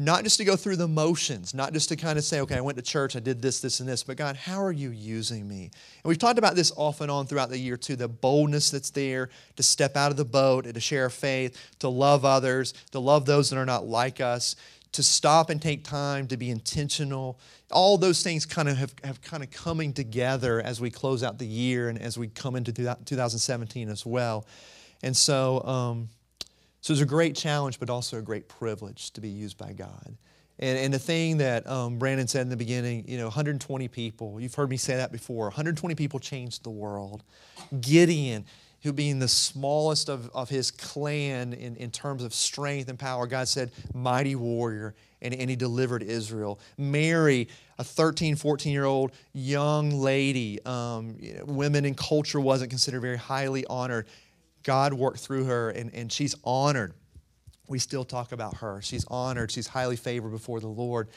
Not 0.00 0.22
just 0.22 0.38
to 0.38 0.44
go 0.44 0.54
through 0.54 0.76
the 0.76 0.86
motions, 0.86 1.52
not 1.52 1.72
just 1.72 1.88
to 1.88 1.96
kind 1.96 2.16
of 2.18 2.24
say, 2.24 2.40
okay, 2.40 2.54
I 2.54 2.60
went 2.60 2.78
to 2.78 2.82
church, 2.82 3.16
I 3.16 3.18
did 3.18 3.42
this, 3.42 3.58
this, 3.58 3.80
and 3.80 3.88
this, 3.88 4.04
but 4.04 4.16
God, 4.16 4.36
how 4.36 4.62
are 4.62 4.70
you 4.70 4.90
using 4.90 5.48
me? 5.48 5.64
And 5.64 6.04
we've 6.04 6.18
talked 6.18 6.38
about 6.38 6.54
this 6.54 6.70
off 6.76 7.00
and 7.00 7.10
on 7.10 7.26
throughout 7.26 7.50
the 7.50 7.58
year 7.58 7.76
too 7.76 7.96
the 7.96 8.06
boldness 8.06 8.70
that's 8.70 8.90
there 8.90 9.28
to 9.56 9.62
step 9.64 9.96
out 9.96 10.12
of 10.12 10.16
the 10.16 10.24
boat 10.24 10.66
and 10.66 10.74
to 10.74 10.80
share 10.80 11.10
faith, 11.10 11.58
to 11.80 11.88
love 11.88 12.24
others, 12.24 12.74
to 12.92 13.00
love 13.00 13.26
those 13.26 13.50
that 13.50 13.58
are 13.58 13.66
not 13.66 13.88
like 13.88 14.20
us, 14.20 14.54
to 14.92 15.02
stop 15.02 15.50
and 15.50 15.60
take 15.60 15.82
time, 15.82 16.28
to 16.28 16.36
be 16.36 16.48
intentional. 16.48 17.40
All 17.72 17.98
those 17.98 18.22
things 18.22 18.46
kind 18.46 18.68
of 18.68 18.76
have, 18.76 18.94
have 19.02 19.20
kind 19.20 19.42
of 19.42 19.50
coming 19.50 19.92
together 19.92 20.60
as 20.60 20.80
we 20.80 20.92
close 20.92 21.24
out 21.24 21.38
the 21.38 21.46
year 21.46 21.88
and 21.88 22.00
as 22.00 22.16
we 22.16 22.28
come 22.28 22.54
into 22.54 22.72
2017 22.72 23.88
as 23.88 24.06
well. 24.06 24.46
And 25.02 25.16
so, 25.16 25.62
um, 25.64 26.08
so 26.80 26.92
it's 26.92 27.02
a 27.02 27.06
great 27.06 27.34
challenge, 27.34 27.78
but 27.80 27.90
also 27.90 28.18
a 28.18 28.22
great 28.22 28.48
privilege 28.48 29.10
to 29.12 29.20
be 29.20 29.28
used 29.28 29.58
by 29.58 29.72
God. 29.72 30.16
And, 30.60 30.78
and 30.78 30.94
the 30.94 30.98
thing 30.98 31.38
that 31.38 31.66
um, 31.68 31.98
Brandon 31.98 32.26
said 32.26 32.42
in 32.42 32.48
the 32.48 32.56
beginning, 32.56 33.04
you 33.06 33.16
know, 33.16 33.26
120 33.26 33.88
people, 33.88 34.40
you've 34.40 34.54
heard 34.54 34.70
me 34.70 34.76
say 34.76 34.96
that 34.96 35.12
before, 35.12 35.44
120 35.46 35.94
people 35.94 36.18
changed 36.18 36.64
the 36.64 36.70
world. 36.70 37.22
Gideon, 37.80 38.44
who 38.82 38.92
being 38.92 39.18
the 39.18 39.28
smallest 39.28 40.08
of, 40.08 40.30
of 40.34 40.48
his 40.48 40.70
clan 40.70 41.52
in, 41.52 41.76
in 41.76 41.90
terms 41.90 42.22
of 42.22 42.32
strength 42.32 42.88
and 42.88 42.98
power, 42.98 43.26
God 43.26 43.48
said, 43.48 43.70
mighty 43.92 44.34
warrior, 44.34 44.94
and, 45.20 45.34
and 45.34 45.50
he 45.50 45.56
delivered 45.56 46.02
Israel. 46.02 46.60
Mary, 46.76 47.48
a 47.78 47.84
13, 47.84 48.36
14 48.36 48.72
year 48.72 48.84
old 48.84 49.12
young 49.32 49.90
lady, 49.90 50.64
um, 50.64 51.16
you 51.20 51.34
know, 51.34 51.44
women 51.44 51.84
in 51.84 51.94
culture 51.94 52.40
wasn't 52.40 52.70
considered 52.70 53.00
very 53.00 53.16
highly 53.16 53.64
honored 53.66 54.06
God 54.62 54.92
worked 54.92 55.20
through 55.20 55.44
her, 55.44 55.70
and, 55.70 55.92
and 55.94 56.12
she's 56.12 56.34
honored. 56.44 56.92
We 57.68 57.78
still 57.78 58.04
talk 58.04 58.32
about 58.32 58.58
her. 58.58 58.80
She's 58.82 59.04
honored. 59.08 59.50
She's 59.50 59.66
highly 59.66 59.96
favored 59.96 60.30
before 60.30 60.60
the 60.60 60.68
Lord. 60.68 61.08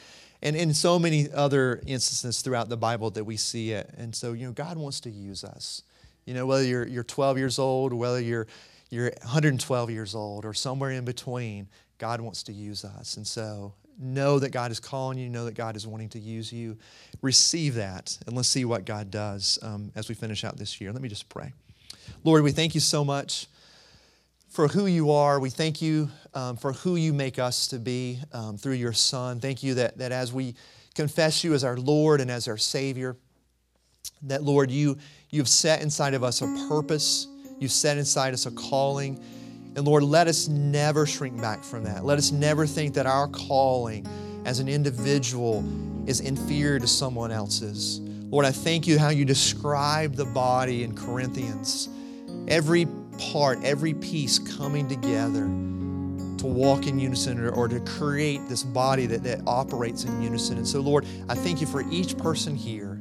And 0.42 0.56
in 0.56 0.74
so 0.74 0.98
many 0.98 1.30
other 1.32 1.80
instances 1.86 2.42
throughout 2.42 2.68
the 2.68 2.76
Bible 2.76 3.10
that 3.10 3.24
we 3.24 3.36
see 3.36 3.72
it. 3.72 3.88
And 3.96 4.14
so, 4.14 4.32
you 4.32 4.46
know, 4.46 4.52
God 4.52 4.76
wants 4.76 5.00
to 5.00 5.10
use 5.10 5.44
us. 5.44 5.82
You 6.26 6.34
know, 6.34 6.46
whether 6.46 6.64
you're, 6.64 6.86
you're 6.86 7.04
12 7.04 7.38
years 7.38 7.58
old, 7.58 7.92
whether 7.92 8.20
you're, 8.20 8.46
you're 8.90 9.12
112 9.22 9.90
years 9.90 10.14
old, 10.14 10.44
or 10.44 10.52
somewhere 10.52 10.90
in 10.90 11.04
between, 11.04 11.68
God 11.98 12.20
wants 12.20 12.42
to 12.44 12.52
use 12.52 12.84
us. 12.84 13.16
And 13.16 13.26
so, 13.26 13.74
know 13.98 14.38
that 14.38 14.50
God 14.50 14.70
is 14.70 14.80
calling 14.80 15.18
you, 15.18 15.28
know 15.28 15.44
that 15.44 15.54
God 15.54 15.76
is 15.76 15.86
wanting 15.86 16.08
to 16.10 16.18
use 16.18 16.52
you. 16.52 16.76
Receive 17.20 17.74
that, 17.74 18.18
and 18.26 18.36
let's 18.36 18.48
see 18.48 18.64
what 18.64 18.84
God 18.84 19.10
does 19.10 19.58
um, 19.62 19.92
as 19.94 20.08
we 20.08 20.14
finish 20.14 20.44
out 20.44 20.56
this 20.56 20.80
year. 20.80 20.92
Let 20.92 21.02
me 21.02 21.08
just 21.08 21.28
pray. 21.28 21.52
Lord, 22.24 22.42
we 22.42 22.52
thank 22.52 22.74
you 22.74 22.80
so 22.80 23.04
much 23.04 23.46
for 24.48 24.68
who 24.68 24.86
you 24.86 25.10
are. 25.10 25.40
We 25.40 25.50
thank 25.50 25.80
you 25.80 26.10
um, 26.34 26.56
for 26.56 26.72
who 26.72 26.96
you 26.96 27.12
make 27.12 27.38
us 27.38 27.68
to 27.68 27.78
be 27.78 28.18
um, 28.32 28.58
through 28.58 28.74
your 28.74 28.92
Son. 28.92 29.40
Thank 29.40 29.62
you 29.62 29.74
that, 29.74 29.98
that 29.98 30.12
as 30.12 30.32
we 30.32 30.54
confess 30.94 31.42
you 31.42 31.54
as 31.54 31.64
our 31.64 31.76
Lord 31.76 32.20
and 32.20 32.30
as 32.30 32.48
our 32.48 32.58
Savior, 32.58 33.16
that, 34.22 34.42
Lord, 34.42 34.70
you, 34.70 34.98
you've 35.30 35.48
set 35.48 35.82
inside 35.82 36.14
of 36.14 36.22
us 36.22 36.42
a 36.42 36.46
purpose, 36.68 37.26
you've 37.58 37.72
set 37.72 37.96
inside 37.96 38.34
us 38.34 38.46
a 38.46 38.50
calling. 38.50 39.18
And 39.74 39.86
Lord, 39.86 40.02
let 40.02 40.28
us 40.28 40.48
never 40.48 41.06
shrink 41.06 41.40
back 41.40 41.64
from 41.64 41.84
that. 41.84 42.04
Let 42.04 42.18
us 42.18 42.30
never 42.30 42.66
think 42.66 42.94
that 42.94 43.06
our 43.06 43.26
calling 43.28 44.06
as 44.44 44.58
an 44.58 44.68
individual 44.68 45.64
is 46.06 46.20
inferior 46.20 46.78
to 46.78 46.86
someone 46.86 47.30
else's. 47.30 48.00
Lord, 48.32 48.46
I 48.46 48.50
thank 48.50 48.86
you 48.86 48.98
how 48.98 49.10
you 49.10 49.26
describe 49.26 50.14
the 50.14 50.24
body 50.24 50.84
in 50.84 50.96
Corinthians 50.96 51.90
every 52.48 52.88
part, 53.18 53.62
every 53.62 53.92
piece 53.92 54.38
coming 54.38 54.88
together 54.88 55.42
to 56.38 56.46
walk 56.46 56.86
in 56.86 56.98
unison 56.98 57.38
or, 57.38 57.50
or 57.50 57.68
to 57.68 57.78
create 57.80 58.40
this 58.48 58.62
body 58.62 59.04
that, 59.04 59.22
that 59.22 59.42
operates 59.46 60.04
in 60.04 60.22
unison. 60.22 60.56
And 60.56 60.66
so, 60.66 60.80
Lord, 60.80 61.04
I 61.28 61.34
thank 61.34 61.60
you 61.60 61.66
for 61.66 61.84
each 61.90 62.16
person 62.16 62.56
here 62.56 62.98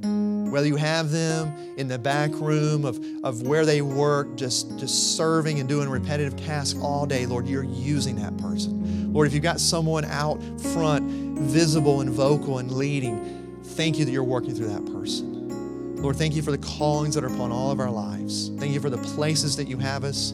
whether 0.51 0.67
you 0.67 0.75
have 0.75 1.11
them 1.11 1.53
in 1.77 1.87
the 1.87 1.97
back 1.97 2.29
room 2.33 2.83
of, 2.83 2.99
of 3.23 3.43
where 3.43 3.65
they 3.65 3.81
work, 3.81 4.35
just, 4.35 4.77
just 4.77 5.15
serving 5.15 5.61
and 5.61 5.69
doing 5.69 5.87
repetitive 5.87 6.35
tasks 6.35 6.77
all 6.81 7.05
day, 7.05 7.25
Lord, 7.25 7.47
you're 7.47 7.63
using 7.63 8.17
that 8.17 8.35
person. 8.37 9.13
Lord, 9.13 9.27
if 9.27 9.33
you've 9.33 9.43
got 9.43 9.61
someone 9.61 10.03
out 10.03 10.41
front, 10.73 11.09
visible 11.39 12.01
and 12.01 12.09
vocal 12.09 12.57
and 12.57 12.69
leading, 12.69 13.40
thank 13.63 13.97
you 13.97 14.05
that 14.05 14.11
you're 14.11 14.23
working 14.23 14.53
through 14.53 14.67
that 14.67 14.85
person. 14.85 15.95
Lord, 16.01 16.15
thank 16.15 16.35
you 16.35 16.41
for 16.41 16.51
the 16.51 16.57
callings 16.57 17.15
that 17.15 17.23
are 17.23 17.33
upon 17.33 17.51
all 17.51 17.71
of 17.71 17.79
our 17.79 17.91
lives. 17.91 18.49
Thank 18.57 18.73
you 18.73 18.79
for 18.79 18.89
the 18.89 18.97
places 18.97 19.55
that 19.57 19.67
you 19.67 19.77
have 19.77 20.03
us. 20.03 20.33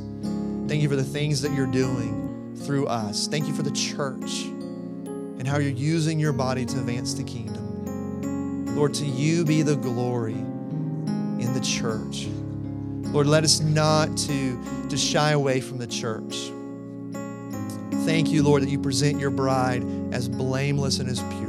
Thank 0.67 0.81
you 0.81 0.89
for 0.89 0.95
the 0.95 1.03
things 1.03 1.41
that 1.41 1.51
you're 1.51 1.67
doing 1.67 2.55
through 2.63 2.87
us. 2.87 3.27
Thank 3.27 3.47
you 3.47 3.53
for 3.53 3.63
the 3.63 3.71
church 3.71 4.45
and 4.45 5.47
how 5.47 5.57
you're 5.57 5.71
using 5.71 6.19
your 6.19 6.33
body 6.33 6.65
to 6.65 6.77
advance 6.77 7.13
the 7.13 7.23
kingdom. 7.23 8.75
Lord, 8.75 8.93
to 8.95 9.05
you 9.05 9.43
be 9.43 9.61
the 9.61 9.75
glory 9.75 10.33
in 10.33 11.53
the 11.53 11.61
church. 11.61 12.27
Lord, 13.11 13.27
let 13.27 13.43
us 13.43 13.59
not 13.59 14.15
to, 14.17 14.87
to 14.89 14.97
shy 14.97 15.31
away 15.31 15.61
from 15.61 15.77
the 15.77 15.87
church. 15.87 16.51
Thank 18.05 18.29
you, 18.29 18.43
Lord, 18.43 18.63
that 18.63 18.69
you 18.69 18.79
present 18.79 19.19
your 19.19 19.31
bride 19.31 19.83
as 20.13 20.29
blameless 20.29 20.99
and 20.99 21.09
as 21.09 21.19
pure. 21.19 21.46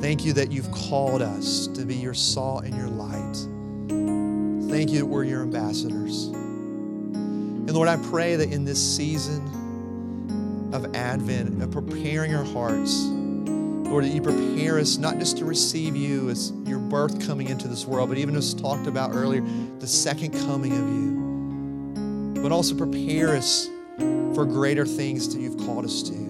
Thank 0.00 0.24
you 0.24 0.32
that 0.34 0.52
you've 0.52 0.70
called 0.70 1.22
us 1.22 1.66
to 1.68 1.84
be 1.84 1.94
your 1.94 2.14
salt 2.14 2.64
and 2.64 2.74
your 2.76 2.88
light. 2.88 3.36
Thank 4.70 4.90
you 4.90 4.98
that 4.98 5.06
we're 5.06 5.24
your 5.24 5.42
ambassadors. 5.42 6.26
And 6.26 7.72
Lord, 7.72 7.88
I 7.88 7.96
pray 7.96 8.36
that 8.36 8.52
in 8.52 8.64
this 8.64 8.96
season 8.96 10.70
of 10.72 10.94
Advent, 10.94 11.62
of 11.62 11.70
preparing 11.70 12.34
our 12.34 12.44
hearts, 12.44 13.04
Lord, 13.04 14.04
that 14.04 14.10
you 14.10 14.20
prepare 14.20 14.78
us 14.78 14.98
not 14.98 15.18
just 15.18 15.38
to 15.38 15.44
receive 15.44 15.96
you 15.96 16.28
as 16.28 16.52
your 16.64 16.78
birth 16.78 17.26
coming 17.26 17.48
into 17.48 17.66
this 17.68 17.86
world, 17.86 18.08
but 18.08 18.18
even 18.18 18.36
as 18.36 18.52
talked 18.52 18.86
about 18.86 19.12
earlier, 19.14 19.42
the 19.78 19.86
second 19.86 20.32
coming 20.32 20.72
of 20.72 22.34
you, 22.36 22.42
but 22.42 22.52
also 22.52 22.74
prepare 22.76 23.34
us 23.34 23.68
for 24.34 24.44
greater 24.44 24.84
things 24.84 25.32
that 25.34 25.40
you've 25.40 25.56
called 25.58 25.84
us 25.84 26.02
to. 26.02 26.25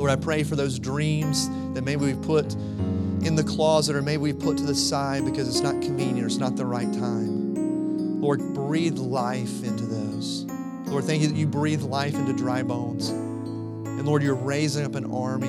Lord, 0.00 0.10
I 0.10 0.16
pray 0.16 0.44
for 0.44 0.56
those 0.56 0.78
dreams 0.78 1.50
that 1.74 1.84
maybe 1.84 2.06
we've 2.06 2.22
put 2.22 2.54
in 2.54 3.34
the 3.34 3.44
closet 3.44 3.94
or 3.94 4.00
maybe 4.00 4.22
we've 4.22 4.38
put 4.38 4.56
to 4.56 4.64
the 4.64 4.74
side 4.74 5.26
because 5.26 5.46
it's 5.46 5.60
not 5.60 5.82
convenient 5.82 6.22
or 6.22 6.26
it's 6.26 6.38
not 6.38 6.56
the 6.56 6.64
right 6.64 6.90
time. 6.90 8.18
Lord, 8.18 8.54
breathe 8.54 8.96
life 8.96 9.62
into 9.62 9.84
those. 9.84 10.46
Lord, 10.86 11.04
thank 11.04 11.20
you 11.20 11.28
that 11.28 11.36
you 11.36 11.46
breathe 11.46 11.82
life 11.82 12.14
into 12.14 12.32
dry 12.32 12.62
bones. 12.62 13.10
And 13.10 14.06
Lord, 14.06 14.22
you're 14.22 14.34
raising 14.34 14.86
up 14.86 14.94
an 14.94 15.04
army 15.12 15.48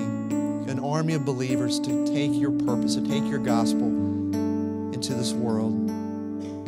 an 0.69 0.79
army 0.79 1.13
of 1.13 1.23
believers 1.23 1.79
to 1.79 2.05
take 2.05 2.33
your 2.33 2.51
purpose, 2.51 2.95
to 2.95 3.07
take 3.07 3.23
your 3.29 3.39
gospel 3.39 3.87
into 4.93 5.13
this 5.13 5.31
world. 5.31 5.71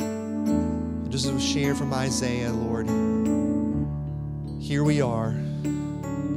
And 0.00 1.10
just 1.12 1.26
as 1.26 1.32
we 1.32 1.40
shared 1.40 1.76
from 1.76 1.92
Isaiah, 1.92 2.50
Lord, 2.50 2.86
here 4.58 4.84
we 4.84 5.02
are. 5.02 5.34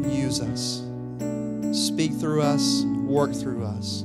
Use 0.10 0.42
us. 0.42 0.87
Speak 1.78 2.12
through 2.12 2.42
us, 2.42 2.84
work 3.06 3.32
through 3.34 3.64
us. 3.64 4.02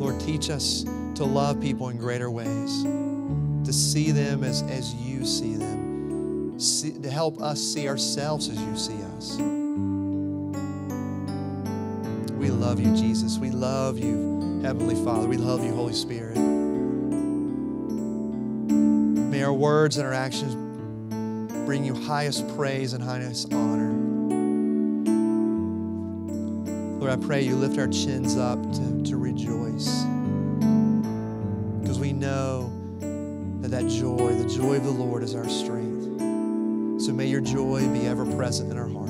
Lord, 0.00 0.18
teach 0.18 0.50
us 0.50 0.82
to 1.14 1.24
love 1.24 1.60
people 1.60 1.88
in 1.90 1.98
greater 1.98 2.32
ways, 2.32 2.82
to 2.82 3.72
see 3.72 4.10
them 4.10 4.42
as, 4.42 4.62
as 4.62 4.92
you 4.96 5.24
see 5.24 5.54
them, 5.54 6.58
see, 6.58 6.98
to 6.98 7.08
help 7.08 7.40
us 7.40 7.60
see 7.60 7.88
ourselves 7.88 8.48
as 8.48 8.58
you 8.60 8.76
see 8.76 9.00
us. 9.16 9.36
We 12.32 12.50
love 12.50 12.80
you, 12.80 12.92
Jesus. 12.96 13.38
We 13.38 13.50
love 13.50 14.00
you, 14.00 14.60
Heavenly 14.64 14.96
Father. 14.96 15.28
We 15.28 15.36
love 15.36 15.64
you, 15.64 15.72
Holy 15.72 15.94
Spirit. 15.94 16.36
May 18.66 19.44
our 19.44 19.52
words 19.54 19.96
and 19.96 20.08
our 20.08 20.12
actions 20.12 20.56
bring 21.66 21.84
you 21.84 21.94
highest 21.94 22.48
praise 22.56 22.94
and 22.94 23.04
highest 23.04 23.52
honor. 23.54 24.13
Lord, 27.04 27.22
I 27.22 27.26
pray 27.26 27.42
you 27.42 27.54
lift 27.54 27.78
our 27.78 27.86
chins 27.86 28.38
up 28.38 28.58
to, 28.62 29.02
to 29.02 29.18
rejoice. 29.18 30.04
Because 31.82 31.98
we 31.98 32.14
know 32.14 32.72
that 33.60 33.70
that 33.72 33.86
joy, 33.90 34.34
the 34.34 34.48
joy 34.48 34.76
of 34.76 34.84
the 34.84 34.90
Lord, 34.90 35.22
is 35.22 35.34
our 35.34 35.46
strength. 35.46 36.02
So 37.02 37.12
may 37.12 37.26
your 37.26 37.42
joy 37.42 37.86
be 37.88 38.06
ever 38.06 38.24
present 38.36 38.72
in 38.72 38.78
our 38.78 38.88
heart 38.88 39.03